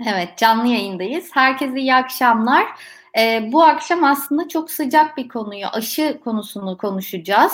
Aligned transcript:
Evet, 0.00 0.38
canlı 0.38 0.66
yayındayız. 0.66 1.30
Herkese 1.34 1.80
iyi 1.80 1.94
akşamlar. 1.94 2.66
Ee, 3.18 3.48
bu 3.52 3.62
akşam 3.64 4.04
aslında 4.04 4.48
çok 4.48 4.70
sıcak 4.70 5.16
bir 5.16 5.28
konuyu, 5.28 5.66
aşı 5.66 6.20
konusunu 6.24 6.76
konuşacağız. 6.76 7.52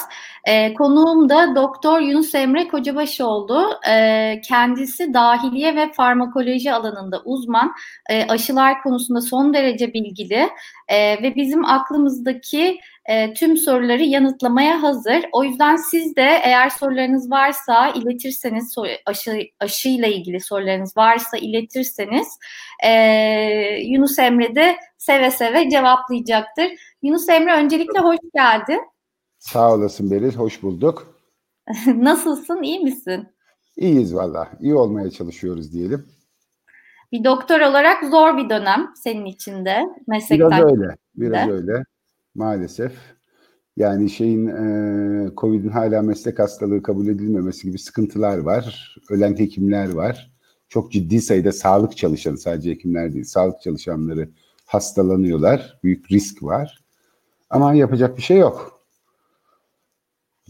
Ee, 0.48 0.74
konuğum 0.74 1.28
da 1.28 1.54
Doktor 1.56 2.00
Yunus 2.00 2.34
Emre 2.34 2.68
Kocabaşoğlu. 2.68 3.80
Ee, 3.88 4.40
kendisi 4.44 5.14
dahiliye 5.14 5.76
ve 5.76 5.92
farmakoloji 5.92 6.72
alanında 6.72 7.22
uzman. 7.24 7.72
Ee, 8.10 8.26
aşılar 8.28 8.82
konusunda 8.82 9.20
son 9.20 9.54
derece 9.54 9.92
bilgili 9.92 10.48
ee, 10.88 11.22
ve 11.22 11.34
bizim 11.36 11.64
aklımızdaki 11.64 12.80
e, 13.08 13.34
tüm 13.34 13.56
soruları 13.56 14.02
yanıtlamaya 14.02 14.82
hazır. 14.82 15.24
O 15.32 15.44
yüzden 15.44 15.76
siz 15.76 16.16
de 16.16 16.40
eğer 16.44 16.70
sorularınız 16.70 17.30
varsa 17.30 17.88
iletirseniz, 17.88 18.74
aşı, 19.06 19.42
aşıyla 19.60 20.08
ilgili 20.08 20.40
sorularınız 20.40 20.96
varsa 20.96 21.36
iletirseniz 21.36 22.28
e, 22.84 22.90
Yunus 23.86 24.18
Emre 24.18 24.54
de 24.54 24.76
seve 24.98 25.30
seve 25.30 25.70
cevaplayacaktır. 25.70 26.66
Yunus 27.02 27.28
Emre 27.28 27.54
öncelikle 27.54 27.98
hoş 27.98 28.18
geldin. 28.34 28.80
Sağ 29.38 29.74
olasın 29.74 30.10
Beril, 30.10 30.34
hoş 30.34 30.62
bulduk. 30.62 31.14
Nasılsın, 31.86 32.62
iyi 32.62 32.80
misin? 32.80 33.28
İyiyiz 33.76 34.14
valla, 34.14 34.48
iyi 34.60 34.74
olmaya 34.74 35.10
çalışıyoruz 35.10 35.72
diyelim. 35.72 36.06
Bir 37.12 37.24
doktor 37.24 37.60
olarak 37.60 38.04
zor 38.04 38.36
bir 38.36 38.50
dönem 38.50 38.90
senin 38.94 39.24
için 39.24 39.64
de. 39.64 39.84
Meslekten 40.06 40.50
biraz 40.50 40.72
öyle, 40.72 40.96
biraz 41.14 41.48
de. 41.48 41.52
öyle 41.52 41.84
maalesef. 42.34 42.92
Yani 43.76 44.10
şeyin 44.10 44.46
e, 44.46 45.30
Covid'in 45.36 45.68
hala 45.68 46.02
meslek 46.02 46.38
hastalığı 46.38 46.82
kabul 46.82 47.06
edilmemesi 47.06 47.66
gibi 47.66 47.78
sıkıntılar 47.78 48.38
var. 48.38 48.96
Ölen 49.10 49.38
hekimler 49.38 49.90
var. 49.92 50.32
Çok 50.68 50.92
ciddi 50.92 51.20
sayıda 51.20 51.52
sağlık 51.52 51.96
çalışanı 51.96 52.38
sadece 52.38 52.70
hekimler 52.70 53.12
değil, 53.12 53.24
sağlık 53.24 53.62
çalışanları 53.62 54.28
hastalanıyorlar. 54.66 55.78
Büyük 55.84 56.10
risk 56.12 56.42
var. 56.42 56.84
Ama 57.50 57.74
yapacak 57.74 58.16
bir 58.16 58.22
şey 58.22 58.38
yok. 58.38 58.79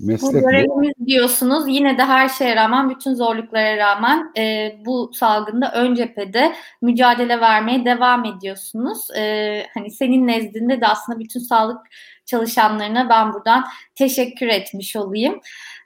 Meslek 0.01 0.34
bu 0.34 0.48
görevimiz 0.48 0.93
bu. 0.98 1.06
diyorsunuz. 1.06 1.65
Yine 1.69 1.98
de 1.98 2.05
her 2.05 2.29
şeye 2.29 2.56
rağmen, 2.56 2.91
bütün 2.91 3.15
zorluklara 3.15 3.77
rağmen 3.77 4.33
e, 4.37 4.77
bu 4.87 5.11
salgında 5.15 5.73
ön 5.75 5.95
cephede 5.95 6.53
mücadele 6.83 7.41
vermeye 7.41 7.84
devam 7.84 8.25
ediyorsunuz. 8.25 9.11
E, 9.17 9.67
hani 9.75 9.91
senin 9.91 10.27
nezdinde 10.27 10.81
de 10.81 10.87
aslında 10.87 11.19
bütün 11.19 11.41
sağlık 11.41 11.81
çalışanlarına 12.27 13.09
ben 13.09 13.33
buradan 13.33 13.65
teşekkür 13.95 14.47
etmiş 14.47 14.97
olayım. 14.97 15.41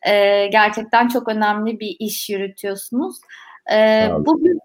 E, 0.06 0.46
gerçekten 0.46 1.08
çok 1.08 1.28
önemli 1.28 1.80
bir 1.80 1.96
iş 1.98 2.30
yürütüyorsunuz. 2.30 3.16
E, 3.72 4.08
bugün 4.18 4.58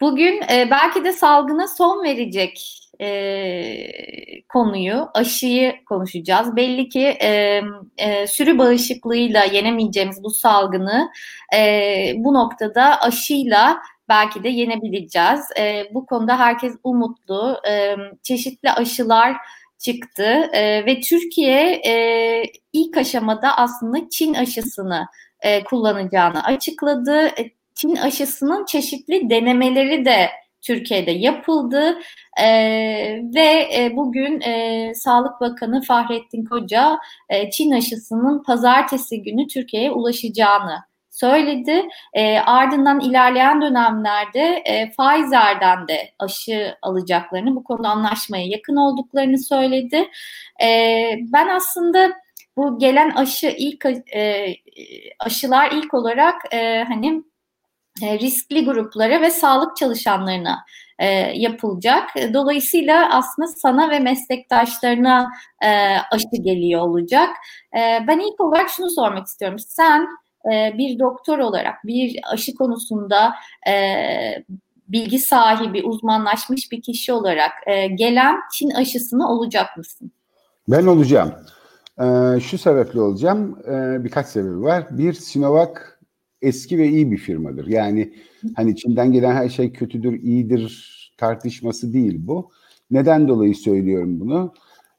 bugün 0.00 0.42
e, 0.52 0.68
belki 0.70 1.04
de 1.04 1.12
salgına 1.12 1.68
son 1.68 2.04
verecek 2.04 2.83
e, 3.00 4.42
konuyu, 4.48 5.08
aşıyı 5.14 5.84
konuşacağız. 5.84 6.56
Belli 6.56 6.88
ki 6.88 7.06
e, 7.22 7.60
e, 7.98 8.26
sürü 8.26 8.58
bağışıklığıyla 8.58 9.44
yenemeyeceğimiz 9.44 10.22
bu 10.22 10.30
salgını 10.30 11.10
e, 11.56 12.12
bu 12.16 12.34
noktada 12.34 13.00
aşıyla 13.00 13.78
belki 14.08 14.44
de 14.44 14.48
yenebileceğiz. 14.48 15.40
E, 15.58 15.84
bu 15.94 16.06
konuda 16.06 16.38
herkes 16.38 16.74
umutlu. 16.84 17.60
E, 17.68 17.96
çeşitli 18.22 18.70
aşılar 18.70 19.36
çıktı 19.78 20.50
e, 20.52 20.86
ve 20.86 21.00
Türkiye 21.00 21.80
e, 21.86 22.42
ilk 22.72 22.96
aşamada 22.96 23.56
aslında 23.56 24.08
Çin 24.10 24.34
aşısını 24.34 25.06
e, 25.40 25.64
kullanacağını 25.64 26.44
açıkladı. 26.44 27.30
Çin 27.74 27.96
aşısının 27.96 28.64
çeşitli 28.64 29.30
denemeleri 29.30 30.04
de 30.04 30.30
Türkiye'de 30.66 31.10
yapıldı 31.10 31.98
e, 32.40 32.46
ve 33.34 33.68
e, 33.76 33.92
bugün 33.96 34.40
e, 34.40 34.92
Sağlık 34.94 35.40
Bakanı 35.40 35.82
Fahrettin 35.82 36.44
Koca 36.44 36.98
e, 37.28 37.50
Çin 37.50 37.70
aşısının 37.70 38.42
pazartesi 38.42 39.22
günü 39.22 39.46
Türkiye'ye 39.46 39.90
ulaşacağını 39.90 40.78
söyledi. 41.10 41.88
E, 42.14 42.38
ardından 42.38 43.00
ilerleyen 43.00 43.62
dönemlerde 43.62 44.62
e, 44.64 44.90
Pfizer'den 44.90 45.88
de 45.88 46.10
aşı 46.18 46.76
alacaklarını, 46.82 47.56
bu 47.56 47.64
konuda 47.64 47.88
anlaşmaya 47.88 48.46
yakın 48.46 48.76
olduklarını 48.76 49.38
söyledi. 49.38 50.08
E, 50.62 50.68
ben 51.32 51.48
aslında 51.48 52.12
bu 52.56 52.78
gelen 52.78 53.10
aşı 53.10 53.54
ilk 53.58 53.86
e, 54.14 54.54
aşılar 55.18 55.70
ilk 55.72 55.94
olarak 55.94 56.54
e, 56.54 56.84
hani 56.88 57.22
riskli 58.02 58.64
gruplara 58.64 59.20
ve 59.20 59.30
sağlık 59.30 59.76
çalışanlarına 59.76 60.64
e, 60.98 61.06
yapılacak. 61.38 62.10
Dolayısıyla 62.34 63.16
aslında 63.16 63.48
sana 63.48 63.90
ve 63.90 63.98
meslektaşlarına 63.98 65.30
e, 65.64 65.68
aşı 66.12 66.42
geliyor 66.42 66.80
olacak. 66.80 67.28
E, 67.76 68.06
ben 68.08 68.18
ilk 68.18 68.40
olarak 68.40 68.68
şunu 68.68 68.90
sormak 68.90 69.26
istiyorum. 69.26 69.58
Sen 69.58 70.08
e, 70.52 70.78
bir 70.78 70.98
doktor 70.98 71.38
olarak 71.38 71.74
bir 71.84 72.20
aşı 72.32 72.54
konusunda 72.54 73.34
e, 73.68 73.74
bilgi 74.88 75.18
sahibi, 75.18 75.82
uzmanlaşmış 75.82 76.72
bir 76.72 76.82
kişi 76.82 77.12
olarak 77.12 77.52
e, 77.66 77.86
gelen 77.86 78.36
Çin 78.52 78.70
aşısını 78.70 79.28
olacak 79.28 79.76
mısın? 79.76 80.12
Ben 80.68 80.86
olacağım. 80.86 81.34
Ee, 82.00 82.40
şu 82.40 82.58
sebeple 82.58 83.00
olacağım. 83.00 83.58
Ee, 83.68 84.04
birkaç 84.04 84.26
sebebi 84.26 84.62
var. 84.62 84.86
Bir, 84.90 85.12
Sinovac 85.12 85.70
eski 86.44 86.78
ve 86.78 86.88
iyi 86.88 87.10
bir 87.10 87.16
firmadır. 87.16 87.66
Yani 87.66 88.12
hani 88.56 88.76
Çin'den 88.76 89.12
gelen 89.12 89.34
her 89.34 89.48
şey 89.48 89.72
kötüdür, 89.72 90.22
iyidir 90.22 90.94
tartışması 91.18 91.92
değil 91.92 92.14
bu. 92.18 92.50
Neden 92.90 93.28
dolayı 93.28 93.54
söylüyorum 93.54 94.20
bunu? 94.20 94.54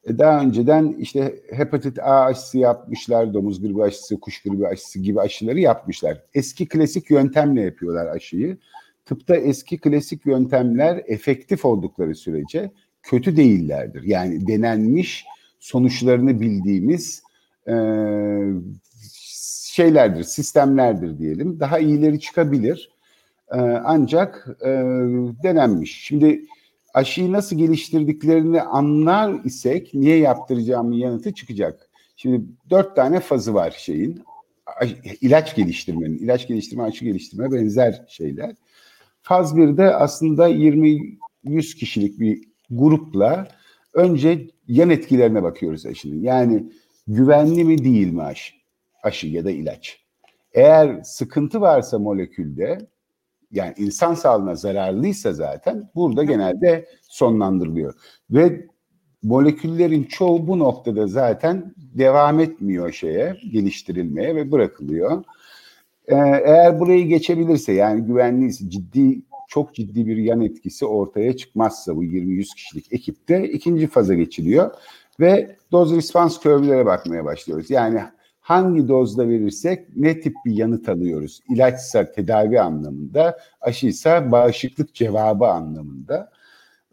E 0.06 0.18
daha 0.18 0.42
önceden 0.42 0.96
işte 1.00 1.36
hepatit 1.52 2.00
A 2.00 2.22
aşısı 2.26 2.58
yapmışlar, 2.58 3.34
domuz 3.34 3.62
gribi 3.62 3.84
aşısı, 3.84 4.20
kuş 4.20 4.42
gribi 4.42 4.68
aşısı 4.68 5.00
gibi 5.00 5.22
aşıları 5.22 5.60
yapmışlar. 5.60 6.22
Eski 6.34 6.68
klasik 6.68 7.10
yöntemle 7.10 7.62
yapıyorlar 7.62 8.08
aşıyı. 8.08 8.58
Tıpta 9.06 9.36
eski 9.36 9.78
klasik 9.78 10.26
yöntemler 10.26 11.04
efektif 11.08 11.66
oldukları 11.66 12.16
sürece 12.16 12.72
kötü 13.04 13.38
değillerdir. 13.38 14.04
Yani 14.04 14.48
denenmiş 14.48 15.26
sonuçlarını 15.60 16.40
bildiğimiz 16.40 17.24
e, 17.68 17.74
şeylerdir, 19.76 20.24
sistemlerdir 20.24 21.20
diyelim. 21.20 21.60
Daha 21.60 21.80
iyileri 21.80 22.20
çıkabilir. 22.20 22.90
E, 23.52 23.60
ancak 23.86 24.48
e, 24.62 24.70
denenmiş. 25.44 26.02
Şimdi 26.04 26.46
aşıyı 26.94 27.32
nasıl 27.32 27.58
geliştirdiklerini 27.58 28.62
anlar 28.62 29.44
isek 29.44 29.94
niye 29.94 30.18
yaptıracağımın 30.18 30.94
yanıtı 30.94 31.34
çıkacak. 31.34 31.90
Şimdi 32.16 32.46
dört 32.70 32.96
tane 32.96 33.20
fazı 33.20 33.54
var 33.54 33.76
şeyin. 33.78 34.24
ilaç 35.22 35.56
geliştirmenin, 35.56 36.18
ilaç 36.18 36.48
geliştirme, 36.48 36.84
aşı 36.84 37.06
geliştirme 37.06 37.52
benzer 37.52 38.06
şeyler. 38.08 38.56
Faz 39.22 39.54
1'de 39.58 39.96
aslında 39.96 40.50
20-100 40.50 41.10
kişilik 41.76 42.20
bir 42.20 42.44
grupla 42.70 43.48
önce 43.94 44.48
yan 44.68 44.90
etkilerine 44.90 45.44
bakıyoruz 45.44 45.86
aşının. 45.86 46.22
Yani 46.22 46.64
güvenli 47.08 47.64
mi 47.64 47.84
değil 47.84 48.12
mi 48.14 48.24
aşı? 48.24 48.65
Aşı 49.06 49.28
ya 49.28 49.46
da 49.46 49.52
ilaç. 49.52 50.06
Eğer 50.54 51.02
sıkıntı 51.04 51.62
varsa 51.62 52.00
molekülde 52.00 52.78
yani 53.52 53.74
insan 53.78 54.14
sağlığına 54.14 54.56
zararlıysa 54.56 55.34
zaten 55.34 55.90
burada 55.96 56.24
genelde 56.24 56.86
sonlandırılıyor. 57.02 57.94
Ve 58.30 58.68
moleküllerin 59.24 60.04
çoğu 60.04 60.48
bu 60.48 60.60
noktada 60.60 61.08
zaten 61.08 61.74
devam 61.78 62.40
etmiyor 62.40 62.92
şeye, 62.92 63.38
geliştirilmeye 63.52 64.36
ve 64.36 64.52
bırakılıyor. 64.52 65.24
Ee, 66.08 66.16
eğer 66.46 66.80
burayı 66.80 67.08
geçebilirse 67.08 67.74
yani 67.74 68.02
güvenliyse 68.02 68.70
ciddi 68.70 69.22
çok 69.48 69.76
ciddi 69.76 70.08
bir 70.08 70.18
yan 70.18 70.42
etkisi 70.42 70.86
ortaya 70.86 71.38
çıkmazsa 71.38 71.96
bu 71.96 72.04
20-100 72.04 72.56
kişilik 72.56 72.94
ekipte 72.94 73.50
ikinci 73.50 73.88
faza 73.88 74.14
geçiliyor 74.14 74.72
ve 75.20 75.56
doz 75.72 75.96
respons 75.96 76.40
curve'lere 76.40 76.86
bakmaya 76.86 77.26
başlıyoruz. 77.26 77.70
Yani 77.70 78.02
hangi 78.46 78.88
dozda 78.88 79.30
verirsek 79.30 79.96
ne 79.96 80.20
tip 80.20 80.36
bir 80.46 80.52
yanıt 80.52 80.90
alıyoruz? 80.90 81.40
İlaçsa 81.50 82.12
tedavi 82.12 82.62
anlamında, 82.62 83.40
aşıysa 83.62 84.32
bağışıklık 84.32 84.94
cevabı 84.94 85.48
anlamında. 85.48 86.32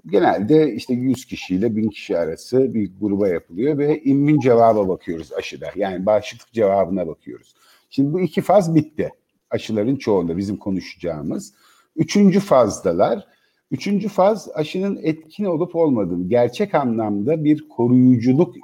Genelde 0.06 0.72
işte 0.74 0.94
100 0.94 1.24
kişiyle 1.24 1.76
1000 1.76 1.88
kişi 1.88 2.18
arası 2.18 2.74
bir 2.74 2.90
gruba 3.00 3.28
yapılıyor 3.28 3.78
ve 3.78 4.02
immün 4.02 4.40
cevaba 4.40 4.88
bakıyoruz 4.88 5.32
aşıda. 5.32 5.66
Yani 5.76 6.06
bağışıklık 6.06 6.52
cevabına 6.52 7.06
bakıyoruz. 7.06 7.54
Şimdi 7.90 8.12
bu 8.12 8.20
iki 8.20 8.40
faz 8.42 8.74
bitti. 8.74 9.10
Aşıların 9.50 9.96
çoğunda 9.96 10.36
bizim 10.36 10.56
konuşacağımız. 10.56 11.54
Üçüncü 11.96 12.40
fazdalar. 12.40 13.26
Üçüncü 13.70 14.08
faz 14.08 14.48
aşının 14.54 15.00
etkin 15.02 15.44
olup 15.44 15.76
olmadığını, 15.76 16.28
gerçek 16.28 16.74
anlamda 16.74 17.44
bir 17.44 17.68
koruyuculuk 17.68 18.56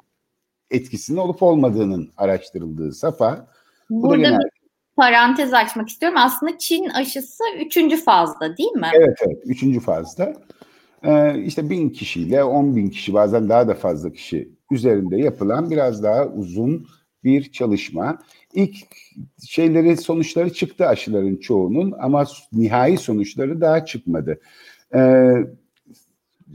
etkisinin 0.71 1.19
olup 1.19 1.43
olmadığının 1.43 2.11
araştırıldığı 2.17 2.93
safa. 2.93 3.47
Burada 3.91 4.17
genel... 4.17 4.39
parantez 4.97 5.55
açmak 5.55 5.89
istiyorum. 5.89 6.19
Aslında 6.21 6.59
Çin 6.59 6.89
aşısı 6.89 7.45
üçüncü 7.61 7.97
fazda 7.97 8.57
değil 8.57 8.73
mi? 8.73 8.89
Evet 8.95 9.19
evet 9.27 9.43
üçüncü 9.45 9.81
fazda. 9.81 10.33
Ee, 11.03 11.43
işte 11.43 11.71
bin 11.71 11.91
kişiyle 11.91 12.45
on 12.45 12.77
bin 12.77 12.91
kişi 12.91 13.15
bazen 13.15 13.49
daha 13.49 13.69
da 13.69 13.75
fazla 13.75 14.13
kişi 14.13 14.49
üzerinde 14.71 15.17
yapılan 15.17 15.71
biraz 15.71 16.03
daha 16.03 16.27
uzun 16.27 16.87
bir 17.25 17.53
çalışma. 17.53 18.19
İlk 18.55 18.77
şeyleri 19.47 19.97
sonuçları 19.97 20.53
çıktı 20.53 20.87
aşıların 20.87 21.37
çoğunun 21.37 21.95
ama 22.01 22.27
nihai 22.53 22.97
sonuçları 22.97 23.61
daha 23.61 23.85
çıkmadı. 23.85 24.41
Ee, 24.95 25.33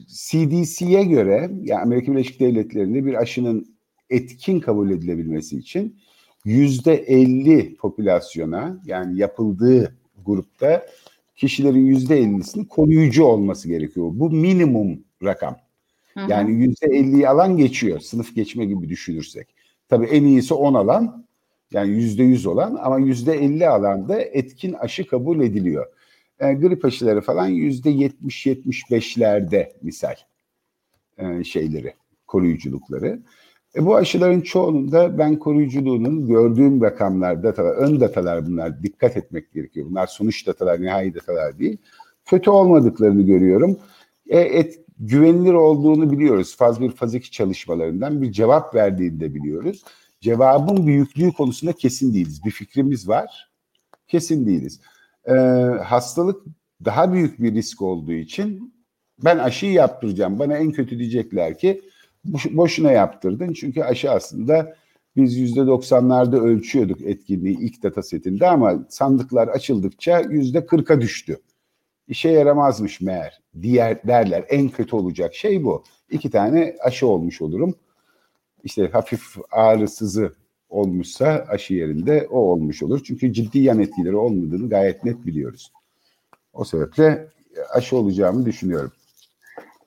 CDC'ye 0.07 1.03
göre 1.03 1.49
yani 1.61 1.81
Amerika 1.81 2.11
Birleşik 2.11 2.39
Devletleri'nde 2.39 3.05
bir 3.05 3.13
aşının 3.13 3.72
etkin 4.09 4.59
kabul 4.59 4.89
edilebilmesi 4.89 5.57
için 5.57 5.99
yüzde 6.45 6.93
50 6.93 7.75
popülasyona 7.75 8.81
yani 8.85 9.17
yapıldığı 9.19 9.95
grupta 10.25 10.85
kişilerin 11.35 11.85
yüzde 11.85 12.21
50'sinin 12.21 12.65
koruyucu 12.65 13.23
olması 13.23 13.67
gerekiyor. 13.67 14.09
Bu 14.13 14.29
minimum 14.29 14.99
rakam. 15.23 15.57
Yani 16.27 16.51
yüzde 16.51 16.85
50'yi 16.85 17.29
alan 17.29 17.57
geçiyor. 17.57 17.99
Sınıf 17.99 18.35
geçme 18.35 18.65
gibi 18.65 18.89
düşünürsek. 18.89 19.47
Tabii 19.89 20.05
en 20.05 20.23
iyisi 20.23 20.53
10 20.53 20.73
alan 20.73 21.25
yani 21.71 21.89
yüzde 21.89 22.23
100 22.23 22.45
olan 22.45 22.75
ama 22.81 22.99
yüzde 22.99 23.33
50 23.33 23.67
alanda 23.67 24.21
etkin 24.21 24.73
aşı 24.73 25.07
kabul 25.07 25.41
ediliyor. 25.41 25.85
E, 26.39 26.53
grip 26.53 26.85
aşıları 26.85 27.21
falan 27.21 27.47
yüzde 27.47 27.91
70-75'lerde 27.91 29.71
misal 29.81 30.15
e, 31.17 31.43
şeyleri, 31.43 31.93
koruyuculukları. 32.27 33.19
E, 33.75 33.85
bu 33.85 33.95
aşıların 33.95 34.41
çoğununda 34.41 35.17
ben 35.17 35.39
koruyuculuğunun 35.39 36.27
gördüğüm 36.27 36.81
rakamlar, 36.81 37.43
datalar, 37.43 37.75
ön 37.75 37.99
datalar 37.99 38.45
bunlar 38.45 38.83
dikkat 38.83 39.17
etmek 39.17 39.53
gerekiyor. 39.53 39.87
Bunlar 39.89 40.07
sonuç 40.07 40.47
datalar, 40.47 40.81
nihai 40.81 41.15
datalar 41.15 41.59
değil. 41.59 41.77
Kötü 42.25 42.49
olmadıklarını 42.49 43.21
görüyorum. 43.21 43.77
E, 44.27 44.39
et, 44.39 44.79
güvenilir 44.99 45.53
olduğunu 45.53 46.11
biliyoruz. 46.11 46.55
Faz 46.57 46.81
1, 46.81 46.91
faz 46.91 47.15
2 47.15 47.31
çalışmalarından 47.31 48.21
bir 48.21 48.31
cevap 48.31 48.75
verdiğini 48.75 49.19
de 49.19 49.35
biliyoruz. 49.35 49.83
Cevabın 50.21 50.87
büyüklüğü 50.87 51.31
konusunda 51.31 51.73
kesin 51.73 52.13
değiliz. 52.13 52.45
Bir 52.45 52.51
fikrimiz 52.51 53.07
var, 53.07 53.51
kesin 54.07 54.45
değiliz. 54.45 54.81
E, 55.25 55.33
hastalık 55.83 56.43
daha 56.85 57.13
büyük 57.13 57.41
bir 57.41 57.53
risk 57.53 57.81
olduğu 57.81 58.13
için 58.13 58.73
ben 59.23 59.37
aşıyı 59.37 59.71
yaptıracağım. 59.71 60.39
Bana 60.39 60.57
en 60.57 60.71
kötü 60.71 60.99
diyecekler 60.99 61.57
ki 61.57 61.81
boşuna 62.25 62.91
yaptırdın. 62.91 63.53
Çünkü 63.53 63.81
aşı 63.81 64.11
aslında 64.11 64.75
biz 65.15 65.37
yüzde 65.37 65.67
doksanlarda 65.67 66.37
ölçüyorduk 66.37 67.01
etkinliği 67.01 67.59
ilk 67.59 67.83
data 67.83 68.03
setinde 68.03 68.47
ama 68.47 68.85
sandıklar 68.89 69.47
açıldıkça 69.47 70.19
yüzde 70.19 70.65
kırka 70.65 71.01
düştü. 71.01 71.37
İşe 72.07 72.29
yaramazmış 72.29 73.01
meğer 73.01 73.41
diğer 73.61 74.07
derler. 74.07 74.45
En 74.49 74.69
kötü 74.69 74.95
olacak 74.95 75.35
şey 75.35 75.63
bu. 75.63 75.83
İki 76.09 76.29
tane 76.29 76.75
aşı 76.83 77.07
olmuş 77.07 77.41
olurum. 77.41 77.75
İşte 78.63 78.87
hafif 78.87 79.35
ağrısızı 79.51 80.33
olmuşsa 80.69 81.45
aşı 81.49 81.73
yerinde 81.73 82.27
o 82.31 82.37
olmuş 82.37 82.83
olur. 82.83 83.01
Çünkü 83.03 83.33
ciddi 83.33 83.59
yan 83.59 83.79
etkileri 83.79 84.15
olmadığını 84.15 84.69
gayet 84.69 85.03
net 85.03 85.25
biliyoruz. 85.25 85.71
O 86.53 86.63
sebeple 86.63 87.27
aşı 87.73 87.97
olacağımı 87.97 88.45
düşünüyorum. 88.45 88.91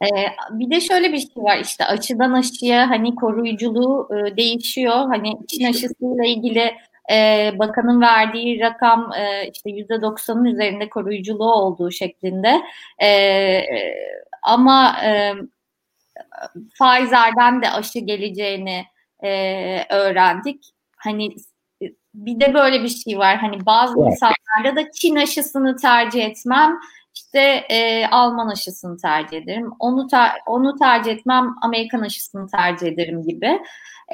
Ee, 0.02 0.06
bir 0.50 0.70
de 0.70 0.80
şöyle 0.80 1.12
bir 1.12 1.18
şey 1.18 1.42
var 1.42 1.58
işte 1.58 1.84
aşıdan 1.84 2.32
aşıya 2.32 2.90
hani 2.90 3.14
koruyuculuğu 3.14 4.08
e, 4.14 4.36
değişiyor. 4.36 4.94
Hani 4.94 5.32
Çin 5.48 5.64
aşısıyla 5.64 6.24
ilgili 6.24 6.74
e, 7.12 7.50
bakanın 7.58 8.00
verdiği 8.00 8.60
rakam 8.60 9.12
e, 9.12 9.50
işte 9.54 9.70
yüzde 9.70 10.02
doksanın 10.02 10.44
üzerinde 10.44 10.88
koruyuculuğu 10.88 11.52
olduğu 11.52 11.90
şeklinde. 11.90 12.62
E, 13.02 13.62
ama 14.42 14.96
e, 15.04 15.32
Pfizer'den 16.54 17.62
de 17.62 17.70
aşı 17.70 17.98
geleceğini 17.98 18.84
e, 19.24 19.30
öğrendik. 19.90 20.64
Hani 20.96 21.36
bir 22.14 22.40
de 22.40 22.54
böyle 22.54 22.82
bir 22.82 22.88
şey 22.88 23.18
var. 23.18 23.36
Hani 23.36 23.66
bazı 23.66 23.94
evet. 24.00 24.12
insanlarda 24.12 24.76
da 24.76 24.90
Çin 24.90 25.16
aşısını 25.16 25.76
tercih 25.76 26.24
etmem 26.24 26.78
işte 27.36 27.74
e, 27.74 28.06
Alman 28.06 28.48
aşısını 28.48 28.96
tercih 28.96 29.36
ederim. 29.36 29.70
Onu 29.78 30.06
ter, 30.06 30.30
onu 30.46 30.76
tercih 30.78 31.12
etmem, 31.12 31.54
Amerikan 31.62 32.00
aşısını 32.00 32.48
tercih 32.48 32.86
ederim 32.86 33.22
gibi. 33.22 33.60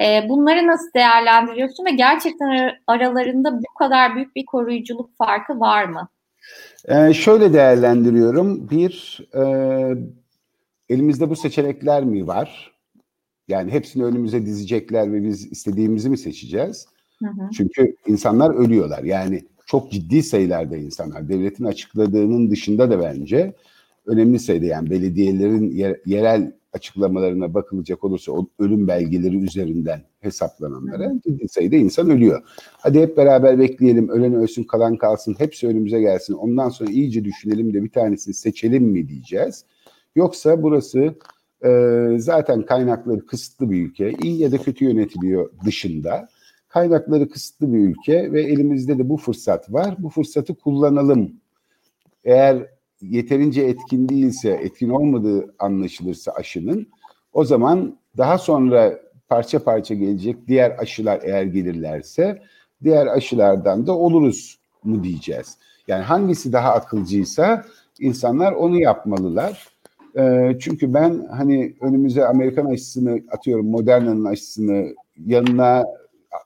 E, 0.01 0.29
bunları 0.29 0.67
nasıl 0.67 0.93
değerlendiriyorsun 0.95 1.85
ve 1.85 1.91
gerçekten 1.91 2.71
aralarında 2.87 3.57
bu 3.57 3.73
kadar 3.79 4.15
büyük 4.15 4.35
bir 4.35 4.45
koruyuculuk 4.45 5.17
farkı 5.17 5.59
var 5.59 5.85
mı? 5.85 6.09
E, 6.87 7.13
şöyle 7.13 7.53
değerlendiriyorum. 7.53 8.69
Bir, 8.69 9.19
e, 9.35 9.43
elimizde 10.89 11.29
bu 11.29 11.35
seçenekler 11.35 12.03
mi 12.03 12.27
var? 12.27 12.73
Yani 13.47 13.71
hepsini 13.71 14.03
önümüze 14.03 14.45
dizecekler 14.45 15.13
ve 15.13 15.23
biz 15.23 15.51
istediğimizi 15.51 16.09
mi 16.09 16.17
seçeceğiz? 16.17 16.87
Hı 17.19 17.29
hı. 17.29 17.49
Çünkü 17.57 17.95
insanlar 18.07 18.55
ölüyorlar. 18.55 19.03
Yani 19.03 19.43
çok 19.73 19.91
ciddi 19.91 20.23
sayılarda 20.23 20.77
insanlar. 20.77 21.29
Devletin 21.29 21.63
açıkladığının 21.63 22.49
dışında 22.51 22.89
da 22.89 22.99
bence 22.99 23.53
önemli 24.05 24.39
sayıda 24.39 24.65
yani 24.65 24.89
belediyelerin 24.89 25.71
yer, 25.71 25.97
yerel 26.05 26.51
açıklamalarına 26.73 27.53
bakılacak 27.53 28.03
olursa 28.03 28.31
o 28.31 28.47
ölüm 28.59 28.87
belgeleri 28.87 29.37
üzerinden 29.37 30.01
hesaplananlara 30.19 31.11
ciddi 31.27 31.47
sayıda 31.47 31.75
insan 31.75 32.09
ölüyor. 32.09 32.41
Hadi 32.71 32.99
hep 32.99 33.17
beraber 33.17 33.59
bekleyelim, 33.59 34.09
ölen 34.09 34.33
ölsün, 34.33 34.63
kalan 34.63 34.95
kalsın, 34.95 35.35
hepsi 35.37 35.67
önümüze 35.67 36.01
gelsin. 36.01 36.33
Ondan 36.33 36.69
sonra 36.69 36.91
iyice 36.91 37.25
düşünelim 37.25 37.73
de 37.73 37.83
bir 37.83 37.91
tanesini 37.91 38.33
seçelim 38.33 38.83
mi 38.83 39.07
diyeceğiz. 39.09 39.65
Yoksa 40.15 40.63
burası 40.63 41.15
e, 41.65 42.07
zaten 42.17 42.65
kaynakları 42.65 43.25
kısıtlı 43.25 43.71
bir 43.71 43.85
ülke, 43.85 44.13
iyi 44.23 44.37
ya 44.37 44.51
da 44.51 44.57
kötü 44.57 44.85
yönetiliyor 44.85 45.49
dışında 45.65 46.29
kaynakları 46.73 47.29
kısıtlı 47.29 47.73
bir 47.73 47.79
ülke 47.79 48.31
ve 48.31 48.41
elimizde 48.41 48.97
de 48.97 49.09
bu 49.09 49.17
fırsat 49.17 49.73
var. 49.73 49.95
Bu 49.99 50.09
fırsatı 50.09 50.55
kullanalım. 50.55 51.31
Eğer 52.23 52.67
yeterince 53.01 53.61
etkin 53.61 54.09
değilse, 54.09 54.49
etkin 54.49 54.89
olmadığı 54.89 55.55
anlaşılırsa 55.59 56.31
aşının 56.31 56.87
o 57.33 57.45
zaman 57.45 57.97
daha 58.17 58.37
sonra 58.37 58.99
parça 59.29 59.63
parça 59.63 59.93
gelecek 59.93 60.47
diğer 60.47 60.79
aşılar 60.79 61.19
eğer 61.23 61.43
gelirlerse 61.43 62.41
diğer 62.83 63.07
aşılardan 63.07 63.87
da 63.87 63.97
oluruz 63.97 64.59
mu 64.83 65.03
diyeceğiz. 65.03 65.57
Yani 65.87 66.03
hangisi 66.03 66.53
daha 66.53 66.73
akılcıysa 66.73 67.65
insanlar 67.99 68.51
onu 68.51 68.79
yapmalılar. 68.79 69.67
E, 70.17 70.51
çünkü 70.59 70.93
ben 70.93 71.27
hani 71.31 71.75
önümüze 71.81 72.25
Amerikan 72.25 72.65
aşısını 72.65 73.19
atıyorum 73.31 73.65
Moderna'nın 73.65 74.25
aşısını 74.25 74.95
yanına 75.25 75.83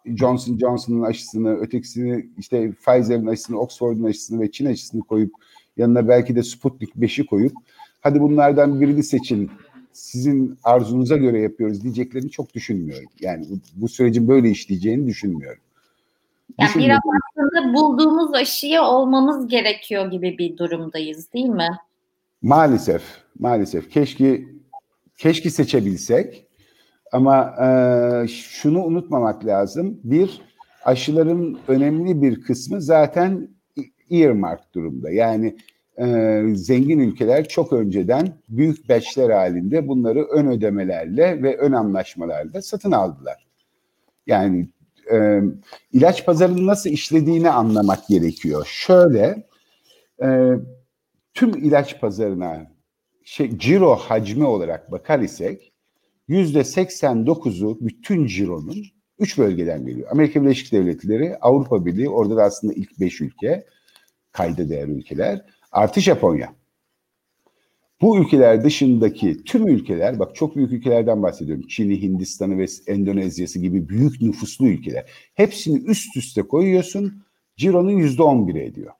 Johnson 0.05 0.57
Johnson'ın 0.57 1.01
aşısını, 1.01 1.55
ötekisini 1.55 2.29
işte 2.37 2.71
Pfizer'in 2.71 3.27
aşısını, 3.27 3.59
Oxford'un 3.59 4.03
aşısını 4.03 4.41
ve 4.41 4.51
Çin 4.51 4.65
aşısını 4.65 5.01
koyup 5.01 5.33
yanına 5.77 6.07
belki 6.07 6.35
de 6.35 6.43
Sputnik 6.43 6.95
5'i 6.95 7.25
koyup 7.25 7.53
hadi 8.01 8.21
bunlardan 8.21 8.81
birini 8.81 9.03
seçin 9.03 9.51
sizin 9.91 10.57
arzunuza 10.63 11.17
göre 11.17 11.39
yapıyoruz 11.41 11.83
diyeceklerini 11.83 12.29
çok 12.29 12.53
düşünmüyorum. 12.53 13.09
Yani 13.19 13.45
bu, 13.49 13.59
bu 13.75 13.87
sürecin 13.87 14.27
böyle 14.27 14.49
işleyeceğini 14.49 15.07
düşünmüyorum. 15.07 15.61
Yani 16.59 16.71
biraz 16.75 16.99
aslında 17.37 17.73
bulduğumuz 17.73 18.33
aşıya 18.33 18.83
olmamız 18.83 19.47
gerekiyor 19.47 20.11
gibi 20.11 20.37
bir 20.37 20.57
durumdayız 20.57 21.33
değil 21.33 21.49
mi? 21.49 21.69
Maalesef, 22.41 23.03
maalesef. 23.39 23.91
Keşke 23.91 24.45
keşke 25.17 25.49
seçebilsek 25.49 26.46
ama 27.11 27.55
e, 27.61 28.27
şunu 28.27 28.83
unutmamak 28.83 29.45
lazım. 29.45 29.99
Bir, 30.03 30.41
aşıların 30.85 31.59
önemli 31.67 32.21
bir 32.21 32.41
kısmı 32.41 32.81
zaten 32.81 33.47
earmark 34.11 34.75
durumda. 34.75 35.09
Yani 35.11 35.57
e, 35.99 36.43
zengin 36.53 36.99
ülkeler 36.99 37.47
çok 37.47 37.73
önceden 37.73 38.29
büyük 38.49 38.89
batchler 38.89 39.29
halinde 39.29 39.87
bunları 39.87 40.23
ön 40.23 40.47
ödemelerle 40.47 41.43
ve 41.43 41.57
ön 41.57 41.71
anlaşmalarla 41.71 42.61
satın 42.61 42.91
aldılar. 42.91 43.47
Yani 44.27 44.69
e, 45.11 45.41
ilaç 45.93 46.25
pazarının 46.25 46.67
nasıl 46.67 46.89
işlediğini 46.89 47.49
anlamak 47.49 48.07
gerekiyor. 48.07 48.65
Şöyle, 48.69 49.43
e, 50.23 50.51
tüm 51.33 51.49
ilaç 51.49 52.01
pazarına 52.01 52.71
şey, 53.23 53.57
ciro 53.57 53.95
hacmi 53.95 54.45
olarak 54.45 54.91
bakar 54.91 55.19
isek, 55.19 55.73
89'u 56.29 57.77
bütün 57.81 58.27
cironun 58.27 58.85
üç 59.19 59.37
bölgeden 59.37 59.85
geliyor. 59.85 60.07
Amerika 60.11 60.41
Birleşik 60.41 60.71
Devletleri, 60.71 61.37
Avrupa 61.37 61.85
Birliği, 61.85 62.09
orada 62.09 62.37
da 62.37 62.43
aslında 62.43 62.73
ilk 62.73 62.99
beş 62.99 63.21
ülke, 63.21 63.65
kayda 64.31 64.69
değer 64.69 64.87
ülkeler, 64.87 65.45
artı 65.71 66.01
Japonya. 66.01 66.53
Bu 68.01 68.17
ülkeler 68.17 68.63
dışındaki 68.63 69.43
tüm 69.43 69.67
ülkeler, 69.67 70.19
bak 70.19 70.35
çok 70.35 70.55
büyük 70.55 70.71
ülkelerden 70.71 71.23
bahsediyorum. 71.23 71.67
Çin'i, 71.67 72.01
Hindistan'ı 72.01 72.57
ve 72.57 72.65
Endonezya'sı 72.87 73.59
gibi 73.59 73.89
büyük 73.89 74.21
nüfuslu 74.21 74.67
ülkeler. 74.67 75.05
Hepsini 75.35 75.77
üst 75.77 76.17
üste 76.17 76.41
koyuyorsun. 76.41 77.23
cironun 77.57 77.91
yüzde 77.91 78.23
on 78.23 78.47
biri 78.47 78.59
ediyor. 78.59 78.93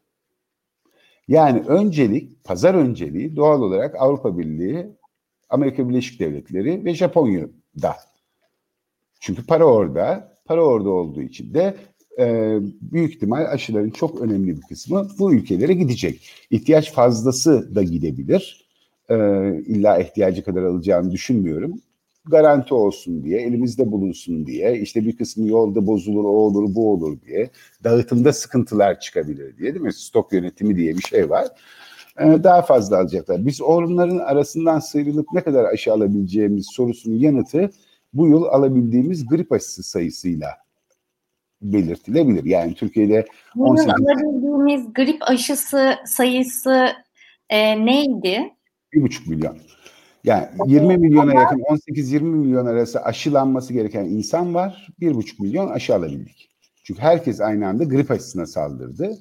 Yani 1.28 1.60
öncelik, 1.60 2.44
pazar 2.44 2.76
önceliği 2.76 3.36
doğal 3.36 3.62
olarak 3.62 3.96
Avrupa 4.00 4.38
Birliği, 4.38 4.88
Amerika 5.50 5.90
Birleşik 5.90 6.20
Devletleri 6.20 6.86
ve 6.86 6.94
Japonya'da. 6.94 7.96
Çünkü 9.20 9.46
para 9.46 9.66
orada, 9.66 10.36
para 10.46 10.66
orada 10.66 10.90
olduğu 10.90 11.22
için 11.22 11.54
de 11.54 11.78
e, 12.20 12.58
büyük 12.82 13.16
ihtimal 13.16 13.46
aşıların 13.46 13.90
çok 13.90 14.22
önemli 14.22 14.58
bir 14.58 14.62
kısmı 14.62 15.08
bu 15.20 15.34
ülkelere 15.34 15.74
gidecek. 15.74 16.30
İhtiyaç 16.52 16.92
fazlası 16.92 17.76
da 17.76 17.84
gidebilir. 17.84 18.68
E, 19.10 19.16
illa 19.66 19.98
ihtiyacı 19.98 20.44
kadar 20.44 20.64
alacağını 20.64 21.12
düşünmüyorum. 21.12 21.82
Garanti 22.26 22.74
olsun 22.74 23.24
diye, 23.24 23.42
elimizde 23.42 23.92
bulunsun 23.92 24.46
diye, 24.46 24.80
işte 24.80 25.06
bir 25.06 25.18
kısmı 25.18 25.48
yolda 25.48 25.88
bozulur, 25.88 26.24
o 26.24 26.28
olur, 26.28 26.76
bu 26.76 26.92
olur 26.92 27.22
diye, 27.22 27.50
dağıtımda 27.84 28.34
sıkıntılar 28.34 29.00
çıkabilir 29.00 29.58
diye 29.58 29.74
değil 29.74 29.86
mi? 29.86 29.94
Stok 29.94 30.34
yönetimi 30.34 30.76
diye 30.76 30.98
bir 30.98 31.02
şey 31.02 31.30
var. 31.30 31.48
E, 32.20 32.44
daha 32.44 32.62
fazla 32.62 32.98
alacaklar. 32.98 33.46
Biz 33.46 33.62
onların 33.62 34.18
arasından 34.18 34.80
sıyrılıp 34.80 35.28
ne 35.34 35.42
kadar 35.42 35.66
aşı 35.66 35.94
alabileceğimiz 35.94 36.68
sorusunun 36.72 37.16
yanıtı 37.16 37.70
bu 38.14 38.28
yıl 38.28 38.44
alabildiğimiz 38.44 39.28
grip 39.28 39.52
aşısı 39.52 39.84
sayısıyla 39.84 40.50
belirtilebilir. 41.62 42.44
Yani 42.44 42.74
Türkiye'de 42.74 43.26
18... 43.58 43.90
alabildiğimiz 43.90 44.94
grip 44.94 45.22
aşısı 45.22 45.96
sayısı 46.06 46.88
e, 47.50 47.86
neydi? 47.86 48.54
1,5 48.94 49.30
milyon. 49.30 49.58
Yani 50.24 50.48
20 50.68 50.98
milyona 50.98 51.34
yakın 51.34 51.60
18-20 51.60 52.20
milyon 52.22 52.66
arası 52.66 53.02
aşılanması 53.02 53.74
gereken 53.74 54.06
insan 54.06 54.56
var. 54.56 54.88
1,5 55.02 55.42
milyon 55.42 55.68
aşı 55.68 55.96
alabildik. 55.96 56.50
Çünkü 56.84 57.02
herkes 57.02 57.42
aynı 57.42 57.68
anda 57.68 57.84
grip 57.84 58.12
aşısına 58.12 58.46
saldırdı. 58.46 59.18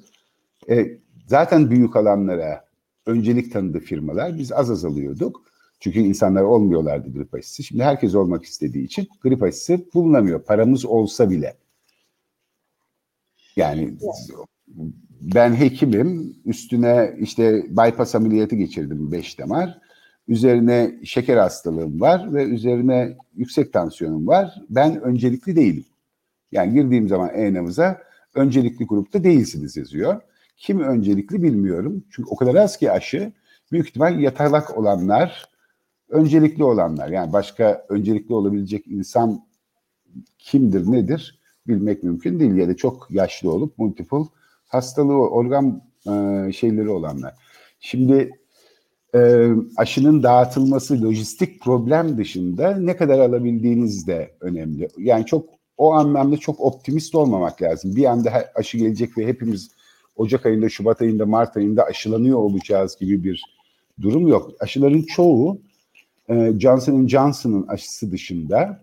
E, 0.69 0.87
zaten 1.27 1.69
büyük 1.69 1.95
alanlara 1.95 2.66
öncelik 3.07 3.53
tanıdı 3.53 3.79
firmalar. 3.79 4.37
Biz 4.37 4.51
az 4.51 4.71
az 4.71 4.85
alıyorduk. 4.85 5.43
Çünkü 5.79 5.99
insanlar 5.99 6.41
olmuyorlardı 6.41 7.13
grip 7.13 7.33
aşısı. 7.33 7.63
Şimdi 7.63 7.83
herkes 7.83 8.15
olmak 8.15 8.43
istediği 8.43 8.85
için 8.85 9.07
grip 9.21 9.43
aşısı 9.43 9.85
bulunamıyor. 9.93 10.43
Paramız 10.43 10.85
olsa 10.85 11.29
bile. 11.29 11.57
Yani 13.55 13.97
ben 15.21 15.55
hekimim. 15.55 16.35
Üstüne 16.45 17.15
işte 17.19 17.65
bypass 17.69 18.15
ameliyatı 18.15 18.55
geçirdim 18.55 19.11
5 19.11 19.39
damar. 19.39 19.79
Üzerine 20.27 20.95
şeker 21.03 21.37
hastalığım 21.37 22.01
var 22.01 22.33
ve 22.33 22.43
üzerine 22.43 23.17
yüksek 23.35 23.73
tansiyonum 23.73 24.27
var. 24.27 24.61
Ben 24.69 25.01
öncelikli 25.01 25.55
değilim. 25.55 25.85
Yani 26.51 26.73
girdiğim 26.73 27.07
zaman 27.07 27.29
e-nabıza 27.35 28.01
öncelikli 28.35 28.85
grupta 28.85 29.23
değilsiniz 29.23 29.77
yazıyor. 29.77 30.21
Kim 30.57 30.79
öncelikli 30.79 31.43
bilmiyorum. 31.43 32.03
Çünkü 32.11 32.29
o 32.29 32.35
kadar 32.35 32.55
az 32.55 32.77
ki 32.77 32.91
aşı. 32.91 33.31
Büyük 33.71 33.87
ihtimal 33.89 34.19
yatalak 34.19 34.77
olanlar, 34.77 35.49
öncelikli 36.09 36.63
olanlar. 36.63 37.09
Yani 37.09 37.33
başka 37.33 37.85
öncelikli 37.89 38.33
olabilecek 38.33 38.87
insan 38.87 39.47
kimdir, 40.39 40.91
nedir? 40.91 41.37
bilmek 41.67 42.03
mümkün 42.03 42.39
değil 42.39 42.55
ya 42.55 42.67
da 42.67 42.75
çok 42.75 43.07
yaşlı 43.09 43.51
olup 43.51 43.77
multiple 43.77 44.23
hastalığı, 44.67 45.29
organ 45.29 45.81
e, 46.05 46.51
şeyleri 46.53 46.89
olanlar. 46.89 47.33
Şimdi 47.79 48.31
e, 49.15 49.49
aşının 49.77 50.23
dağıtılması, 50.23 51.01
lojistik 51.01 51.61
problem 51.61 52.17
dışında 52.17 52.77
ne 52.77 52.97
kadar 52.97 53.19
alabildiğiniz 53.19 54.07
de 54.07 54.35
önemli. 54.41 54.87
Yani 54.97 55.25
çok 55.25 55.49
o 55.77 55.93
anlamda 55.93 56.37
çok 56.37 56.59
optimist 56.59 57.15
olmamak 57.15 57.61
lazım. 57.61 57.95
Bir 57.95 58.05
anda 58.05 58.51
aşı 58.55 58.77
gelecek 58.77 59.17
ve 59.17 59.27
hepimiz 59.27 59.71
Ocak 60.17 60.45
ayında, 60.45 60.69
Şubat 60.69 61.01
ayında, 61.01 61.25
Mart 61.25 61.57
ayında 61.57 61.83
aşılanıyor 61.83 62.37
olacağız 62.37 62.97
gibi 62.99 63.23
bir 63.23 63.43
durum 64.01 64.27
yok. 64.27 64.51
Aşıların 64.59 65.01
çoğu 65.01 65.61
e, 66.29 66.53
Johnson 66.59 67.07
Johnson'ın 67.07 67.67
aşısı 67.67 68.11
dışında 68.11 68.81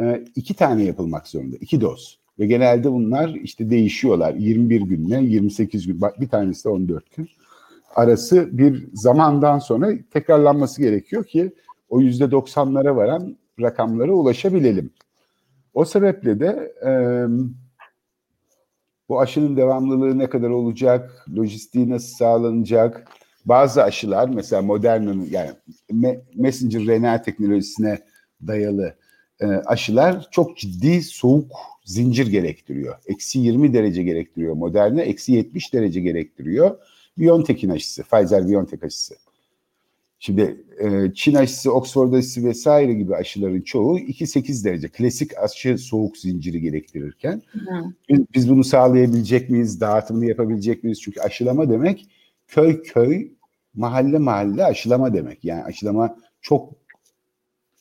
e, 0.00 0.24
iki 0.36 0.54
tane 0.54 0.84
yapılmak 0.84 1.28
zorunda. 1.28 1.56
iki 1.60 1.80
doz. 1.80 2.18
Ve 2.38 2.46
genelde 2.46 2.92
bunlar 2.92 3.28
işte 3.28 3.70
değişiyorlar. 3.70 4.34
21 4.34 4.80
günle 4.80 5.22
28 5.22 5.86
gün. 5.86 6.00
Bir 6.20 6.28
tanesi 6.28 6.64
de 6.64 6.68
14 6.68 7.16
gün. 7.16 7.28
Arası 7.94 8.58
bir 8.58 8.88
zamandan 8.92 9.58
sonra 9.58 9.90
tekrarlanması 10.12 10.82
gerekiyor 10.82 11.24
ki 11.24 11.52
o 11.88 12.00
yüzde 12.00 12.24
90'lara 12.24 12.96
varan 12.96 13.36
rakamlara 13.60 14.12
ulaşabilelim. 14.12 14.90
O 15.74 15.84
sebeple 15.84 16.40
de 16.40 16.72
e, 16.86 16.90
bu 19.08 19.20
aşının 19.20 19.56
devamlılığı 19.56 20.18
ne 20.18 20.28
kadar 20.28 20.50
olacak, 20.50 21.26
lojistiği 21.36 21.90
nasıl 21.90 22.16
sağlanacak, 22.16 23.08
bazı 23.44 23.82
aşılar 23.82 24.28
mesela 24.28 24.62
Moderna'nın 24.62 25.28
yani 25.30 25.50
messenger 26.34 26.86
RNA 26.86 27.22
teknolojisine 27.22 27.98
dayalı 28.46 28.94
e, 29.40 29.46
aşılar 29.46 30.28
çok 30.30 30.56
ciddi 30.56 31.02
soğuk 31.02 31.52
zincir 31.84 32.26
gerektiriyor. 32.26 32.94
Eksi 33.06 33.38
20 33.38 33.74
derece 33.74 34.02
gerektiriyor 34.02 34.54
Moderna, 34.54 35.02
eksi 35.02 35.32
70 35.32 35.74
derece 35.74 36.00
gerektiriyor. 36.00 36.78
BioNTech'in 37.18 37.68
aşısı, 37.68 38.02
Pfizer-BioNTech 38.02 38.86
aşısı. 38.86 39.14
Şimdi 40.24 40.64
e, 40.78 41.14
Çin 41.14 41.34
aşısı, 41.34 41.72
Oxford 41.72 42.12
aşısı 42.12 42.44
vesaire 42.44 42.94
gibi 42.94 43.16
aşıların 43.16 43.60
çoğu 43.60 43.98
2-8 43.98 44.64
derece. 44.64 44.88
Klasik 44.88 45.38
aşı 45.38 45.78
soğuk 45.78 46.16
zinciri 46.16 46.60
gerektirirken 46.60 47.42
Hı. 47.52 48.16
biz 48.34 48.50
bunu 48.50 48.64
sağlayabilecek 48.64 49.50
miyiz, 49.50 49.80
dağıtımını 49.80 50.26
yapabilecek 50.26 50.84
miyiz? 50.84 51.00
Çünkü 51.02 51.20
aşılama 51.20 51.70
demek 51.70 52.08
köy 52.48 52.82
köy, 52.82 53.28
mahalle 53.74 54.18
mahalle 54.18 54.64
aşılama 54.64 55.14
demek. 55.14 55.44
Yani 55.44 55.64
aşılama 55.64 56.16
çok 56.40 56.72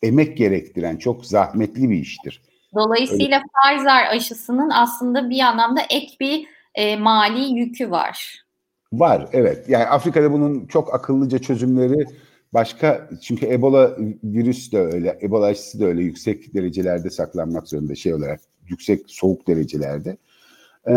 emek 0.02 0.38
gerektiren, 0.38 0.98
çok 0.98 1.26
zahmetli 1.26 1.90
bir 1.90 1.98
iştir. 1.98 2.42
Dolayısıyla 2.76 3.38
Öyle. 3.38 3.78
Pfizer 3.78 4.08
aşısının 4.16 4.70
aslında 4.70 5.30
bir 5.30 5.40
anlamda 5.40 5.82
ek 5.90 6.16
bir 6.20 6.46
e, 6.76 6.96
mali 6.96 7.60
yükü 7.60 7.92
var. 7.92 8.44
Var 8.94 9.28
evet. 9.34 9.70
Yani 9.70 9.86
Afrika'da 9.86 10.32
bunun 10.32 10.66
çok 10.66 10.94
akıllıca 10.94 11.40
çözümleri 11.40 12.06
başka 12.54 13.10
çünkü 13.22 13.46
Ebola 13.46 13.98
virüs 14.24 14.72
de 14.72 14.80
öyle, 14.80 15.20
Ebola 15.22 15.46
aşısı 15.46 15.80
da 15.80 15.86
öyle 15.86 16.04
yüksek 16.04 16.54
derecelerde 16.54 17.10
saklanmak 17.10 17.68
zorunda 17.68 17.96
şey 17.96 18.14
olarak 18.14 18.40
yüksek 18.68 19.02
soğuk 19.08 19.48
derecelerde. 19.48 20.18
Ee, 20.88 20.94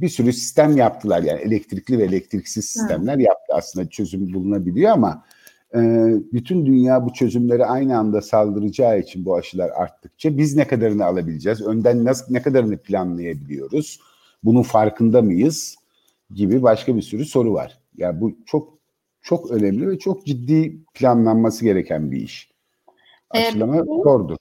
bir 0.00 0.08
sürü 0.08 0.32
sistem 0.32 0.76
yaptılar 0.76 1.22
yani 1.22 1.40
elektrikli 1.40 1.98
ve 1.98 2.04
elektriksiz 2.04 2.64
sistemler 2.64 3.18
yaptı 3.18 3.54
aslında 3.54 3.88
çözüm 3.88 4.34
bulunabiliyor 4.34 4.92
ama 4.92 5.24
ee, 5.74 6.14
bütün 6.32 6.66
dünya 6.66 7.06
bu 7.06 7.12
çözümleri 7.12 7.66
aynı 7.66 7.98
anda 7.98 8.20
saldıracağı 8.20 8.98
için 8.98 9.24
bu 9.24 9.36
aşılar 9.36 9.70
arttıkça 9.70 10.38
biz 10.38 10.56
ne 10.56 10.66
kadarını 10.66 11.04
alabileceğiz? 11.04 11.62
Önden 11.62 12.04
nasıl 12.04 12.32
ne 12.32 12.42
kadarını 12.42 12.76
planlayabiliyoruz? 12.78 14.00
Bunun 14.44 14.62
farkında 14.62 15.22
mıyız? 15.22 15.76
Gibi 16.34 16.62
başka 16.62 16.96
bir 16.96 17.02
sürü 17.02 17.24
soru 17.24 17.54
var. 17.54 17.78
Yani 17.96 18.20
bu 18.20 18.36
çok 18.46 18.73
çok 19.24 19.50
önemli 19.50 19.88
ve 19.88 19.98
çok 19.98 20.26
ciddi 20.26 20.78
planlanması 20.94 21.64
gereken 21.64 22.10
bir 22.10 22.20
iş. 22.20 22.50
Aşılama 23.30 23.76
ee, 23.76 24.02
zordur. 24.04 24.36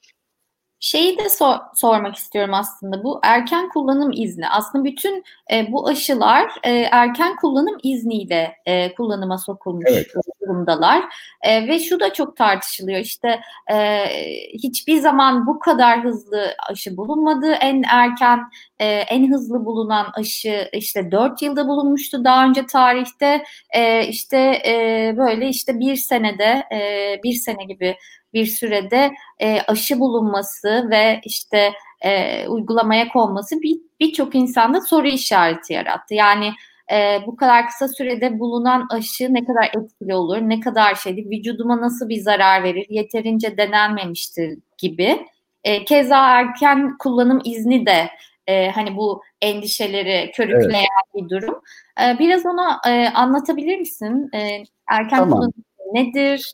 Şeyi 0.84 1.18
de 1.18 1.30
sor, 1.30 1.56
sormak 1.76 2.16
istiyorum 2.16 2.54
aslında 2.54 3.04
bu 3.04 3.20
erken 3.24 3.70
kullanım 3.70 4.12
izni. 4.12 4.50
Aslında 4.50 4.84
bütün 4.84 5.24
e, 5.52 5.72
bu 5.72 5.88
aşılar 5.88 6.52
e, 6.64 6.72
erken 6.72 7.36
kullanım 7.36 7.78
izniyle 7.84 8.56
e, 8.66 8.96
kullanıma 8.96 9.38
sokulmuş 9.38 9.86
evet. 9.88 10.08
durumdalar. 10.42 11.04
E, 11.42 11.68
ve 11.68 11.80
şu 11.80 12.00
da 12.00 12.14
çok 12.14 12.38
tartışılıyor 12.38 13.00
işte 13.00 13.40
e, 13.72 14.06
hiçbir 14.54 14.98
zaman 14.98 15.48
bu 15.48 15.60
kadar 15.60 16.04
hızlı 16.04 16.54
aşı 16.70 16.98
bulunmadı. 16.98 17.52
En 17.52 17.84
erken 17.84 18.40
e, 18.80 18.86
en 18.86 19.32
hızlı 19.32 19.66
bulunan 19.66 20.08
aşı 20.14 20.70
işte 20.74 21.12
4 21.12 21.42
yılda 21.42 21.68
bulunmuştu 21.68 22.24
daha 22.24 22.46
önce 22.46 22.66
tarihte. 22.66 23.44
E, 23.76 24.08
işte 24.08 24.38
e, 24.68 25.14
böyle 25.18 25.48
işte 25.48 25.80
bir 25.80 25.96
senede 25.96 26.64
e, 26.74 27.20
bir 27.24 27.34
sene 27.34 27.64
gibi 27.64 27.96
bir 28.34 28.46
sürede 28.46 29.12
e, 29.40 29.62
aşı 29.62 30.00
bulunması 30.00 30.88
ve 30.90 31.22
işte 31.24 31.74
e, 32.02 32.48
uygulamaya 32.48 33.10
konması 33.10 33.56
birçok 34.00 34.34
bir 34.34 34.40
insanda 34.40 34.82
soru 34.82 35.08
işareti 35.08 35.74
yarattı. 35.74 36.14
Yani 36.14 36.52
e, 36.92 37.20
bu 37.28 37.36
kadar 37.36 37.68
kısa 37.68 37.88
sürede 37.88 38.40
bulunan 38.40 38.88
aşı 38.90 39.34
ne 39.34 39.46
kadar 39.46 39.66
etkili 39.66 40.16
olur, 40.16 40.38
ne 40.38 40.60
kadar 40.60 40.96
şeydi, 40.96 41.30
vücuduma 41.30 41.82
nasıl 41.82 42.10
bir 42.10 42.22
zarar 42.22 42.64
verir, 42.64 42.86
yeterince 42.90 43.58
denenmemiştir 43.58 44.60
gibi. 44.78 45.28
E, 45.64 45.86
keza 45.86 46.40
erken 46.40 46.98
kullanım 46.98 47.42
izni 47.46 47.86
de 47.86 48.10
e, 48.48 48.70
hani 48.70 48.96
bu 48.96 49.22
endişeleri 49.42 50.32
körükleyen 50.32 50.88
evet. 51.16 51.16
bir 51.16 51.30
durum. 51.30 51.62
E, 52.02 52.20
biraz 52.20 52.46
ona 52.46 52.82
e, 52.88 53.10
anlatabilir 53.10 53.78
misin? 53.80 54.30
E, 54.36 54.64
erken 54.88 55.20
tamam. 55.20 55.32
kullanım 55.32 55.54
nedir? 55.94 56.54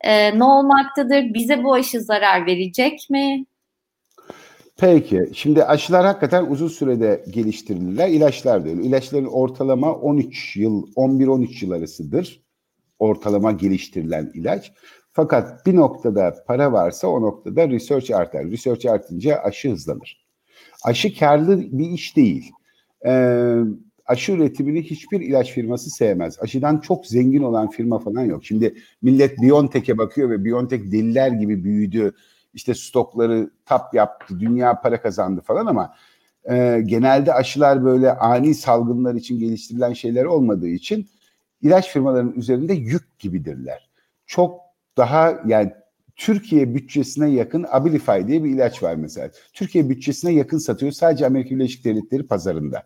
E, 0.00 0.38
ne 0.38 0.44
olmaktadır? 0.44 1.34
Bize 1.34 1.64
bu 1.64 1.74
aşı 1.74 2.00
zarar 2.00 2.46
verecek 2.46 3.10
mi? 3.10 3.44
Peki. 4.78 5.30
Şimdi 5.34 5.64
aşılar 5.64 6.06
hakikaten 6.06 6.46
uzun 6.46 6.68
sürede 6.68 7.24
geliştirilirler. 7.30 8.08
İlaçlar 8.08 8.64
da 8.64 8.68
öyle. 8.68 8.82
İlaçların 8.82 9.26
ortalama 9.26 9.94
13 9.94 10.56
yıl, 10.56 10.92
11-13 10.96 11.64
yıl 11.64 11.70
arasıdır. 11.70 12.42
Ortalama 12.98 13.52
geliştirilen 13.52 14.30
ilaç. 14.34 14.72
Fakat 15.12 15.66
bir 15.66 15.76
noktada 15.76 16.34
para 16.46 16.72
varsa 16.72 17.08
o 17.08 17.22
noktada 17.22 17.68
research 17.68 18.10
artar. 18.10 18.50
Research 18.50 18.86
artınca 18.86 19.36
aşı 19.36 19.70
hızlanır. 19.70 20.26
Aşı 20.84 21.18
karlı 21.18 21.60
bir 21.60 21.90
iş 21.90 22.16
değil. 22.16 22.50
Ee, 23.06 23.54
aşı 24.08 24.32
üretimini 24.32 24.82
hiçbir 24.82 25.20
ilaç 25.20 25.52
firması 25.52 25.90
sevmez. 25.90 26.38
Aşıdan 26.40 26.78
çok 26.78 27.06
zengin 27.06 27.42
olan 27.42 27.70
firma 27.70 27.98
falan 27.98 28.24
yok. 28.24 28.44
Şimdi 28.44 28.74
millet 29.02 29.42
Biontech'e 29.42 29.98
bakıyor 29.98 30.30
ve 30.30 30.44
Biontech 30.44 30.92
deliler 30.92 31.30
gibi 31.30 31.64
büyüdü. 31.64 32.12
İşte 32.54 32.74
stokları 32.74 33.50
tap 33.66 33.94
yaptı, 33.94 34.40
dünya 34.40 34.80
para 34.80 35.02
kazandı 35.02 35.40
falan 35.40 35.66
ama 35.66 35.94
e, 36.50 36.82
genelde 36.86 37.34
aşılar 37.34 37.84
böyle 37.84 38.12
ani 38.12 38.54
salgınlar 38.54 39.14
için 39.14 39.38
geliştirilen 39.38 39.92
şeyler 39.92 40.24
olmadığı 40.24 40.68
için 40.68 41.08
ilaç 41.62 41.92
firmalarının 41.92 42.32
üzerinde 42.32 42.74
yük 42.74 43.18
gibidirler. 43.18 43.90
Çok 44.26 44.60
daha 44.96 45.42
yani 45.46 45.72
Türkiye 46.16 46.74
bütçesine 46.74 47.30
yakın 47.30 47.66
Abilify 47.70 48.26
diye 48.26 48.44
bir 48.44 48.50
ilaç 48.50 48.82
var 48.82 48.94
mesela. 48.94 49.30
Türkiye 49.52 49.88
bütçesine 49.88 50.32
yakın 50.32 50.58
satıyor 50.58 50.92
sadece 50.92 51.26
Amerika 51.26 51.54
Birleşik 51.54 51.84
Devletleri 51.84 52.26
pazarında. 52.26 52.82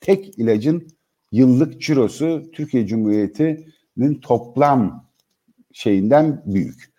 Tek 0.00 0.38
ilacın 0.38 0.88
yıllık 1.32 1.80
cirosu 1.80 2.42
Türkiye 2.52 2.86
Cumhuriyeti'nin 2.86 4.14
toplam 4.20 5.10
şeyinden 5.72 6.42
büyük. 6.46 6.92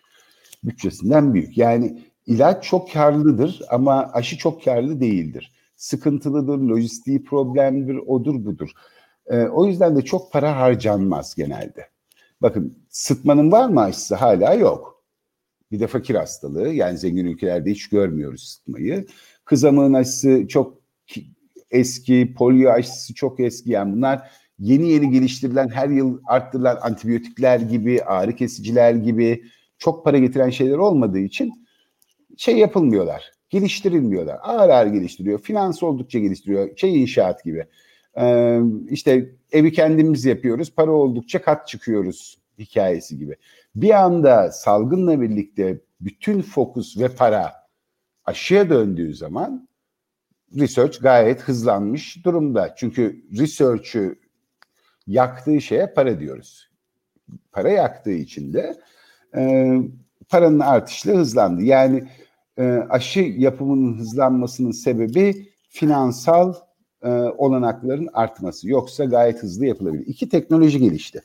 Bütçesinden 0.63 1.33
büyük. 1.33 1.57
Yani 1.57 2.03
ilaç 2.25 2.63
çok 2.63 2.91
karlıdır 2.91 3.61
ama 3.69 4.09
aşı 4.13 4.37
çok 4.37 4.63
karlı 4.63 4.99
değildir. 4.99 5.53
Sıkıntılıdır, 5.75 6.57
lojistiği 6.57 7.23
problemdir, 7.23 7.95
odur 7.95 8.45
budur. 8.45 8.69
Ee, 9.27 9.43
o 9.43 9.65
yüzden 9.65 9.95
de 9.95 10.01
çok 10.01 10.31
para 10.31 10.57
harcanmaz 10.59 11.35
genelde. 11.35 11.89
Bakın 12.41 12.77
sıtmanın 12.89 13.51
var 13.51 13.69
mı 13.69 13.81
aşısı? 13.81 14.15
Hala 14.15 14.53
yok. 14.53 15.03
Bir 15.71 15.79
de 15.79 15.87
fakir 15.87 16.15
hastalığı 16.15 16.69
yani 16.69 16.97
zengin 16.97 17.25
ülkelerde 17.25 17.71
hiç 17.71 17.89
görmüyoruz 17.89 18.43
sıtmayı. 18.43 19.07
Kızamığın 19.45 19.93
aşısı 19.93 20.47
çok 20.47 20.76
eski, 21.71 22.33
polio 22.37 22.71
aşısı 22.71 23.13
çok 23.13 23.39
eski 23.39 23.71
yani 23.71 23.95
bunlar 23.95 24.31
yeni 24.59 24.89
yeni 24.89 25.09
geliştirilen 25.09 25.69
her 25.69 25.89
yıl 25.89 26.19
arttırılan 26.25 26.77
antibiyotikler 26.81 27.59
gibi, 27.59 28.03
ağrı 28.03 28.35
kesiciler 28.35 28.93
gibi 28.93 29.43
çok 29.77 30.03
para 30.03 30.17
getiren 30.17 30.49
şeyler 30.49 30.77
olmadığı 30.77 31.19
için 31.19 31.67
şey 32.37 32.57
yapılmıyorlar, 32.57 33.31
geliştirilmiyorlar. 33.49 34.39
Ağır 34.43 34.69
ağır 34.69 34.87
geliştiriyor, 34.87 35.39
finans 35.39 35.83
oldukça 35.83 36.19
geliştiriyor, 36.19 36.77
şey 36.77 37.01
inşaat 37.01 37.43
gibi. 37.43 37.65
Ee, 38.19 38.59
işte 38.89 39.29
evi 39.51 39.71
kendimiz 39.71 40.25
yapıyoruz, 40.25 40.73
para 40.75 40.91
oldukça 40.91 41.41
kat 41.41 41.67
çıkıyoruz 41.67 42.37
hikayesi 42.59 43.17
gibi. 43.17 43.35
Bir 43.75 43.89
anda 43.89 44.51
salgınla 44.51 45.21
birlikte 45.21 45.79
bütün 46.01 46.41
fokus 46.41 46.97
ve 46.97 47.07
para 47.07 47.53
aşıya 48.25 48.69
döndüğü 48.69 49.13
zaman 49.13 49.67
research 50.55 51.01
gayet 51.01 51.41
hızlanmış 51.41 52.25
durumda. 52.25 52.75
Çünkü 52.77 53.25
research'ü 53.37 54.19
yaktığı 55.07 55.61
şeye 55.61 55.93
para 55.93 56.19
diyoruz. 56.19 56.71
Para 57.51 57.69
yaktığı 57.69 58.11
için 58.11 58.53
de 58.53 58.77
e, 59.35 59.73
paranın 60.29 60.59
artışla 60.59 61.13
hızlandı. 61.13 61.63
Yani 61.63 62.07
e, 62.57 62.63
aşı 62.89 63.19
yapımının 63.19 63.97
hızlanmasının 63.97 64.71
sebebi 64.71 65.49
finansal 65.69 66.53
e, 67.03 67.09
olanakların 67.11 68.09
artması. 68.13 68.69
Yoksa 68.69 69.05
gayet 69.05 69.43
hızlı 69.43 69.65
yapılabilir. 69.65 70.05
İki 70.07 70.29
teknoloji 70.29 70.79
gelişti. 70.79 71.21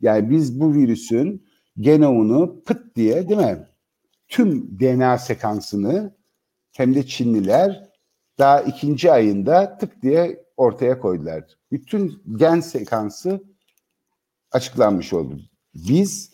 Yani 0.00 0.30
biz 0.30 0.60
bu 0.60 0.74
virüsün 0.74 1.46
genomunu 1.78 2.62
pıt 2.66 2.96
diye 2.96 3.28
değil 3.28 3.40
mi? 3.40 3.66
Tüm 4.28 4.80
DNA 4.80 5.18
sekansını 5.18 6.14
hem 6.72 6.94
de 6.94 7.06
Çinliler 7.06 7.89
daha 8.40 8.60
ikinci 8.60 9.12
ayında 9.12 9.78
tık 9.78 10.02
diye 10.02 10.44
ortaya 10.56 10.98
koydular. 10.98 11.44
Bütün 11.72 12.22
gen 12.36 12.60
sekansı 12.60 13.44
açıklanmış 14.52 15.12
oldu. 15.12 15.40
Biz 15.74 16.30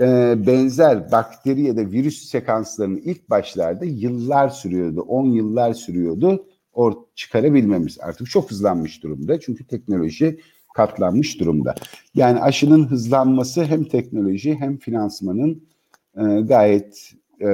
e, 0.00 0.34
benzer 0.46 1.12
bakteri 1.12 1.62
ya 1.62 1.76
da 1.76 1.80
virüs 1.80 2.28
sekanslarının 2.28 2.96
ilk 2.96 3.30
başlarda 3.30 3.84
yıllar 3.84 4.48
sürüyordu, 4.48 5.00
10 5.00 5.26
yıllar 5.26 5.74
sürüyordu 5.74 6.46
or 6.72 6.94
çıkarabilmemiz. 7.14 8.00
Artık 8.00 8.30
çok 8.30 8.50
hızlanmış 8.50 9.02
durumda 9.02 9.40
çünkü 9.40 9.66
teknoloji 9.66 10.40
katlanmış 10.74 11.40
durumda. 11.40 11.74
Yani 12.14 12.40
aşının 12.40 12.86
hızlanması 12.88 13.64
hem 13.64 13.84
teknoloji 13.84 14.54
hem 14.54 14.76
finansmanın 14.76 15.68
e, 16.16 16.22
gayet 16.40 17.12
e, 17.40 17.48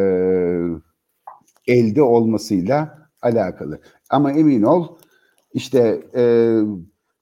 elde 1.67 2.03
olmasıyla 2.03 3.06
alakalı. 3.27 3.81
Ama 4.11 4.33
emin 4.33 4.63
ol 4.63 4.89
işte 5.55 6.03
e, 6.15 6.25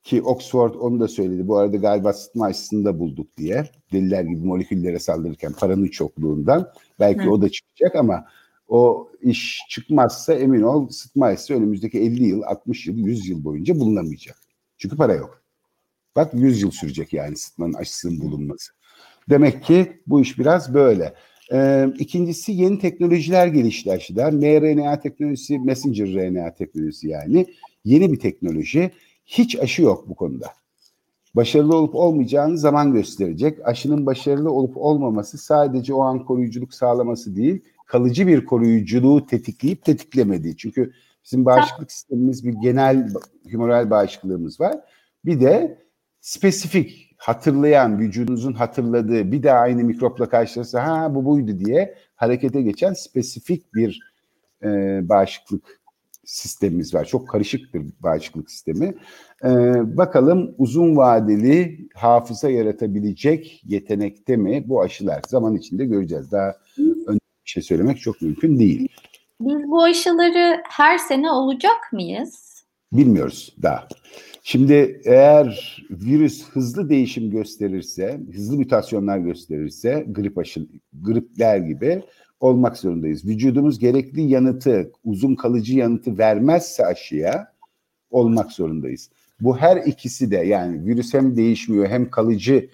ki 0.03 0.23
Oxford 0.23 0.75
onu 0.75 1.01
da 1.01 1.09
söyledi. 1.09 1.49
Bu 1.49 1.57
arada 1.57 1.77
galiba 1.77 2.13
sıtma 2.13 2.47
aşısını 2.47 2.85
da 2.85 2.99
bulduk 2.99 3.37
diye. 3.37 3.71
Deliler 3.93 4.23
gibi 4.25 4.47
moleküllere 4.47 4.99
saldırırken 4.99 5.53
paranın 5.53 5.89
çokluğundan. 5.89 6.71
Belki 7.01 7.25
Hı. 7.25 7.31
o 7.31 7.43
da 7.43 7.49
çıkacak 7.49 7.97
ama 7.97 8.25
o 8.69 9.09
iş 9.21 9.61
çıkmazsa 9.69 10.35
emin 10.35 10.63
ol 10.63 10.89
sıtma 10.89 11.27
aşısı 11.27 11.55
önümüzdeki 11.55 11.99
50 11.99 12.25
yıl, 12.25 12.43
60 12.43 12.87
yıl, 12.87 12.97
100 12.97 13.29
yıl 13.29 13.45
boyunca 13.45 13.81
bulunamayacak. 13.81 14.37
Çünkü 14.79 14.97
para 14.97 15.15
yok. 15.15 15.43
Bak 16.17 16.35
100 16.35 16.63
yıl 16.63 16.71
sürecek 16.71 17.13
yani 17.13 17.37
sıtmanın 17.37 17.73
aşısının 17.73 18.21
bulunması. 18.21 18.73
Demek 19.31 19.65
ki 19.65 20.03
bu 20.07 20.21
iş 20.21 20.39
biraz 20.39 20.75
böyle. 20.75 21.15
Ee, 21.53 21.89
ikincisi 21.99 22.53
yeni 22.53 22.79
teknolojiler 22.79 23.47
gelişti 23.47 23.93
aşıda. 23.93 24.31
mRNA 24.31 25.01
teknolojisi, 25.01 25.59
messenger 25.59 26.07
RNA 26.15 26.55
teknolojisi 26.55 27.09
yani. 27.09 27.47
Yeni 27.85 28.13
bir 28.13 28.21
teknoloji. 28.21 28.91
Hiç 29.27 29.59
aşı 29.59 29.83
yok 29.83 30.09
bu 30.09 30.15
konuda. 30.15 30.47
Başarılı 31.35 31.77
olup 31.77 31.95
olmayacağını 31.95 32.59
zaman 32.59 32.93
gösterecek. 32.93 33.59
Aşının 33.65 34.07
başarılı 34.07 34.51
olup 34.51 34.77
olmaması 34.77 35.39
sadece 35.39 35.95
o 35.95 36.01
an 36.01 36.25
koruyuculuk 36.25 36.75
sağlaması 36.75 37.37
değil, 37.37 37.61
kalıcı 37.87 38.27
bir 38.27 38.45
koruyuculuğu 38.45 39.27
tetikleyip 39.27 39.85
tetiklemediği. 39.85 40.57
Çünkü 40.57 40.93
bizim 41.25 41.45
bağışıklık 41.45 41.93
sistemimiz 41.93 42.47
bir 42.47 42.53
genel 42.53 43.09
humoral 43.51 43.91
bağışıklığımız 43.91 44.61
var. 44.61 44.77
Bir 45.25 45.41
de 45.41 45.79
spesifik 46.21 47.04
hatırlayan, 47.25 47.99
vücudunuzun 47.99 48.53
hatırladığı 48.53 49.33
bir 49.33 49.43
daha 49.43 49.59
aynı 49.59 49.85
mikropla 49.85 50.29
karşılaşsa 50.29 50.87
ha 50.87 51.15
bu 51.15 51.25
buydu 51.25 51.59
diye 51.59 51.95
harekete 52.15 52.63
geçen 52.63 52.93
spesifik 52.93 53.75
bir 53.75 54.01
e, 54.63 54.69
bağışıklık 55.09 55.81
sistemimiz 56.25 56.95
var. 56.95 57.05
Çok 57.05 57.29
karışık 57.29 57.75
bir 57.75 57.83
bağışıklık 58.03 58.51
sistemi. 58.51 58.95
Ee, 59.45 59.97
bakalım 59.97 60.55
uzun 60.59 60.97
vadeli 60.97 61.89
hafıza 61.95 62.51
yaratabilecek 62.51 63.63
yetenekte 63.65 64.37
mi 64.37 64.65
bu 64.67 64.83
aşılar? 64.83 65.23
Zaman 65.29 65.57
içinde 65.57 65.85
göreceğiz. 65.85 66.33
Daha 66.33 66.57
önce 66.79 67.21
bir 67.45 67.51
şey 67.51 67.63
söylemek 67.63 68.01
çok 68.01 68.23
mümkün 68.23 68.59
değil. 68.59 68.89
Biz 69.41 69.71
bu 69.71 69.83
aşıları 69.83 70.63
her 70.69 70.99
sene 70.99 71.31
olacak 71.31 71.93
mıyız? 71.93 72.65
Bilmiyoruz 72.93 73.57
daha. 73.63 73.89
Şimdi 74.47 75.01
eğer 75.05 75.79
virüs 75.91 76.49
hızlı 76.51 76.89
değişim 76.89 77.31
gösterirse, 77.31 78.21
hızlı 78.35 78.57
mutasyonlar 78.57 79.19
gösterirse 79.19 80.07
grip 80.09 80.39
aşı, 80.39 80.67
gripler 81.03 81.59
gibi 81.59 82.03
olmak 82.41 82.77
zorundayız. 82.77 83.25
Vücudumuz 83.25 83.79
gerekli 83.79 84.23
yanıtı, 84.23 84.93
uzun 85.05 85.35
kalıcı 85.35 85.79
yanıtı 85.79 86.19
vermezse 86.19 86.87
aşıya 86.87 87.53
olmak 88.11 88.53
zorundayız. 88.53 89.11
Bu 89.41 89.57
her 89.57 89.77
ikisi 89.77 90.31
de 90.31 90.37
yani 90.37 90.87
virüs 90.87 91.15
hem 91.15 91.37
değişmiyor 91.37 91.87
hem 91.87 92.11
kalıcı 92.11 92.69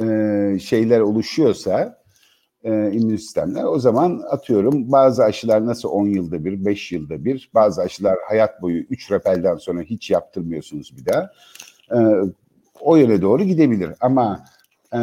e, 0.00 0.58
şeyler 0.60 1.00
oluşuyorsa 1.00 2.01
e, 2.64 2.92
immün 2.92 3.16
sistemler 3.16 3.64
o 3.64 3.78
zaman 3.78 4.22
atıyorum 4.30 4.92
bazı 4.92 5.24
aşılar 5.24 5.66
nasıl 5.66 5.88
10 5.88 6.06
yılda 6.06 6.44
bir, 6.44 6.64
5 6.64 6.92
yılda 6.92 7.24
bir, 7.24 7.50
bazı 7.54 7.82
aşılar 7.82 8.18
hayat 8.28 8.62
boyu 8.62 8.80
3 8.80 9.10
repelden 9.10 9.56
sonra 9.56 9.82
hiç 9.82 10.10
yaptırmıyorsunuz 10.10 10.96
bir 10.96 11.06
daha. 11.06 11.30
E, 11.90 11.98
o 12.80 12.96
yöne 12.96 13.22
doğru 13.22 13.44
gidebilir 13.44 13.90
ama 14.00 14.44
e, 14.94 14.98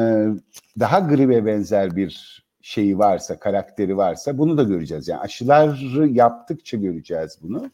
daha 0.80 1.00
gribe 1.00 1.45
benzer 1.45 1.95
bir 1.95 2.43
şeyi 2.62 3.00
varsa, 3.00 3.39
karakteri 3.39 3.98
varsa 3.98 4.38
bunu 4.38 4.58
da 4.58 4.63
göreceğiz. 4.63 5.08
Yani 5.08 5.22
aşıları 5.22 6.08
yaptıkça 6.08 6.78
göreceğiz 6.78 7.38
bunu. 7.41 7.72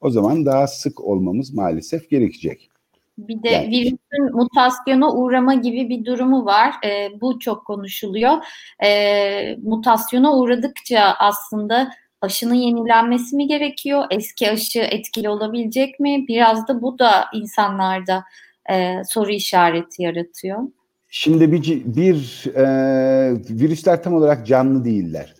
O 0.00 0.10
zaman 0.10 0.46
daha 0.46 0.66
sık 0.66 1.00
olmamız 1.00 1.54
maalesef 1.54 2.10
gerekecek. 2.10 2.70
Bir 3.18 3.42
de 3.42 3.48
yani. 3.48 3.70
virüsün 3.70 4.36
mutasyona 4.36 5.12
uğrama 5.12 5.54
gibi 5.54 5.88
bir 5.88 6.04
durumu 6.04 6.44
var. 6.44 6.74
E, 6.84 7.20
bu 7.20 7.38
çok 7.38 7.66
konuşuluyor. 7.66 8.32
E, 8.84 9.56
mutasyona 9.62 10.36
uğradıkça 10.36 11.00
aslında 11.18 11.90
aşının 12.20 12.54
yenilenmesi 12.54 13.36
mi 13.36 13.46
gerekiyor? 13.46 14.04
Eski 14.10 14.50
aşı 14.50 14.80
etkili 14.80 15.28
olabilecek 15.28 16.00
mi? 16.00 16.24
Biraz 16.28 16.68
da 16.68 16.82
bu 16.82 16.98
da 16.98 17.24
insanlarda 17.34 18.24
e, 18.70 19.02
soru 19.04 19.30
işareti 19.30 20.02
yaratıyor. 20.02 20.58
Şimdi 21.08 21.52
bir, 21.52 21.82
bir 21.84 22.46
e, 22.54 22.64
virüsler 23.50 24.02
tam 24.02 24.14
olarak 24.14 24.46
canlı 24.46 24.84
değiller. 24.84 25.34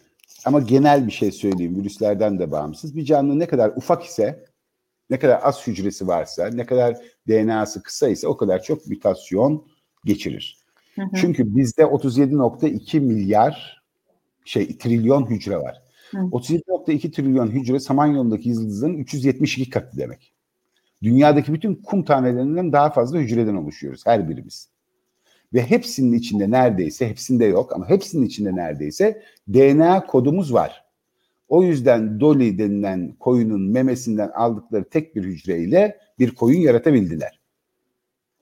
Ama 0.44 0.60
genel 0.60 1.06
bir 1.06 1.12
şey 1.12 1.32
söyleyeyim 1.32 1.76
virüslerden 1.76 2.38
de 2.38 2.50
bağımsız. 2.50 2.96
Bir 2.96 3.04
canlı 3.04 3.38
ne 3.38 3.46
kadar 3.46 3.72
ufak 3.76 4.04
ise, 4.04 4.44
ne 5.10 5.18
kadar 5.18 5.40
az 5.42 5.66
hücresi 5.66 6.06
varsa, 6.06 6.46
ne 6.46 6.66
kadar 6.66 6.96
DNA'sı 7.28 7.82
kısa 7.82 8.08
ise 8.08 8.28
o 8.28 8.36
kadar 8.36 8.62
çok 8.62 8.86
mutasyon 8.86 9.66
geçirir. 10.04 10.58
Hı 10.94 11.02
hı. 11.02 11.08
Çünkü 11.14 11.56
bizde 11.56 11.82
37.2 11.82 13.00
milyar 13.00 13.82
şey 14.44 14.78
trilyon 14.78 15.30
hücre 15.30 15.56
var. 15.56 15.82
37.2 16.12 17.10
trilyon 17.10 17.50
hücre 17.50 17.80
Samanyolu'ndaki 17.80 18.48
yıldızın 18.48 18.94
372 18.94 19.70
katı 19.70 19.96
demek. 19.98 20.34
Dünyadaki 21.02 21.52
bütün 21.52 21.74
kum 21.74 22.04
tanelerinden 22.04 22.72
daha 22.72 22.90
fazla 22.90 23.18
hücreden 23.18 23.54
oluşuyoruz 23.54 24.06
her 24.06 24.28
birimiz. 24.28 24.68
Ve 25.54 25.62
hepsinin 25.62 26.12
içinde 26.12 26.50
neredeyse, 26.50 27.08
hepsinde 27.08 27.44
yok 27.44 27.72
ama 27.72 27.88
hepsinin 27.88 28.26
içinde 28.26 28.56
neredeyse 28.56 29.22
DNA 29.48 30.06
kodumuz 30.06 30.52
var. 30.52 30.89
O 31.50 31.62
yüzden 31.62 32.20
Dolly 32.20 32.58
denilen 32.58 33.14
koyunun 33.20 33.62
memesinden 33.70 34.28
aldıkları 34.28 34.84
tek 34.84 35.16
bir 35.16 35.24
hücreyle 35.24 35.98
bir 36.18 36.34
koyun 36.34 36.60
yaratabildiler. 36.60 37.40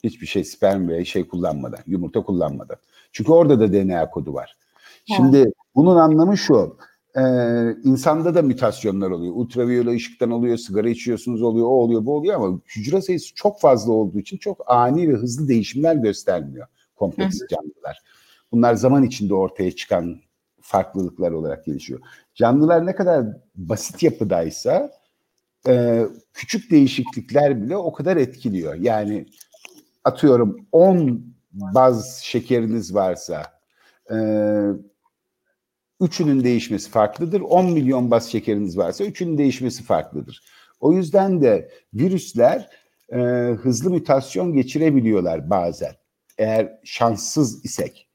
Hiçbir 0.04 0.26
şey 0.26 0.44
sperm 0.44 0.88
veya 0.88 1.04
şey 1.04 1.28
kullanmadan, 1.28 1.80
yumurta 1.86 2.22
kullanmadan. 2.22 2.76
Çünkü 3.12 3.32
orada 3.32 3.60
da 3.60 3.72
DNA 3.72 4.10
kodu 4.10 4.34
var. 4.34 4.56
Şimdi 5.16 5.52
bunun 5.74 5.96
anlamı 5.96 6.38
şu. 6.38 6.76
E, 7.16 7.22
insanda 7.84 8.34
da 8.34 8.42
mutasyonlar 8.42 9.10
oluyor. 9.10 9.34
Ultraviyole 9.36 9.90
ışıktan 9.90 10.30
oluyor, 10.30 10.56
sigara 10.56 10.88
içiyorsunuz 10.88 11.42
oluyor, 11.42 11.66
o 11.66 11.70
oluyor, 11.70 12.04
bu 12.04 12.16
oluyor 12.16 12.34
ama 12.34 12.60
hücre 12.76 13.02
sayısı 13.02 13.34
çok 13.34 13.60
fazla 13.60 13.92
olduğu 13.92 14.18
için 14.18 14.36
çok 14.36 14.62
ani 14.66 15.08
ve 15.08 15.12
hızlı 15.12 15.48
değişimler 15.48 15.96
göstermiyor 15.96 16.66
kompleks 16.96 17.38
canlılar. 17.50 18.02
Bunlar 18.52 18.74
zaman 18.74 19.02
içinde 19.02 19.34
ortaya 19.34 19.70
çıkan 19.70 20.16
farklılıklar 20.68 21.30
olarak 21.30 21.64
gelişiyor. 21.64 22.00
Canlılar 22.34 22.86
ne 22.86 22.94
kadar 22.94 23.26
basit 23.54 24.02
yapıdaysa 24.02 24.90
e, 25.68 26.04
küçük 26.32 26.70
değişiklikler 26.70 27.62
bile 27.62 27.76
o 27.76 27.92
kadar 27.92 28.16
etkiliyor. 28.16 28.74
Yani 28.74 29.26
atıyorum 30.04 30.66
10 30.72 31.24
baz 31.52 32.20
şekeriniz 32.22 32.94
varsa 32.94 33.42
e, 34.10 34.16
üçünün 36.00 36.44
değişmesi 36.44 36.90
farklıdır. 36.90 37.40
10 37.40 37.72
milyon 37.72 38.10
baz 38.10 38.30
şekeriniz 38.30 38.78
varsa 38.78 39.04
üçünün 39.04 39.38
değişmesi 39.38 39.82
farklıdır. 39.82 40.42
O 40.80 40.92
yüzden 40.92 41.42
de 41.42 41.70
virüsler 41.94 42.70
e, 43.12 43.18
hızlı 43.62 43.90
mutasyon 43.90 44.52
geçirebiliyorlar 44.52 45.50
bazen. 45.50 45.92
Eğer 46.38 46.78
şanssız 46.84 47.64
isek 47.64 48.08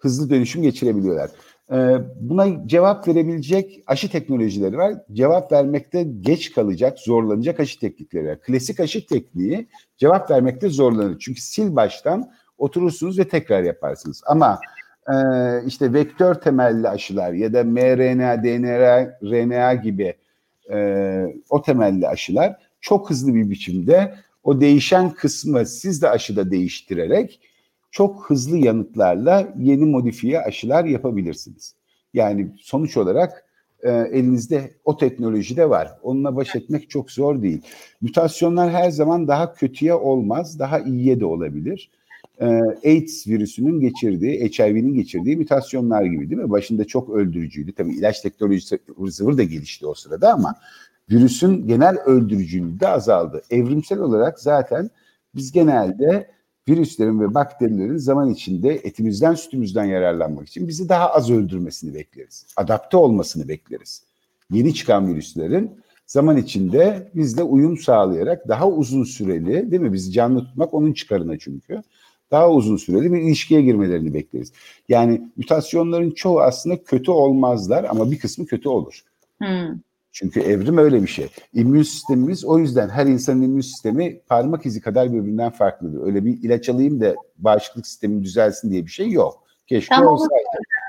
hızlı 0.00 0.30
dönüşüm 0.30 0.62
geçirebiliyorlar. 0.62 1.30
Ee, 1.72 1.96
buna 2.20 2.66
cevap 2.66 3.08
verebilecek 3.08 3.84
aşı 3.86 4.10
teknolojileri 4.10 4.76
var. 4.76 4.94
Cevap 5.12 5.52
vermekte 5.52 6.02
geç 6.20 6.52
kalacak, 6.52 6.98
zorlanacak 6.98 7.60
aşı 7.60 7.80
teknikleri 7.80 8.28
var. 8.28 8.40
Klasik 8.40 8.80
aşı 8.80 9.06
tekniği 9.06 9.68
cevap 9.96 10.30
vermekte 10.30 10.68
zorlanır. 10.68 11.18
Çünkü 11.18 11.40
sil 11.50 11.68
baştan 11.76 12.30
oturursunuz 12.58 13.18
ve 13.18 13.28
tekrar 13.28 13.62
yaparsınız. 13.62 14.22
Ama 14.26 14.60
e, 15.08 15.14
işte 15.66 15.92
vektör 15.92 16.34
temelli 16.34 16.88
aşılar 16.88 17.32
ya 17.32 17.52
da 17.52 17.64
mRNA, 17.64 18.44
DNA, 18.44 19.18
RNA 19.22 19.74
gibi 19.74 20.14
e, 20.72 21.26
o 21.50 21.62
temelli 21.62 22.08
aşılar 22.08 22.56
çok 22.80 23.10
hızlı 23.10 23.34
bir 23.34 23.50
biçimde 23.50 24.14
o 24.44 24.60
değişen 24.60 25.10
kısmı 25.10 25.66
siz 25.66 26.02
de 26.02 26.08
aşıda 26.08 26.50
değiştirerek 26.50 27.40
çok 27.90 28.30
hızlı 28.30 28.56
yanıtlarla 28.58 29.54
yeni 29.58 29.84
modifiye 29.84 30.40
aşılar 30.40 30.84
yapabilirsiniz. 30.84 31.74
Yani 32.14 32.48
sonuç 32.60 32.96
olarak 32.96 33.44
e, 33.82 33.90
elinizde 33.90 34.70
o 34.84 34.96
teknoloji 34.96 35.56
de 35.56 35.70
var. 35.70 35.90
Onunla 36.02 36.36
baş 36.36 36.56
etmek 36.56 36.90
çok 36.90 37.10
zor 37.10 37.42
değil. 37.42 37.62
Mutasyonlar 38.00 38.70
her 38.70 38.90
zaman 38.90 39.28
daha 39.28 39.54
kötüye 39.54 39.94
olmaz, 39.94 40.58
daha 40.58 40.78
iyiye 40.78 41.20
de 41.20 41.24
olabilir. 41.24 41.90
E, 42.40 42.46
AIDS 42.84 43.26
virüsünün 43.26 43.80
geçirdiği, 43.80 44.40
HIV'nin 44.40 44.94
geçirdiği 44.94 45.36
mutasyonlar 45.36 46.04
gibi 46.04 46.30
değil 46.30 46.42
mi? 46.42 46.50
Başında 46.50 46.84
çok 46.84 47.10
öldürücüydü. 47.10 47.72
Tabii 47.72 47.94
ilaç 47.94 48.20
teknolojisi 48.20 48.78
zıvır 49.06 49.38
da 49.38 49.42
gelişti 49.42 49.86
o 49.86 49.94
sırada 49.94 50.32
ama 50.32 50.54
virüsün 51.10 51.66
genel 51.66 51.96
öldürücülüğü 52.06 52.80
de 52.80 52.88
azaldı. 52.88 53.42
Evrimsel 53.50 53.98
olarak 53.98 54.40
zaten 54.40 54.90
biz 55.34 55.52
genelde 55.52 56.30
virüslerin 56.70 57.20
ve 57.20 57.34
bakterilerin 57.34 57.96
zaman 57.96 58.30
içinde 58.30 58.74
etimizden 58.74 59.34
sütümüzden 59.34 59.84
yararlanmak 59.84 60.48
için 60.48 60.68
bizi 60.68 60.88
daha 60.88 61.10
az 61.10 61.30
öldürmesini 61.30 61.94
bekleriz. 61.94 62.46
Adapte 62.56 62.96
olmasını 62.96 63.48
bekleriz. 63.48 64.02
Yeni 64.50 64.74
çıkan 64.74 65.08
virüslerin 65.08 65.70
zaman 66.06 66.36
içinde 66.36 67.10
bizle 67.14 67.42
uyum 67.42 67.78
sağlayarak 67.78 68.48
daha 68.48 68.68
uzun 68.68 69.04
süreli 69.04 69.70
değil 69.70 69.82
mi? 69.82 69.92
Bizi 69.92 70.12
canlı 70.12 70.44
tutmak 70.44 70.74
onun 70.74 70.92
çıkarına 70.92 71.38
çünkü. 71.38 71.82
Daha 72.30 72.50
uzun 72.50 72.76
süreli 72.76 73.12
bir 73.12 73.20
ilişkiye 73.20 73.62
girmelerini 73.62 74.14
bekleriz. 74.14 74.52
Yani 74.88 75.22
mutasyonların 75.36 76.10
çoğu 76.10 76.40
aslında 76.40 76.82
kötü 76.84 77.10
olmazlar 77.10 77.84
ama 77.84 78.10
bir 78.10 78.18
kısmı 78.18 78.46
kötü 78.46 78.68
olur. 78.68 79.04
Hmm. 79.38 79.78
Çünkü 80.12 80.40
evrim 80.40 80.78
öyle 80.78 81.02
bir 81.02 81.06
şey. 81.06 81.28
İmmün 81.52 81.82
sistemimiz 81.82 82.44
o 82.44 82.58
yüzden 82.58 82.88
her 82.88 83.06
insanın 83.06 83.42
immün 83.42 83.60
sistemi 83.60 84.20
parmak 84.20 84.66
izi 84.66 84.80
kadar 84.80 85.12
birbirinden 85.12 85.50
farklıdır. 85.50 86.06
Öyle 86.06 86.24
bir 86.24 86.42
ilaç 86.42 86.68
alayım 86.68 87.00
da 87.00 87.14
bağışıklık 87.36 87.86
sistemi 87.86 88.24
düzelsin 88.24 88.70
diye 88.70 88.86
bir 88.86 88.90
şey 88.90 89.10
yok. 89.10 89.44
Keşke 89.66 89.94
Tam 89.94 90.06
olsaydı. 90.06 90.32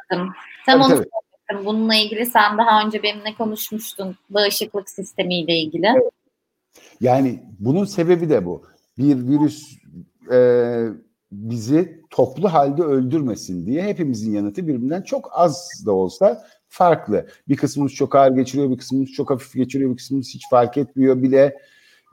Tam 0.10 0.34
tabii, 0.66 0.84
onu 0.84 1.04
tabii. 1.50 1.66
Bununla 1.66 1.96
ilgili 1.96 2.26
sen 2.26 2.58
daha 2.58 2.86
önce 2.86 3.04
benimle 3.04 3.36
konuşmuştun 3.38 4.16
bağışıklık 4.30 4.90
sistemiyle 4.90 5.58
ilgili. 5.58 5.88
Evet. 5.88 6.12
Yani 7.02 7.44
bunun 7.60 7.86
sebebi 7.86 8.30
de 8.30 8.46
bu. 8.46 8.64
Bir 8.98 9.16
virüs 9.16 9.78
e, 10.32 10.38
bizi 11.32 12.02
toplu 12.10 12.54
halde 12.54 12.82
öldürmesin 12.82 13.66
diye 13.66 13.84
hepimizin 13.84 14.34
yanıtı 14.34 14.68
birbirinden 14.68 15.02
çok 15.02 15.30
az 15.34 15.84
da 15.86 15.92
olsa 15.92 16.44
farklı. 16.72 17.28
Bir 17.48 17.58
kısmımız 17.58 17.94
çok 17.94 18.16
ağır 18.16 18.32
geçiriyor, 18.32 18.70
bir 18.70 18.78
kısmımız 18.78 19.12
çok 19.12 19.30
hafif 19.30 19.54
geçiriyor, 19.54 19.92
bir 19.92 19.98
kısmımız 19.98 20.30
hiç 20.34 20.50
fark 20.50 20.78
etmiyor 20.78 21.22
bile. 21.22 21.58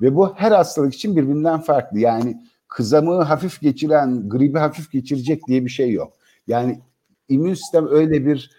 Ve 0.01 0.17
bu 0.17 0.35
her 0.35 0.53
hastalık 0.53 0.95
için 0.95 1.17
birbirinden 1.17 1.61
farklı. 1.61 1.99
Yani 1.99 2.43
kızamığı 2.69 3.23
hafif 3.23 3.61
geçiren, 3.61 4.29
gribi 4.29 4.59
hafif 4.59 4.93
geçirecek 4.93 5.47
diye 5.47 5.65
bir 5.65 5.71
şey 5.71 5.93
yok. 5.93 6.13
Yani 6.47 6.81
immün 7.29 7.55
sistem 7.55 7.87
öyle 7.91 8.27
bir, 8.27 8.59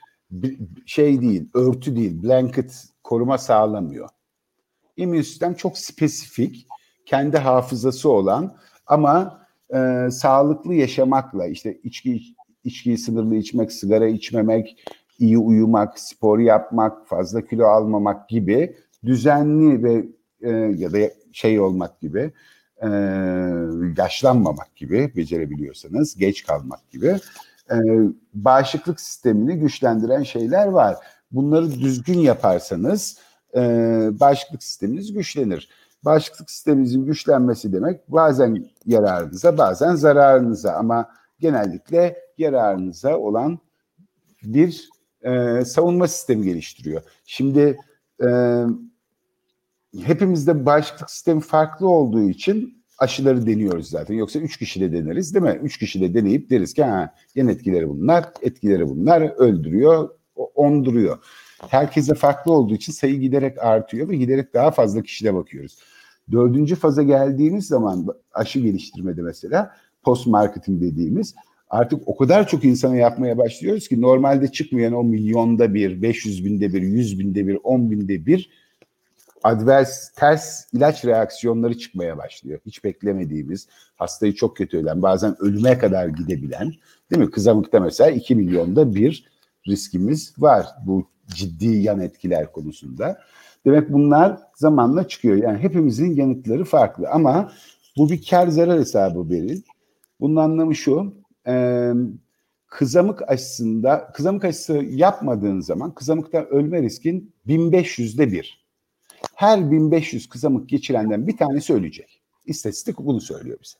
şey 0.85 1.21
değil, 1.21 1.49
örtü 1.53 1.95
değil, 1.95 2.23
blanket 2.23 2.85
koruma 3.03 3.37
sağlamıyor. 3.37 4.09
İmmün 4.97 5.21
sistem 5.21 5.53
çok 5.53 5.77
spesifik, 5.77 6.67
kendi 7.05 7.37
hafızası 7.37 8.09
olan 8.09 8.55
ama 8.87 9.39
e, 9.75 10.07
sağlıklı 10.11 10.73
yaşamakla 10.73 11.47
işte 11.47 11.79
içki 11.83 12.21
içkiyi 12.63 12.97
sınırlı 12.97 13.35
içmek, 13.35 13.71
sigara 13.71 14.07
içmemek, 14.07 14.83
iyi 15.19 15.37
uyumak, 15.37 15.99
spor 15.99 16.39
yapmak, 16.39 17.07
fazla 17.07 17.41
kilo 17.41 17.65
almamak 17.65 18.29
gibi 18.29 18.75
düzenli 19.05 19.83
ve 19.83 20.05
e, 20.41 20.49
ya 20.51 20.93
da 20.93 20.97
şey 21.31 21.59
olmak 21.59 22.01
gibi 22.01 22.31
e, 22.83 22.87
yaşlanmamak 23.97 24.75
gibi 24.75 25.11
becerebiliyorsanız 25.15 26.15
geç 26.15 26.45
kalmak 26.45 26.91
gibi 26.91 27.15
e, 27.71 27.77
bağışıklık 28.33 28.99
sistemini 28.99 29.59
güçlendiren 29.59 30.23
şeyler 30.23 30.67
var. 30.67 30.95
Bunları 31.31 31.71
düzgün 31.71 32.19
yaparsanız 32.19 33.17
e, 33.55 33.61
bağışıklık 34.19 34.63
sisteminiz 34.63 35.13
güçlenir. 35.13 35.69
Bağışıklık 36.05 36.51
sisteminizin 36.51 37.05
güçlenmesi 37.05 37.73
demek 37.73 38.11
bazen 38.11 38.65
yararınıza 38.85 39.57
bazen 39.57 39.95
zararınıza 39.95 40.73
ama 40.73 41.09
genellikle 41.39 42.17
yararınıza 42.37 43.17
olan 43.17 43.59
bir 44.43 44.89
e, 45.21 45.65
savunma 45.65 46.07
sistemi 46.07 46.45
geliştiriyor. 46.45 47.01
Şimdi 47.25 47.77
e, 48.23 48.29
hepimizde 50.03 50.65
bağışıklık 50.65 51.09
sistemi 51.09 51.41
farklı 51.41 51.89
olduğu 51.89 52.29
için 52.29 52.83
aşıları 52.97 53.45
deniyoruz 53.45 53.89
zaten. 53.89 54.15
Yoksa 54.15 54.39
üç 54.39 54.57
kişi 54.57 54.81
de 54.81 54.91
deneriz 54.91 55.33
değil 55.33 55.45
mi? 55.45 55.59
Üç 55.63 55.77
kişi 55.77 56.01
de 56.01 56.13
deneyip 56.13 56.49
deriz 56.49 56.73
ki 56.73 56.83
ha 56.83 57.13
yan 57.35 57.47
etkileri 57.47 57.89
bunlar, 57.89 58.25
etkileri 58.41 58.89
bunlar 58.89 59.21
öldürüyor, 59.21 60.09
onduruyor. 60.35 61.17
Herkese 61.67 62.13
farklı 62.13 62.51
olduğu 62.51 62.73
için 62.73 62.93
sayı 62.93 63.19
giderek 63.19 63.63
artıyor 63.63 64.09
ve 64.09 64.15
giderek 64.15 64.53
daha 64.53 64.71
fazla 64.71 65.01
kişide 65.01 65.33
bakıyoruz. 65.33 65.77
Dördüncü 66.31 66.75
faza 66.75 67.03
geldiğimiz 67.03 67.67
zaman 67.67 68.07
aşı 68.33 68.59
geliştirmede 68.59 69.21
mesela 69.21 69.75
post 70.03 70.27
marketing 70.27 70.81
dediğimiz 70.81 71.35
Artık 71.69 72.07
o 72.07 72.17
kadar 72.17 72.47
çok 72.47 72.65
insana 72.65 72.95
yapmaya 72.95 73.37
başlıyoruz 73.37 73.87
ki 73.87 74.01
normalde 74.01 74.51
çıkmayan 74.51 74.93
o 74.93 75.03
milyonda 75.03 75.73
bir, 75.73 76.01
500 76.01 76.45
binde 76.45 76.73
bir, 76.73 76.81
100 76.81 77.19
binde 77.19 77.47
bir, 77.47 77.57
10 77.63 77.91
binde 77.91 78.25
bir 78.25 78.49
advers, 79.43 80.09
ters 80.09 80.73
ilaç 80.73 81.05
reaksiyonları 81.05 81.77
çıkmaya 81.77 82.17
başlıyor. 82.17 82.59
Hiç 82.65 82.83
beklemediğimiz, 82.83 83.67
hastayı 83.95 84.35
çok 84.35 84.57
kötü 84.57 84.77
ölen, 84.77 85.01
bazen 85.01 85.35
ölüme 85.39 85.77
kadar 85.77 86.07
gidebilen, 86.07 86.73
değil 87.11 87.21
mi? 87.21 87.31
Kızamıkta 87.31 87.79
mesela 87.79 88.11
2 88.11 88.35
milyonda 88.35 88.95
bir 88.95 89.25
riskimiz 89.67 90.33
var 90.37 90.65
bu 90.85 91.07
ciddi 91.27 91.67
yan 91.67 91.99
etkiler 91.99 92.51
konusunda. 92.51 93.19
Demek 93.65 93.93
bunlar 93.93 94.37
zamanla 94.55 95.07
çıkıyor. 95.07 95.35
Yani 95.35 95.59
hepimizin 95.59 96.15
yanıtları 96.15 96.65
farklı 96.65 97.09
ama 97.09 97.51
bu 97.97 98.09
bir 98.09 98.25
kar 98.29 98.47
zarar 98.47 98.79
hesabı 98.79 99.29
verir. 99.29 99.61
Bunun 100.19 100.35
anlamı 100.35 100.75
şu, 100.75 101.13
e, 101.49 101.93
kızamık 102.67 103.29
aşısında, 103.29 104.11
kızamık 104.13 104.45
aşısı 104.45 104.73
yapmadığın 104.73 105.59
zaman 105.59 105.93
kızamıktan 105.93 106.47
ölme 106.47 106.81
riskin 106.81 107.33
1500'de 107.47 108.31
bir. 108.31 108.65
Her 109.35 109.71
1500 109.71 110.29
kızamık 110.29 110.69
geçirenden 110.69 111.27
bir 111.27 111.37
tanesi 111.37 111.73
ölecek. 111.73 112.21
İstatistik 112.45 112.97
bunu 112.97 113.21
söylüyor 113.21 113.57
bize. 113.63 113.77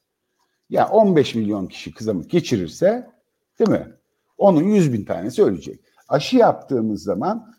Ya 0.69 0.89
15 0.89 1.35
milyon 1.35 1.67
kişi 1.67 1.93
kızamık 1.93 2.29
geçirirse 2.29 3.09
değil 3.59 3.69
mi? 3.69 3.87
Onun 4.37 4.63
100 4.63 4.93
bin 4.93 5.05
tanesi 5.05 5.43
ölecek. 5.43 5.79
Aşı 6.07 6.37
yaptığımız 6.37 7.03
zaman 7.03 7.55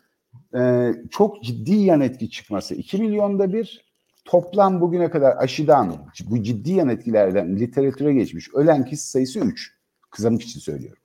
e, 0.55 0.91
çok 1.11 1.43
ciddi 1.43 1.75
yan 1.75 2.01
etki 2.01 2.29
çıkması 2.29 2.75
2 2.75 2.97
milyonda 2.97 3.53
bir 3.53 3.85
toplam 4.25 4.81
bugüne 4.81 5.09
kadar 5.09 5.35
aşıdan 5.37 5.95
bu 6.25 6.43
ciddi 6.43 6.71
yan 6.71 6.89
etkilerden 6.89 7.55
literatüre 7.55 8.13
geçmiş 8.13 8.53
ölen 8.53 8.85
kişi 8.85 9.01
sayısı 9.01 9.39
3. 9.39 9.80
Kızamık 10.11 10.41
için 10.41 10.59
söylüyorum. 10.59 11.03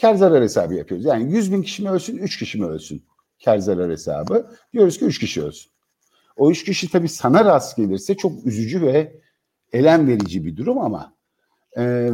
Kar 0.00 0.14
zarar 0.14 0.42
hesabı 0.42 0.74
yapıyoruz. 0.74 1.06
Yani 1.06 1.32
100 1.32 1.52
bin 1.52 1.62
kişi 1.62 1.82
mi 1.82 1.90
ölsün, 1.90 2.18
3 2.18 2.38
kişi 2.38 2.58
mi 2.58 2.66
ölsün? 2.66 3.04
Kar 3.44 3.58
zarar 3.58 3.90
hesabı. 3.90 4.50
Diyoruz 4.72 4.98
ki 4.98 5.04
3 5.04 5.18
kişi 5.18 5.42
ölsün. 5.42 5.70
O 6.36 6.50
3 6.50 6.64
kişi 6.64 6.90
tabii 6.90 7.08
sana 7.08 7.44
rast 7.44 7.76
gelirse 7.76 8.16
çok 8.16 8.46
üzücü 8.46 8.82
ve 8.82 9.20
elem 9.72 10.08
verici 10.08 10.44
bir 10.44 10.56
durum 10.56 10.78
ama 10.78 11.14
e, 11.78 12.10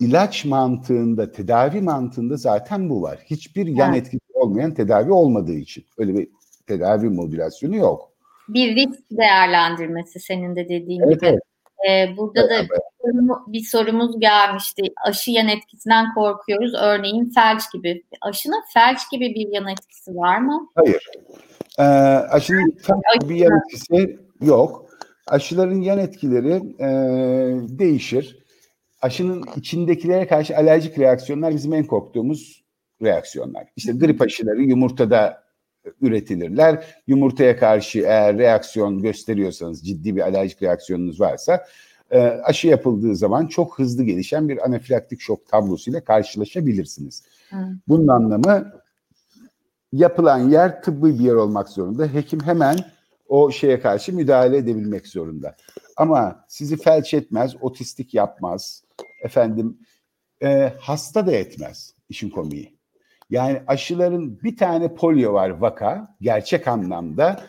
ilaç 0.00 0.44
mantığında, 0.44 1.32
tedavi 1.32 1.80
mantığında 1.80 2.36
zaten 2.36 2.90
bu 2.90 3.02
var. 3.02 3.18
Hiçbir 3.24 3.66
yan 3.66 3.94
evet. 3.94 4.06
etkisi 4.06 4.32
olmayan 4.34 4.74
tedavi 4.74 5.12
olmadığı 5.12 5.54
için. 5.54 5.84
Öyle 5.98 6.14
bir 6.14 6.28
tedavi 6.66 7.08
modülasyonu 7.08 7.76
yok. 7.76 8.12
Bir 8.48 8.76
risk 8.76 9.10
değerlendirmesi 9.10 10.20
senin 10.20 10.56
de 10.56 10.68
dediğin 10.68 11.00
evet, 11.00 11.20
gibi. 11.20 11.26
Evet. 11.26 11.42
Ee, 11.88 12.16
burada 12.16 12.40
evet, 12.40 12.70
da 12.70 12.74
evet. 13.04 13.38
bir 13.46 13.64
sorumuz 13.64 14.20
gelmişti. 14.20 14.82
Aşı 15.04 15.30
yan 15.30 15.48
etkisinden 15.48 16.14
korkuyoruz. 16.14 16.74
Örneğin 16.74 17.30
felç 17.34 17.62
gibi. 17.72 18.04
Aşının 18.20 18.62
felç 18.74 18.98
gibi 19.12 19.34
bir 19.34 19.48
yan 19.48 19.68
etkisi 19.68 20.16
var 20.16 20.38
mı? 20.38 20.68
Hayır. 20.74 21.08
Ee, 21.78 21.82
aşının 22.30 22.76
felç 22.82 23.20
gibi 23.20 23.34
bir 23.34 23.40
yan 23.40 23.58
etkisi 23.58 24.18
yok. 24.40 24.86
Aşıların 25.26 25.80
yan 25.80 25.98
etkileri 25.98 26.54
e, 26.80 26.88
değişir. 27.78 28.38
Aşının 29.02 29.44
içindekilere 29.56 30.26
karşı 30.26 30.56
alerjik 30.56 30.98
reaksiyonlar 30.98 31.54
bizim 31.54 31.74
en 31.74 31.84
korktuğumuz 31.84 32.64
reaksiyonlar. 33.02 33.64
İşte 33.76 33.92
grip 33.92 34.22
aşıları 34.22 34.62
yumurtada 34.62 35.47
üretilirler. 36.00 36.84
Yumurtaya 37.06 37.56
karşı 37.56 37.98
eğer 37.98 38.38
reaksiyon 38.38 39.02
gösteriyorsanız, 39.02 39.86
ciddi 39.86 40.16
bir 40.16 40.20
alerjik 40.20 40.62
reaksiyonunuz 40.62 41.20
varsa 41.20 41.64
e, 42.10 42.20
aşı 42.20 42.68
yapıldığı 42.68 43.16
zaman 43.16 43.46
çok 43.46 43.78
hızlı 43.78 44.04
gelişen 44.04 44.48
bir 44.48 44.66
anafilaktik 44.66 45.20
şok 45.20 45.48
tablosuyla 45.48 46.04
karşılaşabilirsiniz. 46.04 47.22
Hmm. 47.48 47.58
Bunun 47.88 48.08
anlamı 48.08 48.72
yapılan 49.92 50.48
yer 50.48 50.82
tıbbi 50.82 51.18
bir 51.18 51.24
yer 51.24 51.34
olmak 51.34 51.68
zorunda. 51.68 52.14
Hekim 52.14 52.40
hemen 52.40 52.76
o 53.28 53.50
şeye 53.50 53.80
karşı 53.80 54.14
müdahale 54.14 54.56
edebilmek 54.56 55.06
zorunda. 55.06 55.56
Ama 55.96 56.44
sizi 56.48 56.76
felç 56.76 57.14
etmez, 57.14 57.56
otistik 57.60 58.14
yapmaz, 58.14 58.84
efendim 59.22 59.78
e, 60.42 60.72
hasta 60.80 61.26
da 61.26 61.32
etmez 61.32 61.94
işin 62.08 62.30
komiği. 62.30 62.77
Yani 63.30 63.62
aşıların 63.66 64.42
bir 64.42 64.56
tane 64.56 64.94
polio 64.94 65.32
var 65.32 65.50
vaka 65.50 66.16
gerçek 66.20 66.68
anlamda 66.68 67.40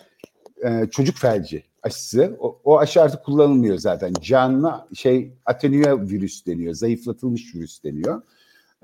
e, 0.64 0.86
çocuk 0.92 1.18
felci 1.18 1.64
aşısı. 1.84 2.38
O, 2.40 2.62
o 2.64 2.80
aşı 2.80 3.02
artık 3.02 3.26
kullanılmıyor 3.26 3.78
zaten. 3.78 4.14
Canlı 4.22 4.88
şey 4.94 5.34
atenüye 5.46 6.02
virüs 6.02 6.46
deniyor. 6.46 6.74
Zayıflatılmış 6.74 7.56
virüs 7.56 7.84
deniyor. 7.84 8.22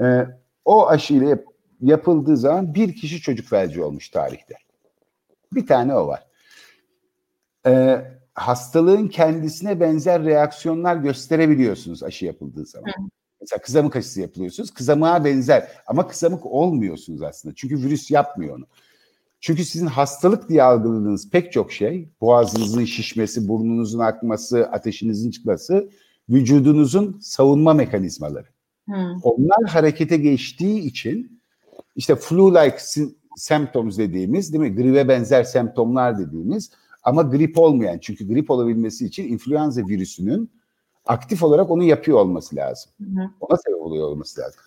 E, 0.01 0.27
o 0.65 0.88
aşıyla 0.88 1.29
yap, 1.29 1.43
yapıldığı 1.81 2.38
zaman 2.38 2.75
bir 2.75 2.95
kişi 2.95 3.21
çocuk 3.21 3.47
felci 3.47 3.84
olmuş 3.84 4.10
tarihte. 4.10 4.55
Bir 5.53 5.67
tane 5.67 5.95
o 5.95 6.08
var. 6.08 6.25
E, 7.67 8.01
hastalığın 8.34 9.08
kendisine 9.08 9.79
benzer 9.79 10.23
reaksiyonlar 10.23 10.95
gösterebiliyorsunuz 10.95 12.03
aşı 12.03 12.25
yapıldığı 12.25 12.65
zaman. 12.65 12.88
Hı. 12.88 13.10
Mesela 13.45 13.62
kızamık 13.62 13.95
aşısı 13.95 14.21
yapılıyorsunuz. 14.21 14.71
Kızamığa 14.71 15.25
benzer 15.25 15.67
ama 15.88 16.08
kızamık 16.08 16.45
olmuyorsunuz 16.45 17.21
aslında. 17.21 17.55
Çünkü 17.55 17.77
virüs 17.77 18.12
yapmıyor 18.12 18.58
onu. 18.58 18.65
Çünkü 19.39 19.65
sizin 19.65 19.86
hastalık 19.86 20.49
diye 20.49 20.63
algıladığınız 20.63 21.29
pek 21.29 21.51
çok 21.51 21.71
şey, 21.71 22.10
boğazınızın 22.21 22.86
şişmesi, 22.86 23.47
burnunuzun 23.47 23.99
akması, 23.99 24.65
ateşinizin 24.65 25.31
çıkması, 25.31 25.89
vücudunuzun 26.29 27.19
savunma 27.21 27.73
mekanizmaları. 27.73 28.47
Hmm. 28.86 29.19
Onlar 29.23 29.69
harekete 29.69 30.17
geçtiği 30.17 30.79
için 30.79 31.41
işte 31.95 32.13
flu-like 32.13 33.08
symptoms 33.36 33.97
dediğimiz, 33.97 34.53
değil 34.53 34.62
mi? 34.62 34.75
Gripe 34.75 35.08
benzer 35.08 35.43
semptomlar 35.43 36.19
dediğimiz 36.19 36.71
ama 37.03 37.21
grip 37.21 37.58
olmayan. 37.58 37.97
Çünkü 38.01 38.27
grip 38.27 38.51
olabilmesi 38.51 39.05
için 39.05 39.27
influenza 39.27 39.81
virüsünün 39.88 40.49
aktif 41.06 41.44
olarak 41.44 41.72
onu 41.72 41.84
yapıyor 41.84 42.18
olması 42.18 42.56
lazım. 42.56 42.91
Hı 43.02 43.22
hı. 43.22 43.30
Ona 43.41 43.58
sebep 43.58 43.82
oluyor 43.82 44.08
olması 44.08 44.41
lazım. 44.41 44.62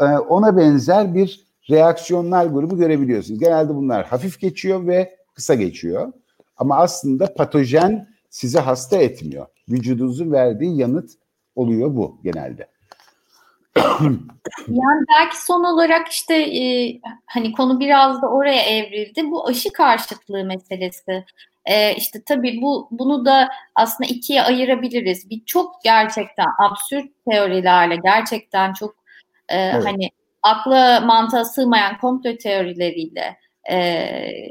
E, 0.00 0.04
ona 0.04 0.56
benzer 0.56 1.14
bir 1.14 1.46
reaksiyonlar 1.70 2.46
grubu 2.46 2.76
görebiliyorsunuz. 2.76 3.40
Genelde 3.40 3.74
bunlar 3.74 4.06
hafif 4.06 4.40
geçiyor 4.40 4.86
ve 4.86 5.16
kısa 5.34 5.54
geçiyor. 5.54 6.12
Ama 6.56 6.76
aslında 6.76 7.34
patojen 7.34 8.08
sizi 8.30 8.58
hasta 8.58 8.96
etmiyor. 8.96 9.46
Vücudunuzun 9.68 10.32
verdiği 10.32 10.80
yanıt 10.80 11.10
oluyor 11.56 11.96
bu 11.96 12.18
genelde. 12.24 12.66
yani 14.68 15.04
belki 15.18 15.44
son 15.44 15.64
olarak 15.64 16.08
işte 16.08 16.34
e, 16.34 17.00
hani 17.26 17.52
konu 17.52 17.80
biraz 17.80 18.22
da 18.22 18.28
oraya 18.28 18.62
evrildi. 18.62 19.30
Bu 19.30 19.46
aşı 19.48 19.72
karşıtlığı 19.72 20.44
meselesi. 20.44 21.24
E, 21.66 21.94
işte 21.94 22.22
tabii 22.26 22.62
bu 22.62 22.88
bunu 22.90 23.24
da 23.24 23.48
aslında 23.74 24.10
ikiye 24.10 24.42
ayırabiliriz. 24.42 25.30
Bir 25.30 25.44
çok 25.44 25.82
gerçekten 25.84 26.46
absürt 26.58 27.06
teorilerle 27.30 27.96
gerçekten 27.96 28.72
çok 28.72 28.94
e, 29.48 29.56
evet. 29.58 29.86
hani 29.86 30.10
akla 30.42 31.00
mantığa 31.00 31.44
sığmayan 31.44 31.98
komplo 31.98 32.36
teorileriyle 32.36 33.36
e, 33.70 34.50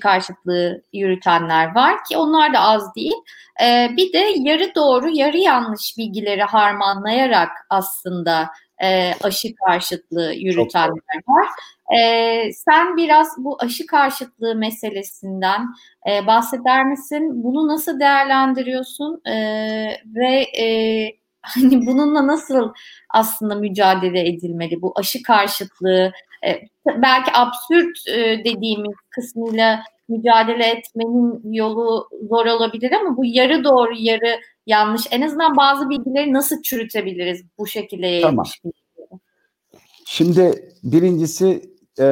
karşıtlığı 0.00 0.82
yürütenler 0.92 1.74
var 1.74 2.04
ki 2.08 2.16
onlar 2.16 2.54
da 2.54 2.60
az 2.60 2.94
değil. 2.94 3.14
E, 3.62 3.90
bir 3.96 4.12
de 4.12 4.32
yarı 4.36 4.74
doğru 4.74 5.08
yarı 5.08 5.36
yanlış 5.36 5.98
bilgileri 5.98 6.42
harmanlayarak 6.42 7.50
aslında 7.70 8.50
e, 8.82 9.12
aşı 9.22 9.54
karşıtlığı 9.54 10.32
yürütenler 10.34 11.22
var. 11.28 11.46
E, 11.98 12.52
sen 12.52 12.96
biraz 12.96 13.28
bu 13.38 13.56
aşı 13.60 13.86
karşıtlığı 13.86 14.54
meselesinden 14.54 15.66
e, 16.10 16.26
bahseder 16.26 16.86
misin? 16.86 17.44
Bunu 17.44 17.68
nasıl 17.68 18.00
değerlendiriyorsun 18.00 19.20
e, 19.26 19.34
ve 20.06 20.46
e, 20.62 20.66
hani 21.42 21.86
bununla 21.86 22.26
nasıl 22.26 22.72
aslında 23.10 23.54
mücadele 23.54 24.28
edilmeli? 24.28 24.82
Bu 24.82 24.92
aşı 24.96 25.22
karşıtlığı 25.22 26.12
e, 26.46 26.60
belki 26.86 27.30
absürt 27.34 28.08
e, 28.08 28.44
dediğimiz 28.44 28.96
kısmıyla 29.10 29.82
mücadele 30.08 30.66
etmenin 30.66 31.52
yolu 31.52 32.08
zor 32.28 32.46
olabilir 32.46 32.92
ama 32.92 33.16
bu 33.16 33.24
yarı 33.24 33.64
doğru 33.64 33.92
yarı 33.98 34.40
yanlış. 34.66 35.06
En 35.10 35.22
azından 35.22 35.56
bazı 35.56 35.90
bilgileri 35.90 36.32
nasıl 36.32 36.62
çürütebiliriz 36.62 37.42
bu 37.58 37.66
şekilde 37.66 38.20
tamam. 38.20 38.46
Şimdi 40.06 40.72
birincisi 40.82 41.76
e, 41.98 42.04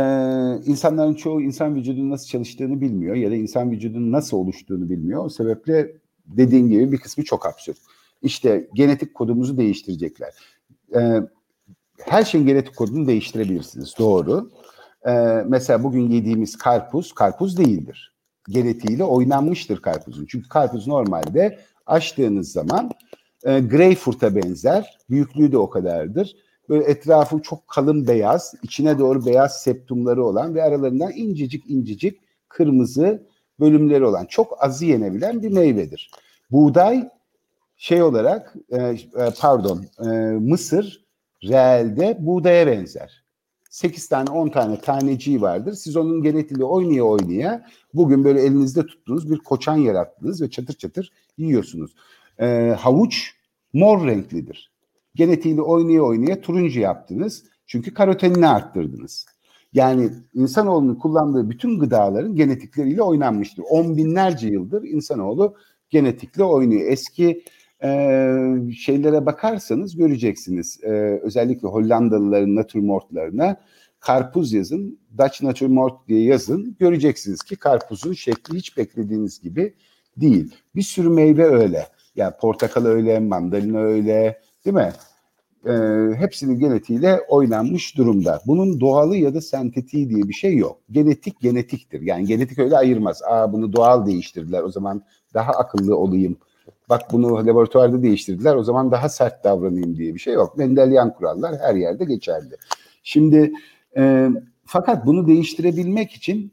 insanların 0.66 1.14
çoğu 1.14 1.42
insan 1.42 1.74
vücudunun 1.74 2.10
nasıl 2.10 2.26
çalıştığını 2.26 2.80
bilmiyor 2.80 3.16
ya 3.16 3.30
da 3.30 3.34
insan 3.34 3.70
vücudunun 3.70 4.12
nasıl 4.12 4.36
oluştuğunu 4.36 4.90
bilmiyor. 4.90 5.24
O 5.24 5.28
sebeple 5.28 5.92
dediğin 6.26 6.68
gibi 6.68 6.92
bir 6.92 6.98
kısmı 6.98 7.24
çok 7.24 7.46
absürt. 7.46 7.76
İşte 8.22 8.68
genetik 8.74 9.14
kodumuzu 9.14 9.56
değiştirecekler. 9.56 10.34
E, 10.94 11.20
her 11.98 12.24
şeyin 12.24 12.46
genetik 12.46 12.76
kodunu 12.76 13.06
değiştirebilirsiniz. 13.06 13.94
Doğru. 13.98 14.50
E, 15.06 15.12
mesela 15.46 15.82
bugün 15.82 16.10
yediğimiz 16.10 16.58
karpuz, 16.58 17.12
karpuz 17.12 17.58
değildir. 17.58 18.14
Genetiğiyle 18.48 19.04
oynanmıştır 19.04 19.82
karpuzun. 19.82 20.26
Çünkü 20.28 20.48
karpuz 20.48 20.86
normalde 20.86 21.58
açtığınız 21.87 22.53
zaman 22.53 22.90
e, 23.44 23.61
Greyfurt'a 23.61 24.37
benzer. 24.37 24.99
Büyüklüğü 25.11 25.53
de 25.53 25.59
o 25.59 25.70
kadardır. 25.70 26.37
Böyle 26.68 26.85
etrafı 26.85 27.42
çok 27.42 27.68
kalın 27.68 28.07
beyaz, 28.07 28.55
içine 28.62 28.99
doğru 28.99 29.27
beyaz 29.27 29.62
septumları 29.62 30.25
olan 30.25 30.55
ve 30.55 30.62
aralarından 30.62 31.12
incecik 31.12 31.70
incecik 31.70 32.20
kırmızı 32.49 33.27
bölümleri 33.61 34.05
olan 34.05 34.25
çok 34.25 34.64
azı 34.64 34.85
yenebilen 34.85 35.42
bir 35.42 35.51
meyvedir. 35.51 36.11
Buğday 36.51 37.09
şey 37.77 38.03
olarak 38.03 38.55
e, 38.70 38.79
e 38.79 38.97
pardon 39.40 39.85
e, 40.05 40.09
mısır 40.40 41.05
realde 41.44 42.16
buğdaya 42.20 42.66
benzer. 42.66 43.23
8 43.74 44.08
tane 44.08 44.30
10 44.30 44.48
tane 44.48 44.80
taneciği 44.80 45.40
vardır. 45.42 45.72
Siz 45.72 45.96
onun 45.96 46.22
genetiğiyle 46.22 46.64
oynaya 46.64 47.04
oynaya 47.04 47.66
bugün 47.94 48.24
böyle 48.24 48.42
elinizde 48.42 48.87
tuttuğunuz 48.87 49.30
bir 49.30 49.38
koçan 49.38 49.76
yarattınız 49.76 50.42
ve 50.42 50.50
çatır 50.50 50.74
çatır 50.74 51.12
yiyorsunuz. 51.38 51.94
E, 52.38 52.76
havuç 52.78 53.32
mor 53.72 54.06
renklidir. 54.06 54.72
Genetiğiyle 55.14 55.62
oynaya 55.62 56.02
oynaya 56.02 56.40
turuncu 56.40 56.80
yaptınız. 56.80 57.44
Çünkü 57.66 57.94
karotenini 57.94 58.48
arttırdınız. 58.48 59.26
Yani 59.72 60.10
insanoğlunun 60.34 60.94
kullandığı 60.94 61.50
bütün 61.50 61.78
gıdaların 61.78 62.37
genetikleriyle 62.37 63.02
oynanmıştır. 63.02 63.64
On 63.70 63.96
binlerce 63.96 64.48
yıldır 64.48 64.82
insanoğlu 64.82 65.54
genetikle 65.90 66.44
oynuyor. 66.44 66.90
Eski 66.90 67.44
e, 67.82 68.72
şeylere 68.76 69.26
bakarsanız 69.26 69.96
göreceksiniz. 69.96 70.80
E, 70.82 70.88
özellikle 71.22 71.68
Hollandalıların 71.68 72.56
natürmortlarına 72.56 73.56
karpuz 74.00 74.52
yazın, 74.52 74.98
Dutch 75.18 75.42
natürmort 75.42 76.08
diye 76.08 76.22
yazın. 76.24 76.76
Göreceksiniz 76.78 77.42
ki 77.42 77.56
karpuzun 77.56 78.12
şekli 78.12 78.58
hiç 78.58 78.76
beklediğiniz 78.76 79.40
gibi 79.40 79.74
değil. 80.16 80.54
Bir 80.74 80.82
sürü 80.82 81.08
meyve 81.08 81.44
öyle. 81.44 81.76
Ya 81.76 81.87
yani 82.16 82.34
portakal 82.40 82.84
öyle, 82.84 83.20
mandalina 83.20 83.78
öyle, 83.78 84.40
değil 84.64 84.76
mi? 84.76 84.92
E, 85.66 85.72
hepsinin 86.16 86.58
genetiğiyle 86.58 87.20
oynanmış 87.28 87.96
durumda. 87.96 88.40
Bunun 88.46 88.80
doğalı 88.80 89.16
ya 89.16 89.34
da 89.34 89.40
sentetiği 89.40 90.10
diye 90.10 90.28
bir 90.28 90.34
şey 90.34 90.56
yok. 90.56 90.80
Genetik 90.90 91.40
genetiktir. 91.40 92.00
Yani 92.00 92.26
genetik 92.26 92.58
öyle 92.58 92.76
ayırmaz. 92.76 93.22
Aa 93.22 93.52
bunu 93.52 93.72
doğal 93.72 94.06
değiştirdiler. 94.06 94.62
O 94.62 94.68
zaman 94.68 95.02
daha 95.34 95.52
akıllı 95.52 95.96
olayım 95.96 96.37
bak 96.88 97.03
bunu 97.12 97.47
laboratuvarda 97.47 98.03
değiştirdiler 98.03 98.55
o 98.55 98.62
zaman 98.62 98.90
daha 98.90 99.09
sert 99.09 99.44
davranayım 99.44 99.97
diye 99.97 100.14
bir 100.14 100.18
şey 100.18 100.35
yok. 100.35 100.59
Mendelian 100.59 101.14
kurallar 101.14 101.59
her 101.59 101.75
yerde 101.75 102.05
geçerli. 102.05 102.57
Şimdi 103.03 103.53
e, 103.97 104.29
fakat 104.64 105.07
bunu 105.07 105.27
değiştirebilmek 105.27 106.12
için 106.12 106.53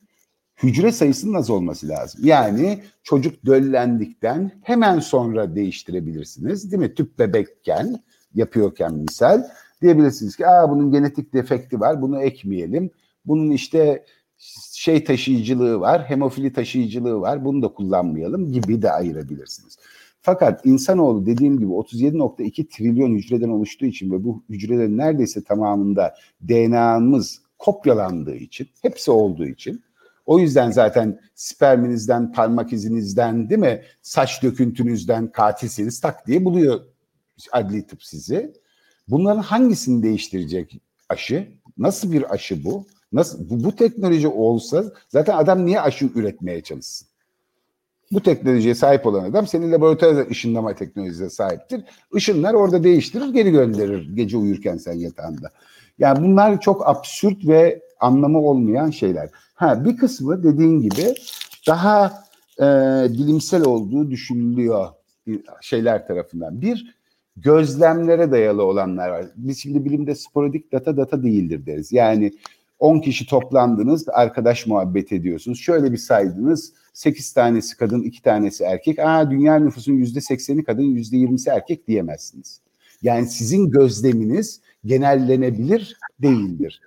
hücre 0.64 0.92
sayısının 0.92 1.34
az 1.34 1.50
olması 1.50 1.88
lazım. 1.88 2.22
Yani 2.24 2.84
çocuk 3.04 3.46
döllendikten 3.46 4.52
hemen 4.64 5.00
sonra 5.00 5.56
değiştirebilirsiniz 5.56 6.72
değil 6.72 6.84
mi? 6.84 6.94
Tüp 6.94 7.20
bebekken 7.20 8.04
yapıyorken 8.36 8.94
misal 8.94 9.44
diyebilirsiniz 9.82 10.36
ki 10.36 10.48
Aa, 10.48 10.70
bunun 10.70 10.92
genetik 10.92 11.34
defekti 11.34 11.80
var 11.80 12.02
bunu 12.02 12.22
ekmeyelim. 12.22 12.90
Bunun 13.26 13.52
işte 13.52 14.06
şey 14.74 15.04
taşıyıcılığı 15.04 15.80
var, 15.80 16.10
hemofili 16.10 16.54
taşıyıcılığı 16.54 17.22
var 17.22 17.46
bunu 17.46 17.62
da 17.62 17.68
kullanmayalım 17.68 18.52
gibi 18.52 18.82
de 18.82 18.92
ayırabilirsiniz. 18.92 19.78
Fakat 20.22 20.66
insanoğlu 20.66 21.26
dediğim 21.26 21.60
gibi 21.60 21.72
37.2 21.72 22.68
trilyon 22.68 23.16
hücreden 23.16 23.50
oluştuğu 23.50 23.86
için 23.86 24.12
ve 24.12 24.24
bu 24.24 24.44
hücrelerin 24.50 24.98
neredeyse 24.98 25.44
tamamında 25.44 26.16
DNA'mız 26.48 27.42
kopyalandığı 27.60 28.36
için, 28.36 28.68
hepsi 28.82 29.12
olduğu 29.12 29.46
için 29.46 29.84
o 30.26 30.40
yüzden 30.40 30.72
zaten 30.72 31.20
sperminizden, 31.36 32.32
parmak 32.32 32.74
izinizden 32.74 33.50
değil 33.50 33.60
mi 33.60 33.82
saç 34.02 34.44
döküntünüzden 34.44 35.32
katilsiniz 35.32 36.00
tak 36.00 36.28
diye 36.28 36.46
buluyor 36.46 36.82
adli 37.52 37.88
tıp 37.88 38.04
sizi. 38.04 38.54
Bunların 39.08 39.42
hangisini 39.42 40.04
değiştirecek 40.04 40.82
aşı? 41.10 41.52
Nasıl 41.78 42.12
bir 42.12 42.34
aşı 42.34 42.64
bu? 42.64 42.86
Nasıl 43.12 43.50
bu, 43.50 43.64
bu 43.64 43.76
teknoloji 43.76 44.28
olsa 44.28 44.84
zaten 45.10 45.38
adam 45.38 45.66
niye 45.66 45.82
aşı 45.82 46.06
üretmeye 46.16 46.62
çalışsın? 46.62 47.11
Bu 48.12 48.24
teknolojiye 48.24 48.76
sahip 48.76 49.06
olan 49.06 49.24
adam 49.24 49.48
senin 49.48 49.72
laboratuvar 49.72 50.30
ışınlama 50.30 50.76
teknolojisine 50.76 51.30
sahiptir. 51.30 51.84
Işınlar 52.16 52.54
orada 52.54 52.84
değiştirir, 52.84 53.34
geri 53.34 53.52
gönderir 53.52 54.16
gece 54.16 54.38
uyurken 54.38 54.78
sen 54.78 54.94
yatağında. 54.94 55.50
Yani 56.00 56.24
bunlar 56.24 56.62
çok 56.62 56.88
absürt 56.88 57.48
ve 57.48 57.82
anlamı 58.00 58.42
olmayan 58.42 58.90
şeyler. 58.90 59.30
Ha 59.54 59.86
bir 59.86 59.98
kısmı 59.98 60.44
dediğin 60.44 60.82
gibi 60.82 61.14
daha 61.68 62.24
e, 62.60 62.66
bilimsel 63.10 63.66
olduğu 63.66 64.12
düşünülüyor 64.12 64.88
şeyler 65.62 66.08
tarafından. 66.08 66.62
Bir 66.62 66.96
gözlemlere 67.38 68.32
dayalı 68.32 68.64
olanlar 68.64 69.10
var. 69.10 69.26
Biz 69.36 69.60
şimdi 69.60 69.86
bilimde 69.86 70.16
sporadik 70.16 70.72
data 70.72 70.98
data 70.98 71.24
değildir 71.24 71.66
deriz. 71.66 71.92
Yani 71.92 72.32
10 72.80 73.00
kişi 73.00 73.28
toplandınız, 73.28 74.10
arkadaş 74.10 74.68
muhabbet 74.68 75.12
ediyorsunuz. 75.12 75.60
Şöyle 75.60 75.92
bir 75.92 75.98
saydınız, 75.98 76.74
8 76.94 77.34
tanesi 77.34 77.78
kadın, 77.78 78.02
2 78.02 78.22
tanesi 78.22 78.64
erkek. 78.64 79.00
Aa 79.00 79.32
dünya 79.32 79.60
nüfusun 79.60 79.94
%80'i 79.94 80.64
kadın, 80.64 80.84
%20'si 80.84 81.50
erkek 81.50 81.88
diyemezsiniz. 81.88 82.62
Yani 83.02 83.28
sizin 83.28 83.72
gözleminiz 83.72 84.62
genellenebilir 84.86 85.98
değildir. 86.22 86.82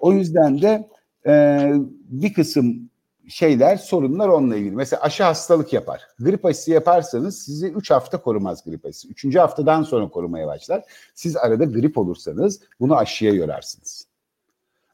O 0.00 0.12
yüzden 0.12 0.62
de 0.62 0.88
e, 1.26 1.72
bir 2.08 2.32
kısım 2.32 2.90
şeyler, 3.28 3.76
sorunlar 3.76 4.28
onunla 4.28 4.56
ilgili. 4.56 4.74
Mesela 4.76 5.02
aşı 5.02 5.22
hastalık 5.22 5.72
yapar. 5.72 6.02
Grip 6.18 6.44
aşısı 6.44 6.70
yaparsanız 6.70 7.38
sizi 7.38 7.66
3 7.66 7.90
hafta 7.90 8.22
korumaz 8.22 8.64
grip 8.64 8.86
aşısı. 8.86 9.08
3. 9.08 9.36
haftadan 9.36 9.82
sonra 9.82 10.08
korumaya 10.08 10.46
başlar. 10.46 10.84
Siz 11.14 11.36
arada 11.36 11.64
grip 11.64 11.98
olursanız 11.98 12.60
bunu 12.80 12.96
aşıya 12.96 13.32
yorarsınız. 13.32 14.06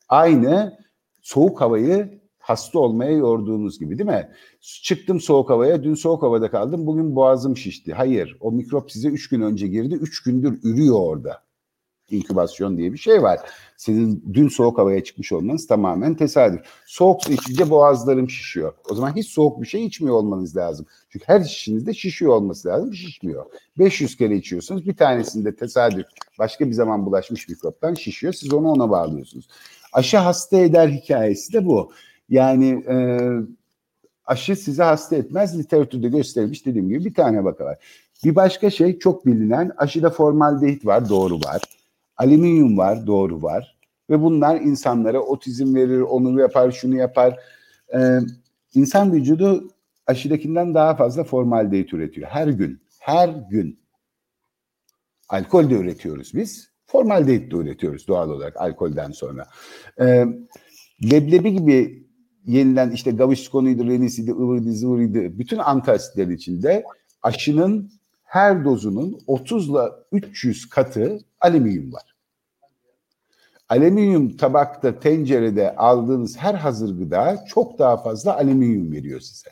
Aynı 0.09 0.79
soğuk 1.23 1.61
havayı 1.61 2.17
hasta 2.49 2.79
olmaya 2.79 3.11
yorduğunuz 3.11 3.79
gibi 3.79 3.99
değil 3.99 4.11
mi? 4.11 4.29
Çıktım 4.61 5.21
soğuk 5.21 5.51
havaya, 5.51 5.83
dün 5.83 5.95
soğuk 5.95 6.23
havada 6.23 6.51
kaldım, 6.51 6.87
bugün 6.87 7.17
boğazım 7.17 7.57
şişti. 7.57 7.93
Hayır, 7.93 8.37
o 8.41 8.53
mikrop 8.53 8.93
size 8.93 9.09
üç 9.09 9.29
gün 9.29 9.41
önce 9.41 9.67
girdi, 9.67 9.95
üç 9.95 10.23
gündür 10.23 10.59
ürüyor 10.63 10.97
orada. 11.01 11.43
İnkübasyon 12.11 12.79
diye 12.79 12.93
bir 12.93 12.99
şey 12.99 13.23
var. 13.23 13.41
Sizin 13.77 14.25
dün 14.33 14.49
soğuk 14.49 14.79
havaya 14.79 15.05
çıkmış 15.05 15.33
olmanız 15.33 15.67
tamamen 15.67 16.15
tesadüf. 16.15 16.61
Soğuk 16.87 17.25
su 17.25 17.33
içince 17.33 17.71
boğazlarım 17.71 18.31
şişiyor. 18.31 18.73
O 18.91 18.95
zaman 18.95 19.17
hiç 19.17 19.29
soğuk 19.29 19.63
bir 19.63 19.67
şey 19.67 19.87
içmiyor 19.87 20.17
olmanız 20.17 20.57
lazım. 20.57 20.87
Çünkü 21.11 21.25
her 21.29 21.45
şişinizde 21.45 21.95
şişiyor 21.95 22.33
olması 22.33 22.69
lazım, 22.69 22.95
şişmiyor. 22.95 23.47
500 23.79 24.17
kere 24.17 24.37
içiyorsunuz, 24.37 24.87
bir 24.87 24.97
tanesinde 24.97 25.57
tesadüf 25.57 26.07
başka 26.39 26.67
bir 26.67 26.73
zaman 26.73 27.07
bulaşmış 27.07 27.49
mikroptan 27.49 27.95
şişiyor. 27.95 28.33
Siz 28.33 28.53
onu 28.53 28.71
ona 28.71 28.91
bağlıyorsunuz. 28.91 29.49
Aşı 29.93 30.19
hasta 30.19 30.59
eder 30.59 30.89
hikayesi 30.89 31.53
de 31.53 31.67
bu. 31.67 31.93
Yani 32.29 32.85
e, 32.88 32.97
aşı 34.25 34.57
size 34.57 34.83
hasta 34.83 35.17
etmez 35.17 35.59
literatürde 35.59 36.09
gösterilmiş 36.09 36.67
dediğim 36.67 36.88
gibi 36.88 37.05
bir 37.05 37.14
tane 37.14 37.45
vaka 37.45 37.64
var. 37.64 37.79
Bir 38.25 38.35
başka 38.35 38.71
şey 38.71 38.99
çok 38.99 39.27
bilinen 39.27 39.73
aşıda 39.77 40.11
formaldehit 40.11 40.87
var 40.87 41.09
doğru 41.09 41.35
var. 41.35 41.62
Alüminyum 42.17 42.79
var 42.79 43.07
doğru 43.07 43.43
var. 43.43 43.79
Ve 44.11 44.23
bunlar 44.23 44.61
insanlara 44.61 45.21
otizm 45.21 45.75
verir, 45.75 46.01
onu 46.01 46.41
yapar, 46.41 46.71
şunu 46.71 46.97
yapar. 46.97 47.38
Ee, 47.95 48.19
insan 48.75 49.12
vücudu 49.12 49.71
aşıdakinden 50.07 50.75
daha 50.75 50.97
fazla 50.97 51.25
formaldehit 51.25 51.93
üretiyor. 51.93 52.29
Her 52.29 52.49
gün, 52.49 52.81
her 52.99 53.29
gün. 53.29 53.79
Alkol 55.29 55.71
de 55.71 55.75
üretiyoruz 55.75 56.35
biz. 56.35 56.71
Formaldehit 56.87 57.53
de 57.53 57.57
üretiyoruz 57.57 58.09
doğal 58.09 58.31
olarak 58.31 58.57
alkolden 58.57 59.11
sonra. 59.11 59.47
Ee, 60.01 60.25
leblebi 61.11 61.53
gibi 61.53 62.08
yenilen 62.49 62.91
işte 62.91 63.11
Gaviscon'uydu, 63.11 63.87
Renis'iydi, 63.87 64.33
ıvırdı, 64.33 64.73
zıvırıydı. 64.73 65.39
Bütün 65.39 65.59
antasitler 65.59 66.29
içinde 66.29 66.85
aşının 67.23 67.91
her 68.25 68.65
dozunun 68.65 69.19
30 69.27 69.69
ile 69.69 69.79
300 70.13 70.69
katı 70.69 71.19
alüminyum 71.41 71.93
var. 71.93 72.17
Alüminyum 73.69 74.37
tabakta, 74.37 74.99
tencerede 74.99 75.77
aldığınız 75.77 76.37
her 76.37 76.55
hazır 76.55 76.99
gıda 76.99 77.45
çok 77.49 77.79
daha 77.79 77.97
fazla 77.97 78.37
alüminyum 78.37 78.93
veriyor 78.93 79.21
size. 79.21 79.51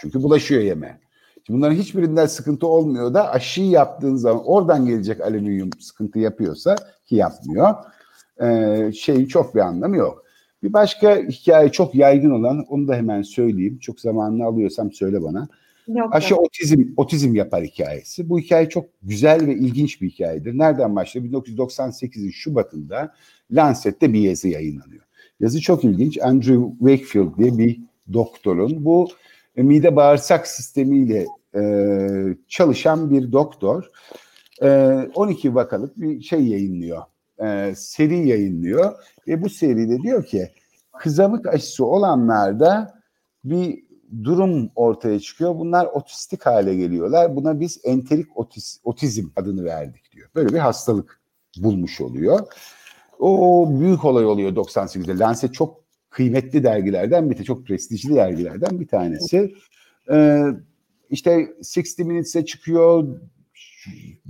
Çünkü 0.00 0.22
bulaşıyor 0.22 0.62
yeme. 0.62 1.00
Şimdi 1.46 1.58
bunların 1.58 1.74
hiçbirinden 1.74 2.26
sıkıntı 2.26 2.66
olmuyor 2.66 3.14
da 3.14 3.30
aşıyı 3.30 3.70
yaptığınız 3.70 4.20
zaman 4.20 4.44
oradan 4.44 4.86
gelecek 4.86 5.20
alüminyum 5.20 5.70
sıkıntı 5.80 6.18
yapıyorsa 6.18 6.76
ki 7.06 7.16
yapmıyor. 7.16 7.74
Ee, 8.42 8.92
şeyin 8.92 9.26
çok 9.26 9.54
bir 9.54 9.60
anlamı 9.60 9.96
yok. 9.96 10.22
Bir 10.62 10.72
başka 10.72 11.16
hikaye 11.16 11.72
çok 11.72 11.94
yaygın 11.94 12.30
olan 12.30 12.64
onu 12.68 12.88
da 12.88 12.96
hemen 12.96 13.22
söyleyeyim. 13.22 13.78
Çok 13.78 14.00
zamanını 14.00 14.44
alıyorsam 14.44 14.92
söyle 14.92 15.22
bana. 15.22 15.48
Yok, 15.88 16.14
Aşı 16.14 16.34
yok. 16.34 16.44
otizm 16.44 16.84
otizm 16.96 17.34
yapar 17.34 17.64
hikayesi. 17.64 18.28
Bu 18.28 18.38
hikaye 18.38 18.68
çok 18.68 18.84
güzel 19.02 19.46
ve 19.46 19.54
ilginç 19.54 20.02
bir 20.02 20.10
hikayedir. 20.10 20.58
Nereden 20.58 20.96
başlıyor? 20.96 21.26
1998'in 21.26 22.30
Şubat'ında 22.30 23.14
Lancet'te 23.50 24.12
bir 24.12 24.20
yazı 24.20 24.48
yayınlanıyor. 24.48 25.02
Yazı 25.40 25.60
çok 25.60 25.84
ilginç. 25.84 26.18
Andrew 26.22 26.62
Wakefield 26.78 27.38
diye 27.38 27.58
bir 27.58 27.80
doktorun 28.12 28.84
bu 28.84 29.08
e, 29.56 29.62
mide 29.62 29.96
bağırsak 29.96 30.46
sistemiyle 30.46 31.26
e, 31.54 31.62
çalışan 32.48 33.10
bir 33.10 33.32
doktor 33.32 33.90
e, 34.62 34.68
12 35.14 35.54
vakalık 35.54 36.00
bir 36.00 36.20
şey 36.20 36.46
yayınlıyor. 36.46 37.02
E, 37.42 37.74
seri 37.76 38.28
yayınlıyor 38.28 38.92
ve 39.28 39.42
bu 39.42 39.48
seride 39.48 39.98
diyor 39.98 40.24
ki 40.24 40.50
kızamık 40.98 41.46
aşısı 41.46 41.86
olanlarda 41.86 42.94
bir 43.44 43.84
durum 44.24 44.70
ortaya 44.74 45.20
çıkıyor. 45.20 45.58
Bunlar 45.58 45.86
otistik 45.86 46.46
hale 46.46 46.74
geliyorlar. 46.74 47.36
Buna 47.36 47.60
biz 47.60 47.80
enterik 47.84 48.36
otiz, 48.36 48.80
otizm 48.84 49.28
adını 49.36 49.64
verdik 49.64 50.12
diyor. 50.12 50.28
Böyle 50.34 50.54
bir 50.54 50.58
hastalık 50.58 51.20
bulmuş 51.58 52.00
oluyor. 52.00 52.40
O 53.18 53.68
büyük 53.80 54.04
olay 54.04 54.24
oluyor 54.24 54.52
98'de. 54.52 55.18
Lancet 55.18 55.54
çok 55.54 55.82
kıymetli 56.10 56.64
dergilerden 56.64 57.30
bir 57.30 57.44
çok 57.44 57.66
prestijli 57.66 58.14
dergilerden 58.14 58.80
bir 58.80 58.86
tanesi. 58.88 59.54
Ee, 60.10 60.44
işte 61.10 61.48
60 61.58 61.98
Minutes'e 61.98 62.44
çıkıyor, 62.44 63.20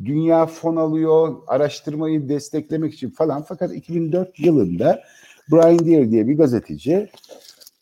dünya 0.05 0.47
fon 0.47 0.77
alıyor, 0.77 1.37
araştırmayı 1.47 2.29
desteklemek 2.29 2.95
için 2.95 3.11
falan. 3.11 3.43
Fakat 3.43 3.75
2004 3.75 4.41
yılında 4.41 5.03
Brian 5.53 5.87
Deere 5.87 6.11
diye 6.11 6.29
bir 6.29 6.37
gazeteci 6.37 7.09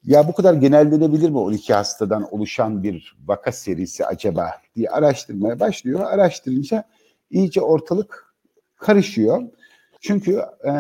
ya 0.05 0.29
bu 0.29 0.33
kadar 0.33 0.55
genellenebilir 0.55 1.31
mi 1.31 1.39
12 1.39 1.75
hastadan 1.75 2.35
oluşan 2.35 2.83
bir 2.83 3.17
vaka 3.27 3.53
serisi 3.53 4.07
acaba 4.07 4.51
diye 4.77 4.89
araştırmaya 4.89 5.61
başlıyor. 5.61 6.01
Araştırınca 6.01 6.85
iyice 7.31 7.61
ortalık 7.61 8.35
karışıyor. 8.77 9.43
Çünkü 10.01 10.33
e, 10.65 10.73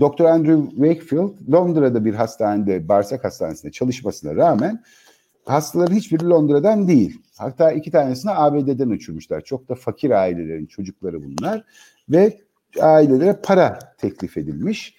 Dr. 0.00 0.24
Andrew 0.24 0.70
Wakefield 0.70 1.52
Londra'da 1.52 2.04
bir 2.04 2.14
hastanede, 2.14 2.88
bağırsak 2.88 3.24
hastanesinde 3.24 3.72
çalışmasına 3.72 4.36
rağmen 4.36 4.82
hastaların 5.44 5.94
hiçbiri 5.94 6.28
Londra'dan 6.28 6.88
değil. 6.88 7.20
Hatta 7.38 7.72
iki 7.72 7.90
tanesini 7.90 8.30
ABD'den 8.30 8.90
uçurmuşlar. 8.90 9.40
Çok 9.40 9.68
da 9.68 9.74
fakir 9.74 10.10
ailelerin 10.10 10.66
çocukları 10.66 11.20
bunlar. 11.24 11.64
Ve 12.08 12.40
ailelere 12.80 13.40
para 13.42 13.78
teklif 13.98 14.36
edilmiş. 14.36 14.96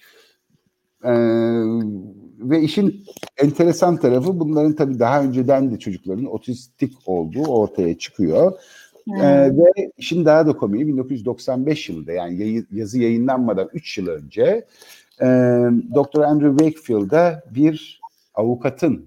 Ee, 1.04 1.10
ve 2.38 2.60
işin 2.60 3.04
enteresan 3.42 3.96
tarafı 3.96 4.40
bunların 4.40 4.74
tabii 4.74 4.98
daha 4.98 5.22
önceden 5.22 5.70
de 5.70 5.78
çocukların 5.78 6.24
otistik 6.24 6.92
olduğu 7.06 7.44
ortaya 7.44 7.98
çıkıyor. 7.98 8.52
Hmm. 9.04 9.14
Ee, 9.14 9.56
ve 9.56 9.90
işin 9.96 10.24
daha 10.24 10.46
da 10.46 10.52
komiği 10.52 10.86
1995 10.86 11.88
yılında 11.88 12.12
yani 12.12 12.64
yazı 12.72 12.98
yayınlanmadan 12.98 13.68
3 13.72 13.98
yıl 13.98 14.06
önce 14.06 14.66
e, 15.20 15.26
Dr. 15.94 16.20
Andrew 16.20 16.64
Wakefield'a 16.64 17.42
bir 17.50 18.00
avukatın 18.34 19.06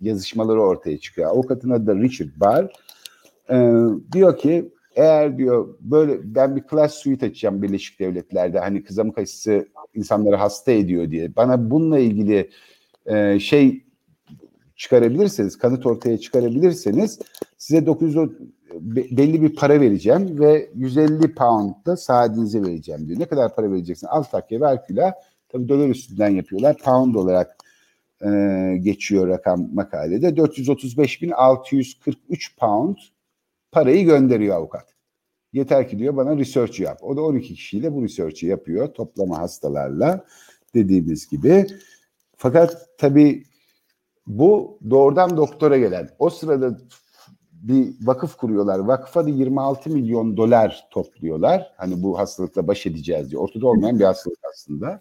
yazışmaları 0.00 0.62
ortaya 0.62 0.98
çıkıyor. 0.98 1.30
Avukatın 1.30 1.70
adı 1.70 1.86
da 1.86 1.94
Richard 1.94 2.30
Barr. 2.36 2.72
Ee, 3.50 3.72
diyor 4.12 4.38
ki 4.38 4.72
eğer 4.96 5.38
diyor 5.38 5.74
böyle 5.80 6.34
ben 6.34 6.56
bir 6.56 6.62
class 6.70 6.94
suite 6.94 7.26
açacağım 7.26 7.62
Birleşik 7.62 8.00
Devletler'de 8.00 8.58
hani 8.58 8.84
kızamık 8.84 9.18
aşısı 9.18 9.68
insanları 9.94 10.36
hasta 10.36 10.72
ediyor 10.72 11.10
diye. 11.10 11.36
Bana 11.36 11.70
bununla 11.70 11.98
ilgili 11.98 12.50
e, 13.06 13.38
şey 13.40 13.84
çıkarabilirseniz, 14.76 15.58
kanıt 15.58 15.86
ortaya 15.86 16.18
çıkarabilirseniz 16.18 17.18
size 17.58 17.86
900 17.86 18.30
belli 19.10 19.42
bir 19.42 19.54
para 19.54 19.80
vereceğim 19.80 20.40
ve 20.40 20.70
150 20.74 21.34
pound 21.34 21.74
da 21.86 21.96
saadinize 21.96 22.62
vereceğim 22.62 23.08
diyor. 23.08 23.20
Ne 23.20 23.26
kadar 23.26 23.54
para 23.54 23.72
vereceksin? 23.72 24.06
Al 24.06 24.22
takya 24.22 24.60
ver 24.60 24.86
külah. 24.86 25.12
Tabii 25.48 25.68
dolar 25.68 25.88
üstünden 25.88 26.28
yapıyorlar. 26.28 26.76
Pound 26.78 27.14
olarak 27.14 27.56
e, 28.20 28.28
geçiyor 28.80 29.28
rakam 29.28 29.74
makalede. 29.74 30.28
435.643 30.28 32.56
pound 32.56 32.96
parayı 33.72 34.04
gönderiyor 34.04 34.56
avukat. 34.56 34.94
Yeter 35.52 35.88
ki 35.88 35.98
diyor 35.98 36.16
bana 36.16 36.36
research 36.36 36.80
yap. 36.80 36.98
O 37.02 37.16
da 37.16 37.22
12 37.22 37.54
kişiyle 37.54 37.94
bu 37.94 38.02
research'ı 38.02 38.46
yapıyor 38.46 38.94
toplama 38.94 39.38
hastalarla 39.38 40.24
dediğimiz 40.74 41.28
gibi. 41.28 41.66
Fakat 42.36 42.88
tabii 42.98 43.44
bu 44.26 44.78
doğrudan 44.90 45.36
doktora 45.36 45.78
gelen. 45.78 46.08
O 46.18 46.30
sırada 46.30 46.78
bir 47.52 47.94
vakıf 48.02 48.36
kuruyorlar. 48.36 48.78
Vakfa 48.78 49.24
da 49.24 49.28
26 49.28 49.90
milyon 49.90 50.36
dolar 50.36 50.88
topluyorlar. 50.90 51.72
Hani 51.76 52.02
bu 52.02 52.18
hastalıkla 52.18 52.66
baş 52.66 52.86
edeceğiz 52.86 53.30
diye. 53.30 53.38
Ortada 53.38 53.66
olmayan 53.66 53.98
bir 53.98 54.04
hastalık 54.04 54.38
aslında. 54.52 55.00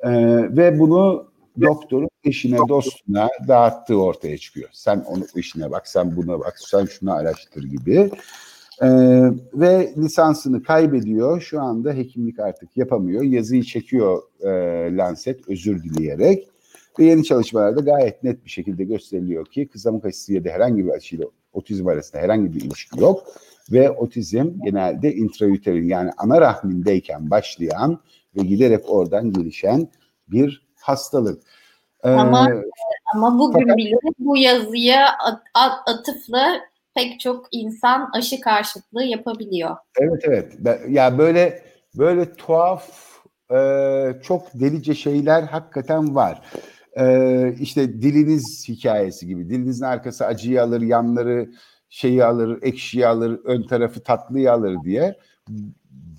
Ee, 0.00 0.10
ve 0.56 0.78
bunu 0.78 1.30
doktorun 1.60 2.08
eşine, 2.26 2.58
dostuna 2.68 3.28
dağıttığı 3.48 4.02
ortaya 4.02 4.38
çıkıyor. 4.38 4.68
Sen 4.72 5.04
onun 5.06 5.26
işine 5.36 5.70
bak, 5.70 5.88
sen 5.88 6.16
buna 6.16 6.40
bak, 6.40 6.54
sen 6.58 6.84
şunu 6.84 7.12
araştır 7.12 7.62
gibi. 7.64 8.10
Ee, 8.82 8.88
ve 9.54 9.94
lisansını 9.96 10.62
kaybediyor. 10.62 11.40
Şu 11.40 11.60
anda 11.60 11.92
hekimlik 11.92 12.38
artık 12.38 12.76
yapamıyor. 12.76 13.22
Yazıyı 13.22 13.62
çekiyor 13.62 14.22
e, 14.40 14.48
Lancet 14.96 15.48
özür 15.48 15.82
dileyerek. 15.82 16.48
Ve 16.98 17.04
yeni 17.04 17.24
çalışmalarda 17.24 17.80
gayet 17.80 18.24
net 18.24 18.44
bir 18.44 18.50
şekilde 18.50 18.84
gösteriliyor 18.84 19.46
ki 19.46 19.68
kızamık 19.68 20.04
aşısı 20.04 20.32
ya 20.32 20.44
da 20.44 20.50
herhangi 20.50 20.86
bir 20.86 20.90
aşıyla 20.90 21.26
otizm 21.52 21.88
arasında 21.88 22.22
herhangi 22.22 22.54
bir 22.54 22.60
ilişki 22.60 23.00
yok. 23.00 23.24
Ve 23.72 23.90
otizm 23.90 24.50
genelde 24.64 25.14
intrauterin 25.14 25.88
yani 25.88 26.10
ana 26.18 26.40
rahmindeyken 26.40 27.30
başlayan 27.30 28.00
ve 28.36 28.42
giderek 28.42 28.90
oradan 28.90 29.32
gelişen 29.32 29.88
bir 30.28 30.66
hastalık. 30.80 31.42
Ee, 32.06 32.10
ama 32.10 32.48
ama 33.14 33.38
bugün 33.38 33.60
fakat, 33.60 33.76
bile 33.76 33.96
bu 34.18 34.36
yazıya 34.36 35.06
at, 35.24 35.42
at, 35.54 35.72
atıfla 35.88 36.60
pek 36.94 37.20
çok 37.20 37.46
insan 37.52 38.10
aşı 38.12 38.40
karşıtlığı 38.40 39.04
yapabiliyor. 39.04 39.76
Evet 40.00 40.22
evet. 40.24 40.52
Ya 40.88 41.18
böyle 41.18 41.62
böyle 41.98 42.32
tuhaf 42.32 42.90
e, 43.50 43.58
çok 44.22 44.54
delice 44.54 44.94
şeyler 44.94 45.42
hakikaten 45.42 46.14
var. 46.14 46.42
E, 46.98 47.54
işte 47.60 48.02
diliniz 48.02 48.64
hikayesi 48.68 49.26
gibi. 49.26 49.48
Dilinizin 49.48 49.84
arkası 49.84 50.26
acıyı 50.26 50.62
alır, 50.62 50.80
yanları 50.80 51.50
şeyi 51.88 52.24
alır, 52.24 52.58
ekşiyi 52.62 53.06
alır, 53.06 53.40
ön 53.44 53.62
tarafı 53.62 54.00
tatlıyı 54.00 54.52
alır 54.52 54.76
diye. 54.84 55.14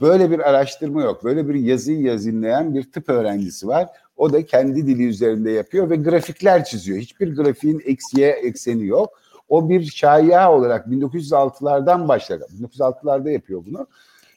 Böyle 0.02 0.32
bir 0.32 0.50
araştırma 0.50 1.02
yok. 1.02 1.24
Böyle 1.24 1.48
bir 1.50 1.56
yazıyı 1.56 2.02
yazınlayan 2.02 2.74
bir 2.74 2.92
tıp 2.92 3.10
öğrencisi 3.10 3.68
var. 3.68 3.88
O 4.18 4.34
da 4.34 4.46
kendi 4.46 4.88
dili 4.88 5.08
üzerinde 5.08 5.52
yapıyor 5.52 5.90
ve 5.90 5.96
grafikler 5.96 6.66
çiziyor. 6.66 7.00
Hiçbir 7.00 7.36
grafiğin 7.36 7.82
eksiye 7.86 8.30
ekseni 8.30 8.86
yok. 8.86 9.10
O 9.50 9.70
bir 9.70 9.84
şaya 9.84 10.54
olarak 10.54 10.88
1906'lardan 10.88 12.08
başladı. 12.08 12.48
1906'larda 12.60 13.32
yapıyor 13.32 13.64
bunu. 13.66 13.88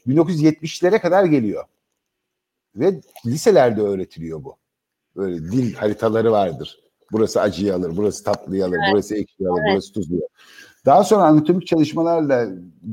1970'lere 0.08 0.98
kadar 0.98 1.24
geliyor. 1.24 1.64
Ve 2.76 3.00
liselerde 3.26 3.82
öğretiliyor 3.82 4.44
bu. 4.44 4.56
Böyle 5.16 5.38
dil 5.38 5.74
haritaları 5.74 6.32
vardır. 6.32 6.80
Burası 7.12 7.40
acıyı 7.40 7.74
alır, 7.74 7.92
burası 7.96 8.24
tatlıyı 8.24 8.64
alır, 8.64 8.76
evet. 8.76 8.88
burası 8.92 9.16
ekşiyi 9.16 9.48
alır, 9.48 9.60
evet. 9.60 9.72
burası 9.72 9.92
tuzlu. 9.92 10.20
Daha 10.86 11.04
sonra 11.04 11.22
anatomik 11.22 11.66
çalışmalarla 11.66 12.48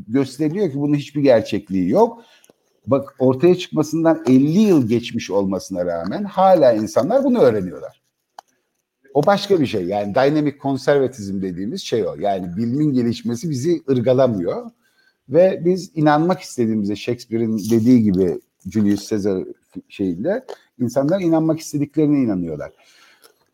gösteriliyor 0.07 0.71
ki 0.71 0.79
bunun 0.79 0.95
hiçbir 0.95 1.21
gerçekliği 1.21 1.89
yok. 1.89 2.23
Bak 2.87 3.15
ortaya 3.19 3.55
çıkmasından 3.55 4.23
50 4.27 4.59
yıl 4.59 4.87
geçmiş 4.87 5.31
olmasına 5.31 5.85
rağmen 5.85 6.23
hala 6.23 6.73
insanlar 6.73 7.23
bunu 7.23 7.39
öğreniyorlar. 7.39 8.01
O 9.13 9.25
başka 9.25 9.59
bir 9.59 9.65
şey. 9.65 9.85
Yani 9.85 10.15
dynamic 10.15 10.57
konservatizm 10.57 11.41
dediğimiz 11.41 11.81
şey 11.81 12.07
o. 12.07 12.15
Yani 12.19 12.57
bilimin 12.57 12.93
gelişmesi 12.93 13.49
bizi 13.49 13.83
ırgalamıyor. 13.89 14.71
Ve 15.29 15.61
biz 15.65 15.91
inanmak 15.95 16.41
istediğimizde 16.41 16.95
Shakespeare'in 16.95 17.57
dediği 17.57 18.03
gibi 18.03 18.39
Julius 18.71 19.09
Caesar 19.09 19.43
şeyinde 19.89 20.45
insanlar 20.79 21.21
inanmak 21.21 21.59
istediklerine 21.59 22.19
inanıyorlar. 22.19 22.71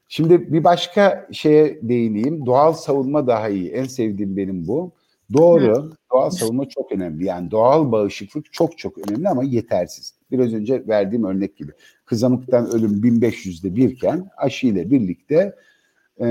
Şimdi 0.07 0.53
bir 0.53 0.63
başka 0.63 1.27
şeye 1.31 1.79
değineyim. 1.81 2.45
Doğal 2.45 2.73
savunma 2.73 3.27
daha 3.27 3.49
iyi. 3.49 3.71
En 3.71 3.83
sevdiğim 3.83 4.37
benim 4.37 4.67
bu. 4.67 4.91
Doğru. 5.33 5.83
Hı. 5.83 5.91
Doğal 6.11 6.29
savunma 6.29 6.69
çok 6.69 6.91
önemli. 6.91 7.25
Yani 7.25 7.51
doğal 7.51 7.91
bağışıklık 7.91 8.53
çok 8.53 8.77
çok 8.77 8.97
önemli 8.97 9.29
ama 9.29 9.43
yetersiz. 9.43 10.13
Biraz 10.31 10.53
önce 10.53 10.87
verdiğim 10.87 11.23
örnek 11.23 11.57
gibi. 11.57 11.71
Kızamıktan 12.05 12.67
ölüm 12.71 12.91
1500'de 12.91 13.75
birken 13.75 14.29
aşı 14.37 14.67
ile 14.67 14.91
birlikte 14.91 15.55
e, 16.19 16.25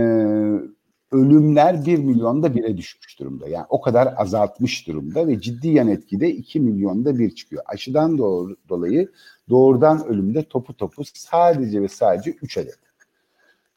ölümler 1.12 1.86
1 1.86 1.98
milyonda 1.98 2.54
bire 2.54 2.76
düşmüş 2.76 3.18
durumda. 3.18 3.48
Yani 3.48 3.66
o 3.68 3.80
kadar 3.80 4.14
azaltmış 4.16 4.86
durumda 4.88 5.26
ve 5.28 5.40
ciddi 5.40 5.68
yan 5.68 5.88
etkide 5.88 6.30
2 6.30 6.60
milyonda 6.60 7.18
bir 7.18 7.34
çıkıyor. 7.34 7.62
Aşıdan 7.66 8.18
doğru, 8.18 8.56
dolayı 8.68 9.08
doğrudan 9.48 10.06
ölümde 10.06 10.42
topu 10.42 10.76
topu 10.76 11.02
sadece 11.04 11.82
ve 11.82 11.88
sadece 11.88 12.30
3 12.30 12.58
adet. 12.58 12.78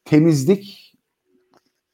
Temizlik 0.05 0.93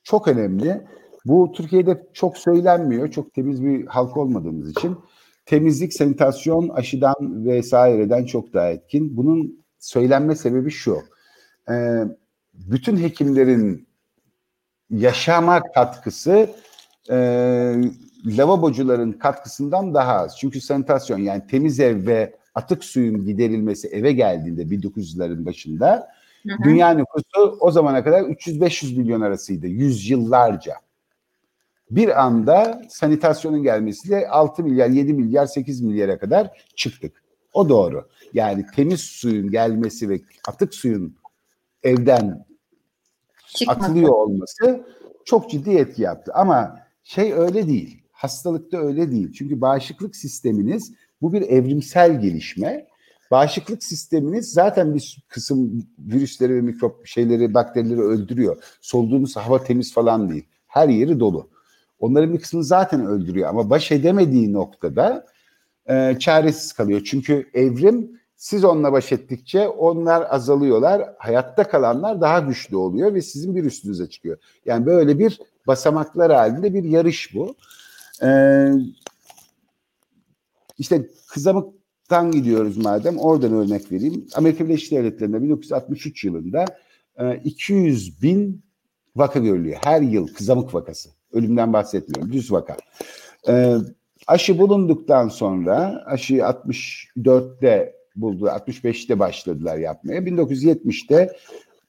çok 0.04 0.28
önemli. 0.28 0.82
Bu 1.26 1.52
Türkiye'de 1.56 2.08
çok 2.14 2.38
söylenmiyor. 2.38 3.12
Çok 3.12 3.34
temiz 3.34 3.64
bir 3.64 3.86
halk 3.86 4.18
olmadığımız 4.18 4.72
için. 4.72 4.98
Temizlik, 5.46 5.94
sanitasyon 5.94 6.70
aşıdan 6.70 7.46
vesaireden 7.46 8.26
çok 8.26 8.54
daha 8.54 8.70
etkin. 8.70 9.18
Bunun 9.18 9.64
söylenme 9.80 10.36
sebebi 10.36 10.72
şu. 10.72 10.98
Ee, 11.70 12.04
bütün 12.54 12.98
hekimlerin 12.98 13.88
yaşama 14.90 15.62
katkısı 15.76 16.50
e, 17.10 17.16
lavabocuların 18.26 19.12
katkısından 19.12 19.94
daha 19.94 20.14
az. 20.14 20.38
Çünkü 20.38 20.62
sanitasyon 20.62 21.20
yani 21.20 21.48
temiz 21.48 21.80
ev 21.80 22.08
ve 22.08 22.36
atık 22.56 22.84
suyun 22.84 23.26
giderilmesi 23.26 23.88
eve 23.88 24.12
geldiğinde 24.12 24.62
1900'lerin 24.62 25.46
başında 25.46 26.08
hı 26.48 26.54
hı. 26.54 26.64
dünya 26.64 26.90
nüfusu 26.90 27.58
o 27.60 27.72
zamana 27.72 28.04
kadar 28.04 28.22
300-500 28.22 28.98
milyon 28.98 29.22
arasıydı 29.22 29.68
yüzyıllarca. 29.68 30.76
Bir 31.92 32.24
anda 32.24 32.82
sanitasyonun 32.90 33.64
gelmesiyle 33.64 34.28
6 34.28 34.64
milyar, 34.64 34.90
7 34.90 35.14
milyar, 35.14 35.46
8 35.46 35.82
milyara 35.82 36.20
kadar 36.20 36.64
çıktık. 36.76 37.24
O 37.54 37.70
doğru. 37.70 38.08
Yani 38.34 38.66
temiz 38.76 39.02
suyun 39.02 39.52
gelmesi 39.52 40.10
ve 40.10 40.22
atık 40.48 40.76
suyun 40.76 41.16
evden 41.84 42.46
Çıkmadı. 43.48 43.80
atılıyor 43.80 44.10
olması 44.10 44.86
çok 45.26 45.50
ciddi 45.50 45.70
etki 45.70 46.02
yaptı. 46.02 46.32
Ama 46.36 46.80
şey 47.04 47.34
öyle 47.34 47.68
değil. 47.68 48.02
Hastalıkta 48.12 48.78
öyle 48.78 49.12
değil. 49.12 49.34
Çünkü 49.34 49.62
bağışıklık 49.62 50.16
sisteminiz 50.16 50.94
bu 51.22 51.34
bir 51.34 51.42
evrimsel 51.42 52.22
gelişme. 52.22 52.88
Bağışıklık 53.32 53.84
sisteminiz 53.84 54.54
zaten 54.54 54.96
bir 54.96 55.24
kısım 55.28 55.88
virüsleri 56.00 56.56
ve 56.56 56.62
mikrop 56.62 57.08
şeyleri, 57.08 57.54
bakterileri 57.54 58.02
öldürüyor. 58.02 58.64
Soluduğunuz 58.82 59.36
hava 59.36 59.64
temiz 59.64 59.94
falan 59.94 60.30
değil. 60.30 60.46
Her 60.68 60.90
yeri 60.90 61.20
dolu. 61.20 61.51
Onların 62.02 62.34
bir 62.34 62.40
kısmını 62.40 62.64
zaten 62.64 63.06
öldürüyor 63.06 63.50
ama 63.50 63.70
baş 63.70 63.92
edemediği 63.92 64.54
noktada 64.54 65.26
e, 65.90 66.20
çaresiz 66.20 66.74
kalıyor. 66.74 67.02
Çünkü 67.06 67.50
evrim 67.54 68.22
siz 68.36 68.64
onunla 68.64 68.92
baş 68.92 69.12
ettikçe 69.12 69.68
onlar 69.68 70.28
azalıyorlar. 70.30 71.10
Hayatta 71.18 71.70
kalanlar 71.70 72.22
daha 72.22 72.40
güçlü 72.40 72.76
oluyor 72.76 73.14
ve 73.14 73.22
sizin 73.22 73.56
bir 73.56 73.64
üstünüze 73.64 74.10
çıkıyor. 74.10 74.38
Yani 74.66 74.86
böyle 74.86 75.20
bir 75.20 75.40
basamaklar 75.68 76.32
halinde 76.32 76.74
bir 76.74 76.84
yarış 76.84 77.36
bu. 77.36 77.56
Ee, 78.24 78.72
işte 80.78 81.08
kızamıktan 81.28 82.32
gidiyoruz 82.32 82.78
madem 82.78 83.18
oradan 83.18 83.54
örnek 83.54 83.92
vereyim. 83.92 84.28
Amerika 84.36 84.66
Birleşik 84.66 84.92
Devletleri'nde 84.92 85.42
1963 85.42 86.24
yılında 86.24 86.66
200 87.44 88.10
e, 88.10 88.22
bin 88.22 88.62
vaka 89.16 89.40
görülüyor. 89.40 89.78
Her 89.84 90.02
yıl 90.02 90.28
kızamık 90.28 90.74
vakası. 90.74 91.10
Ölümden 91.34 91.74
bahsetmiyorum. 91.74 92.34
Düz 92.34 92.52
vaka. 92.52 92.78
Ee, 93.48 93.76
aşı 94.28 94.60
bulunduktan 94.60 95.30
sonra 95.30 96.04
aşı 96.06 96.34
64'te 96.34 97.96
buldu. 98.16 98.46
65'te 98.46 99.20
başladılar 99.20 99.78
yapmaya. 99.78 100.20
1970'te 100.22 101.34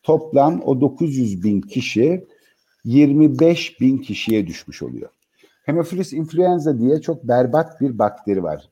toplam 0.02 0.62
o 0.64 0.80
900 0.80 1.44
bin 1.44 1.60
kişi 1.60 2.24
25 2.84 3.80
bin 3.80 3.98
kişiye 3.98 4.46
düşmüş 4.46 4.82
oluyor. 4.82 5.10
Hemophilus 5.64 6.12
influenza 6.12 6.78
diye 6.78 7.00
çok 7.00 7.24
berbat 7.28 7.80
bir 7.80 7.98
bakteri 7.98 8.42
var. 8.42 8.68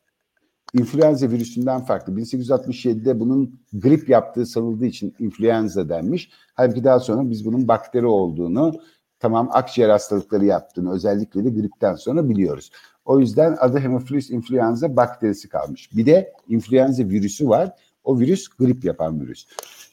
İnfluenza 0.75 1.31
virüsünden 1.31 1.85
farklı. 1.85 2.12
1867'de 2.12 3.21
bunun 3.21 3.61
grip 3.73 4.09
yaptığı 4.09 4.47
sanıldığı 4.47 4.87
için 4.87 5.14
influenza 5.18 5.89
denmiş. 5.89 6.31
Halbuki 6.55 6.85
daha 6.85 7.01
sonra 7.01 7.31
biz 7.31 7.45
bunun 7.45 7.68
bakteri 7.68 8.07
olduğunu, 8.07 8.81
tamam 9.21 9.49
akciğer 9.53 9.89
hastalıkları 9.89 10.45
yaptığını 10.45 10.93
özellikle 10.93 11.45
de 11.45 11.51
gripten 11.51 11.95
sonra 11.95 12.29
biliyoruz. 12.29 12.71
O 13.05 13.21
yüzden 13.21 13.57
adı 13.61 13.79
Hemophilus 13.79 14.31
influenza 14.31 14.97
bakterisi 14.97 15.49
kalmış. 15.49 15.97
Bir 15.97 16.07
de 16.07 16.33
influenza 16.49 17.05
virüsü 17.05 17.49
var. 17.49 17.73
O 18.05 18.18
virüs 18.18 18.49
grip 18.49 18.85
yapan 18.85 19.21
virüs. 19.21 19.47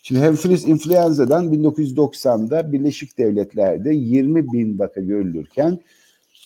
Şimdi 0.04 0.22
Hemophilus 0.22 0.68
influenza'dan 0.68 1.54
1990'da 1.54 2.72
Birleşik 2.72 3.18
Devletler'de 3.18 3.94
20 3.94 4.52
bin 4.54 4.80
vaka 4.80 5.02
görülürken 5.02 5.80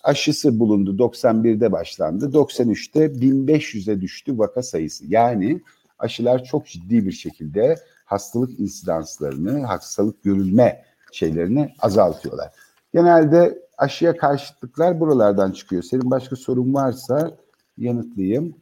aşısı 0.04 0.60
bulundu. 0.60 0.98
91'de 0.98 1.72
başlandı. 1.72 2.26
93'te 2.26 3.06
1500'e 3.06 4.02
düştü 4.02 4.38
vaka 4.38 4.64
sayısı. 4.64 5.06
Yani 5.08 5.62
aşılar 6.00 6.44
çok 6.44 6.66
ciddi 6.68 7.06
bir 7.06 7.12
şekilde 7.12 7.76
hastalık 8.06 8.60
insidanslarını, 8.60 9.66
hastalık 9.66 10.24
görülme 10.24 10.84
şeylerini 11.12 11.74
azaltıyorlar. 11.80 12.52
Genelde 12.94 13.60
aşıya 13.78 14.18
karşıtlıklar 14.18 15.00
buralardan 15.00 15.52
çıkıyor. 15.52 15.84
Senin 15.84 16.12
başka 16.12 16.36
sorun 16.36 16.74
varsa 16.74 17.32
yanıtlayayım. 17.78 18.56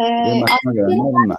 Ee, 0.00 0.04
Benim 0.04 0.42
aklıma 0.42 0.74
gelenler 0.74 0.98
bunlar. 0.98 1.36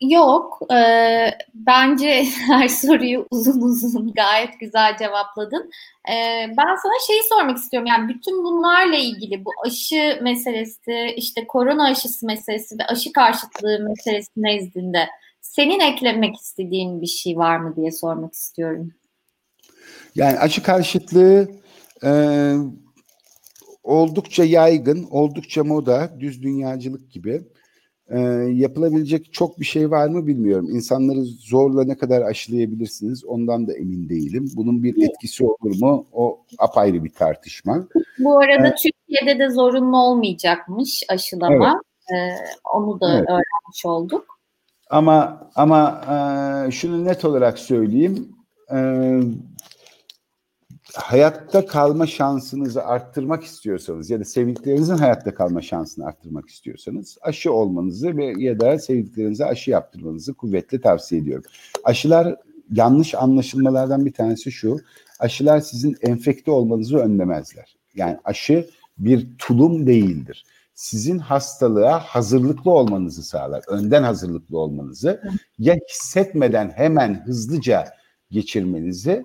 Yok. 0.00 0.58
Ee, 0.72 1.30
bence 1.54 2.24
her 2.46 2.68
soruyu 2.68 3.26
uzun 3.30 3.60
uzun 3.60 4.12
gayet 4.12 4.60
güzel 4.60 4.96
cevapladın. 4.96 5.70
Ee, 6.08 6.46
ben 6.48 6.76
sana 6.82 6.92
şeyi 7.06 7.20
sormak 7.28 7.58
istiyorum. 7.58 7.86
Yani 7.86 8.08
bütün 8.08 8.44
bunlarla 8.44 8.96
ilgili 8.96 9.44
bu 9.44 9.50
aşı 9.66 10.18
meselesi, 10.22 11.14
işte 11.16 11.46
korona 11.46 11.84
aşısı 11.84 12.26
meselesi 12.26 12.78
ve 12.78 12.84
aşı 12.84 13.12
karşıtlığı 13.12 13.78
meselesi 13.80 14.30
nezdinde 14.36 15.08
senin 15.40 15.80
eklemek 15.80 16.36
istediğin 16.36 17.00
bir 17.00 17.06
şey 17.06 17.36
var 17.36 17.56
mı 17.56 17.76
diye 17.76 17.92
sormak 17.92 18.34
istiyorum. 18.34 18.92
Yani 20.14 20.38
aşı 20.38 20.62
karşıtlığı 20.62 21.48
e, 22.04 22.10
oldukça 23.82 24.44
yaygın, 24.44 25.06
oldukça 25.10 25.64
moda, 25.64 26.10
düz 26.20 26.42
dünyacılık 26.42 27.10
gibi. 27.12 27.42
E, 28.08 28.18
yapılabilecek 28.52 29.32
çok 29.32 29.60
bir 29.60 29.64
şey 29.64 29.90
var 29.90 30.08
mı 30.08 30.26
bilmiyorum. 30.26 30.68
İnsanları 30.70 31.24
zorla 31.24 31.84
ne 31.84 31.96
kadar 31.96 32.22
aşılayabilirsiniz 32.22 33.24
ondan 33.24 33.68
da 33.68 33.72
emin 33.72 34.08
değilim. 34.08 34.50
Bunun 34.56 34.82
bir 34.82 35.08
etkisi 35.08 35.44
olur 35.44 35.80
mu? 35.80 36.06
O 36.12 36.40
apayrı 36.58 37.04
bir 37.04 37.12
tartışma. 37.12 37.88
Bu 38.18 38.38
arada 38.38 38.68
ee, 38.68 38.74
Türkiye'de 38.74 39.38
de 39.38 39.50
zorunlu 39.50 39.96
olmayacakmış 39.96 41.02
aşılama. 41.08 41.80
Evet. 42.10 42.20
Ee, 42.20 42.44
onu 42.74 43.00
da 43.00 43.14
evet. 43.14 43.28
öğrenmiş 43.28 43.86
olduk. 43.86 44.38
Ama 44.90 45.48
ama 45.54 46.00
e, 46.68 46.70
şunu 46.70 47.04
net 47.04 47.24
olarak 47.24 47.58
söyleyeyim. 47.58 48.28
E, 48.74 48.78
hayatta 50.94 51.66
kalma 51.66 52.06
şansınızı 52.06 52.84
arttırmak 52.84 53.44
istiyorsanız 53.44 54.10
ya 54.10 54.20
da 54.20 54.24
sevdiklerinizin 54.24 54.96
hayatta 54.96 55.34
kalma 55.34 55.62
şansını 55.62 56.06
arttırmak 56.06 56.48
istiyorsanız 56.48 57.18
aşı 57.22 57.52
olmanızı 57.52 58.16
ve 58.16 58.34
ya 58.38 58.60
da 58.60 58.78
sevdiklerinize 58.78 59.44
aşı 59.44 59.70
yaptırmanızı 59.70 60.34
kuvvetle 60.34 60.80
tavsiye 60.80 61.20
ediyorum. 61.20 61.44
Aşılar 61.84 62.36
yanlış 62.70 63.14
anlaşılmalardan 63.14 64.06
bir 64.06 64.12
tanesi 64.12 64.52
şu. 64.52 64.80
Aşılar 65.20 65.60
sizin 65.60 65.96
enfekte 66.02 66.50
olmanızı 66.50 66.96
önlemezler. 66.96 67.76
Yani 67.94 68.18
aşı 68.24 68.68
bir 68.98 69.28
tulum 69.38 69.86
değildir. 69.86 70.44
Sizin 70.74 71.18
hastalığa 71.18 71.98
hazırlıklı 71.98 72.70
olmanızı 72.70 73.22
sağlar. 73.22 73.64
Önden 73.68 74.02
hazırlıklı 74.02 74.58
olmanızı 74.58 75.22
ya 75.58 75.76
hissetmeden 75.90 76.70
hemen 76.70 77.22
hızlıca 77.26 77.84
geçirmenizi 78.30 79.24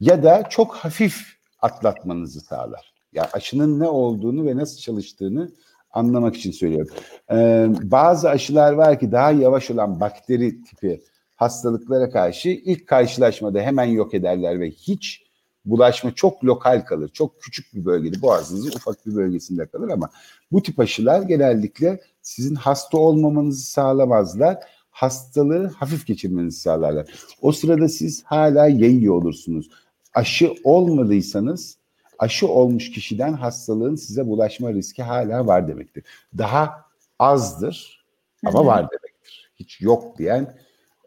ya 0.00 0.22
da 0.22 0.42
çok 0.50 0.74
hafif 0.74 1.36
atlatmanızı 1.62 2.40
sağlar. 2.40 2.92
Ya 3.12 3.22
yani 3.22 3.28
aşının 3.32 3.80
ne 3.80 3.88
olduğunu 3.88 4.46
ve 4.46 4.56
nasıl 4.56 4.78
çalıştığını 4.78 5.52
anlamak 5.92 6.36
için 6.36 6.50
söylüyorum. 6.50 6.94
Ee, 7.32 7.68
bazı 7.82 8.30
aşılar 8.30 8.72
var 8.72 9.00
ki 9.00 9.12
daha 9.12 9.30
yavaş 9.30 9.70
olan 9.70 10.00
bakteri 10.00 10.62
tipi 10.62 11.02
hastalıklara 11.36 12.10
karşı 12.10 12.48
ilk 12.48 12.86
karşılaşmada 12.86 13.60
hemen 13.60 13.84
yok 13.84 14.14
ederler 14.14 14.60
ve 14.60 14.70
hiç 14.70 15.22
bulaşma 15.64 16.14
çok 16.14 16.44
lokal 16.44 16.80
kalır. 16.80 17.08
Çok 17.08 17.42
küçük 17.42 17.74
bir 17.74 17.84
bölgede 17.84 18.22
boğazınızın 18.22 18.72
ufak 18.76 19.06
bir 19.06 19.14
bölgesinde 19.14 19.66
kalır 19.66 19.88
ama 19.88 20.10
bu 20.52 20.62
tip 20.62 20.80
aşılar 20.80 21.22
genellikle 21.22 22.00
sizin 22.22 22.54
hasta 22.54 22.98
olmamanızı 22.98 23.70
sağlamazlar. 23.70 24.58
Hastalığı 24.90 25.66
hafif 25.66 26.06
geçirmenizi 26.06 26.60
sağlarlar. 26.60 27.06
O 27.42 27.52
sırada 27.52 27.88
siz 27.88 28.24
hala 28.24 28.68
yayıyor 28.68 29.14
olursunuz 29.14 29.70
aşı 30.14 30.54
olmadıysanız 30.64 31.78
aşı 32.18 32.48
olmuş 32.48 32.90
kişiden 32.90 33.32
hastalığın 33.32 33.96
size 33.96 34.26
bulaşma 34.26 34.72
riski 34.72 35.02
hala 35.02 35.46
var 35.46 35.68
demektir. 35.68 36.04
Daha 36.38 36.84
azdır 37.18 38.04
ama 38.46 38.66
var 38.66 38.88
demektir. 38.90 39.52
Hiç 39.56 39.80
yok 39.80 40.18
diyen 40.18 40.56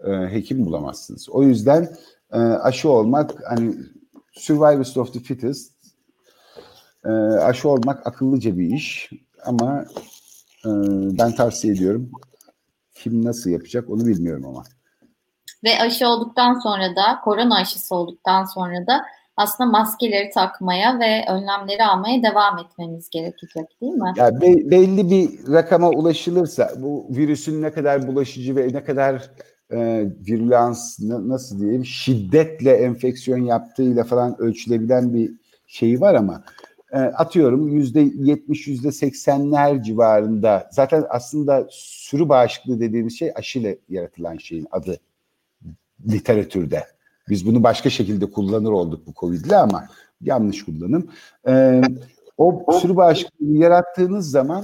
e, 0.08 0.12
hekim 0.12 0.66
bulamazsınız. 0.66 1.30
O 1.30 1.44
yüzden 1.44 1.98
e, 2.32 2.38
aşı 2.38 2.90
olmak 2.90 3.32
hani 3.50 3.76
survival 4.32 4.96
of 4.96 5.14
the 5.14 5.20
fittest 5.20 5.74
e, 7.06 7.10
aşı 7.40 7.70
olmak 7.70 8.08
akıllıca 8.08 8.58
bir 8.58 8.74
iş 8.74 9.10
ama 9.46 9.86
e, 10.66 10.70
ben 11.18 11.36
tavsiye 11.36 11.74
ediyorum. 11.74 12.12
Kim 12.94 13.26
nasıl 13.26 13.50
yapacak 13.50 13.90
onu 13.90 14.06
bilmiyorum 14.06 14.46
ama. 14.46 14.64
Ve 15.64 15.80
aşı 15.80 16.08
olduktan 16.08 16.60
sonra 16.60 16.96
da 16.96 17.20
korona 17.24 17.56
aşısı 17.56 17.96
olduktan 17.96 18.46
sonra 18.46 18.88
da 18.88 19.06
aslında 19.38 19.70
maskeleri 19.70 20.30
takmaya 20.30 21.00
ve 21.00 21.26
önlemleri 21.30 21.86
almaya 21.86 22.24
devam 22.24 22.60
etmemiz 22.60 23.10
gerekecek 23.10 23.82
değil 23.82 23.94
mi? 23.94 24.14
Ya 24.16 24.42
be, 24.42 24.72
belli 24.72 25.12
bir 25.12 25.54
rakama 25.54 25.90
ulaşılırsa 25.90 26.72
bu 26.78 27.08
virüsün 27.10 27.62
ne 27.62 27.72
kadar 27.72 28.08
bulaşıcı 28.08 28.56
ve 28.56 28.68
ne 28.74 28.84
kadar 28.84 29.32
e, 29.72 30.06
virülans 30.28 31.00
nasıl 31.00 31.60
diyeyim 31.60 31.86
şiddetle 31.86 32.72
enfeksiyon 32.72 33.46
yaptığıyla 33.46 34.04
falan 34.04 34.42
ölçülebilen 34.42 35.14
bir 35.14 35.32
şeyi 35.68 36.02
var 36.02 36.16
ama 36.16 36.44
e, 36.92 36.98
atıyorum 36.98 37.68
yüzde 37.68 38.02
yetmiş, 38.16 38.68
yüzde 38.68 38.92
seksenler 38.92 39.84
civarında 39.84 40.70
zaten 40.72 41.06
aslında 41.10 41.68
sürü 41.70 42.30
bağışıklığı 42.30 42.80
dediğimiz 42.80 43.20
şey 43.20 43.32
aşıyla 43.36 43.76
yaratılan 43.90 44.38
şeyin 44.38 44.68
adı 44.72 45.00
literatürde. 46.12 46.84
Biz 47.30 47.46
bunu 47.46 47.64
başka 47.64 47.90
şekilde 47.90 48.32
kullanır 48.32 48.72
olduk 48.72 49.08
bu 49.08 49.14
Covid'le 49.14 49.52
ama 49.52 49.88
yanlış 50.22 50.66
kullanım. 50.66 51.08
Ee, 51.48 51.82
o 52.38 52.66
sürü 52.82 52.96
bağışıklığı 52.96 53.58
yarattığınız 53.58 54.32
zaman 54.32 54.64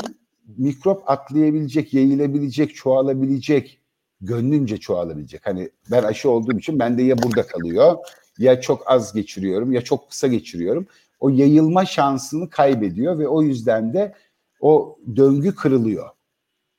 mikrop 0.58 1.10
atlayabilecek, 1.10 1.94
yayılabilecek, 1.94 2.76
çoğalabilecek, 2.76 3.80
gönlünce 4.22 4.78
çoğalabilecek. 4.78 5.46
Hani 5.46 5.70
ben 5.92 6.04
aşı 6.04 6.30
olduğum 6.30 6.58
için 6.58 6.80
bende 6.80 7.04
ya 7.04 7.24
burada 7.24 7.48
kalıyor 7.48 7.98
ya 8.38 8.62
çok 8.62 8.92
az 8.92 9.14
geçiriyorum 9.14 9.72
ya 9.72 9.82
çok 9.82 10.10
kısa 10.10 10.28
geçiriyorum. 10.28 10.88
O 11.20 11.30
yayılma 11.30 11.86
şansını 11.86 12.50
kaybediyor 12.50 13.20
ve 13.20 13.28
o 13.28 13.42
yüzden 13.42 13.94
de 13.94 14.14
o 14.62 15.00
döngü 15.16 15.56
kırılıyor. 15.56 16.10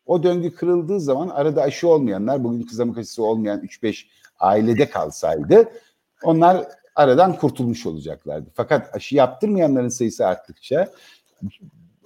O 0.06 0.22
döngü 0.22 0.54
kırıldığı 0.54 1.00
zaman 1.00 1.28
arada 1.28 1.62
aşı 1.62 1.88
olmayanlar, 1.88 2.44
bugün 2.44 2.62
kızamık 2.62 2.98
aşısı 2.98 3.22
olmayan 3.24 3.60
3-5 3.60 4.04
ailede 4.40 4.90
kalsaydı 4.90 5.68
onlar 6.22 6.66
aradan 6.94 7.36
kurtulmuş 7.36 7.86
olacaklardı. 7.86 8.50
Fakat 8.54 8.96
aşı 8.96 9.16
yaptırmayanların 9.16 9.88
sayısı 9.88 10.26
arttıkça 10.26 10.88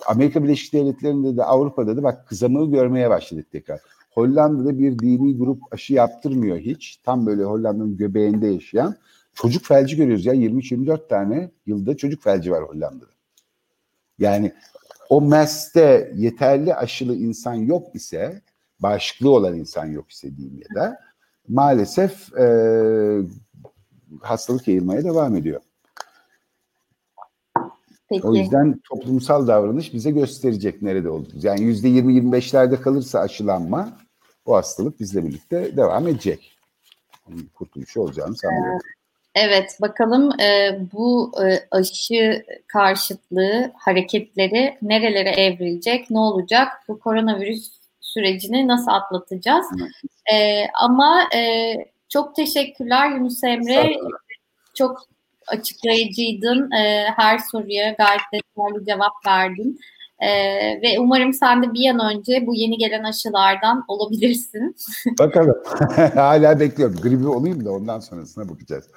Amerika 0.07 0.45
Birleşik 0.45 0.73
Devletleri'nde 0.73 1.37
de 1.37 1.45
Avrupa'da 1.45 1.97
da 1.97 2.03
bak 2.03 2.29
kızamığı 2.29 2.71
görmeye 2.71 3.11
başladık 3.11 3.47
tekrar. 3.53 3.81
Hollanda'da 4.11 4.79
bir 4.79 4.99
dini 4.99 5.39
grup 5.39 5.63
aşı 5.71 5.95
yaptırmıyor 5.95 6.59
hiç. 6.59 6.97
Tam 6.97 7.27
böyle 7.27 7.45
Hollanda'nın 7.45 7.97
göbeğinde 7.97 8.47
yaşayan. 8.47 8.97
Çocuk 9.35 9.65
felci 9.65 9.97
görüyoruz 9.97 10.27
ya 10.27 10.35
23-24 10.35 11.09
tane 11.09 11.51
yılda 11.67 11.97
çocuk 11.97 12.23
felci 12.23 12.51
var 12.51 12.65
Hollanda'da. 12.65 13.11
Yani 14.19 14.53
o 15.09 15.21
MES'te 15.21 16.13
yeterli 16.17 16.75
aşılı 16.75 17.17
insan 17.17 17.55
yok 17.55 17.95
ise, 17.95 18.43
bağışıklığı 18.81 19.31
olan 19.31 19.55
insan 19.59 19.87
yok 19.87 20.11
ise 20.11 20.37
diyeyim 20.37 20.63
ya 20.69 20.83
da 20.83 20.99
maalesef 21.49 22.39
e, 22.39 22.47
hastalık 24.21 24.69
yayılmaya 24.69 25.05
devam 25.05 25.37
ediyor. 25.37 25.61
Peki. 28.09 28.27
O 28.27 28.35
yüzden 28.35 28.81
toplumsal 28.91 29.47
davranış 29.47 29.95
bize 29.95 30.11
gösterecek 30.11 30.83
nerede 30.83 31.11
olduğumuz. 31.11 31.45
Yani 31.45 31.63
yüzde 31.63 31.89
yirmi 31.89 32.15
yirmi 32.15 32.33
beşlerde 32.33 32.81
kalırsa 32.81 33.21
aşılanma 33.21 33.99
o 34.47 34.55
hastalık 34.55 35.01
bizle 35.01 35.25
birlikte 35.27 35.77
devam 35.77 36.09
edecek. 36.09 36.59
Kurtuluşu 37.55 38.01
olacağını 38.01 38.37
sanmıyorum. 38.37 38.81
Evet, 39.35 39.79
bakalım 39.81 40.41
e, 40.41 40.81
bu 40.93 41.33
e, 41.45 41.59
aşı 41.71 42.45
karşıtlığı 42.67 43.73
hareketleri 43.77 44.79
nerelere 44.83 45.31
evrilecek, 45.31 46.11
ne 46.11 46.19
olacak? 46.19 46.69
Bu 46.89 46.99
koronavirüs 46.99 47.84
sürecini 48.15 48.69
nasıl 48.69 48.91
atlatacağız? 48.91 49.67
E, 50.33 50.67
ama 50.81 51.23
e, 51.35 51.75
çok 52.09 52.37
teşekkürler 52.37 53.11
Yunus 53.11 53.45
Emre. 53.45 53.97
Çok 54.75 54.99
açıklayıcıydın. 55.47 56.71
E, 56.71 57.07
her 57.17 57.39
soruya 57.39 57.91
gayet 57.91 58.21
detaylı 58.33 58.87
cevap 58.87 59.27
verdin. 59.27 59.81
E, 60.19 60.31
ve 60.83 61.01
umarım 61.01 61.33
sen 61.33 61.63
de 61.63 61.73
bir 61.73 61.91
an 61.91 62.17
önce 62.17 62.47
bu 62.47 62.55
yeni 62.55 62.79
gelen 62.79 63.05
aşılardan 63.05 63.85
olabilirsin. 63.89 64.77
Bakalım. 65.19 65.63
Hala 66.15 66.61
bekliyorum. 66.61 66.97
Gribi 67.03 67.29
olayım 67.29 67.65
da 67.65 67.73
ondan 67.73 68.01
sonrasına 68.01 68.49
bakacağız. 68.49 68.91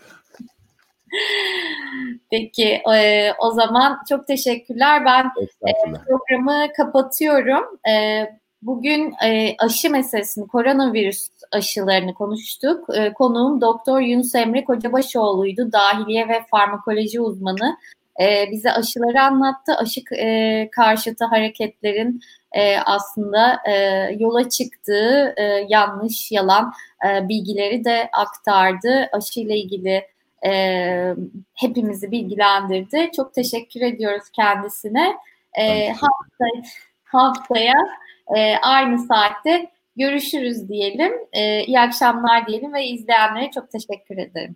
Peki 2.32 2.82
e, 2.94 3.32
o 3.40 3.52
zaman 3.52 4.00
çok 4.10 4.28
teşekkürler. 4.28 5.06
Ben 5.06 5.26
e, 5.68 5.74
programı 6.08 6.68
kapatıyorum. 6.78 7.80
E, 7.90 8.24
bugün 8.62 9.14
e, 9.26 9.56
aşı 9.60 9.90
meselesini, 9.90 10.48
koronavirüs 10.48 11.30
aşılarını 11.52 12.14
konuştuk. 12.14 12.96
E, 12.96 13.14
konuğum 13.14 13.62
Doktor 13.62 14.02
Yunus 14.02 14.36
Emre 14.36 14.64
Kocabaşoğlu'ydu. 14.64 15.72
Dahiliye 15.72 16.28
ve 16.28 16.42
farmakoloji 16.52 17.22
uzmanı. 17.22 17.78
E, 18.22 18.52
bize 18.52 18.72
aşıları 18.72 19.22
anlattı. 19.22 19.76
Aşı 19.76 20.02
e, 20.16 20.70
karşıtı 20.72 21.26
hareketlerin 21.26 22.22
e, 22.52 22.78
aslında 22.78 23.60
e, 23.68 23.74
yola 24.20 24.50
çıktığı 24.50 25.34
e, 25.38 25.44
yanlış, 25.70 26.32
yalan 26.32 26.74
e, 27.08 27.30
bilgileri 27.30 27.86
de 27.86 28.10
aktardı. 28.14 29.10
Aşı 29.14 29.40
ile 29.40 29.58
ilgili 29.58 30.08
e, 30.46 31.14
hepimizi 31.54 32.12
bilgilendirdi. 32.12 33.12
Çok 33.16 33.34
teşekkür 33.34 33.82
ediyoruz 33.82 34.30
kendisine. 34.36 35.18
E, 35.54 35.90
hafta, 35.90 36.46
haftaya 37.04 37.76
e, 38.36 38.58
aynı 38.58 39.00
saatte 39.00 39.70
görüşürüz 39.96 40.70
diyelim. 40.70 41.14
E, 41.34 41.64
iyi 41.64 41.80
akşamlar 41.80 42.48
diyelim 42.48 42.74
ve 42.74 42.86
izleyenlere 42.86 43.52
çok 43.52 43.72
teşekkür 43.72 44.18
ederim. 44.18 44.56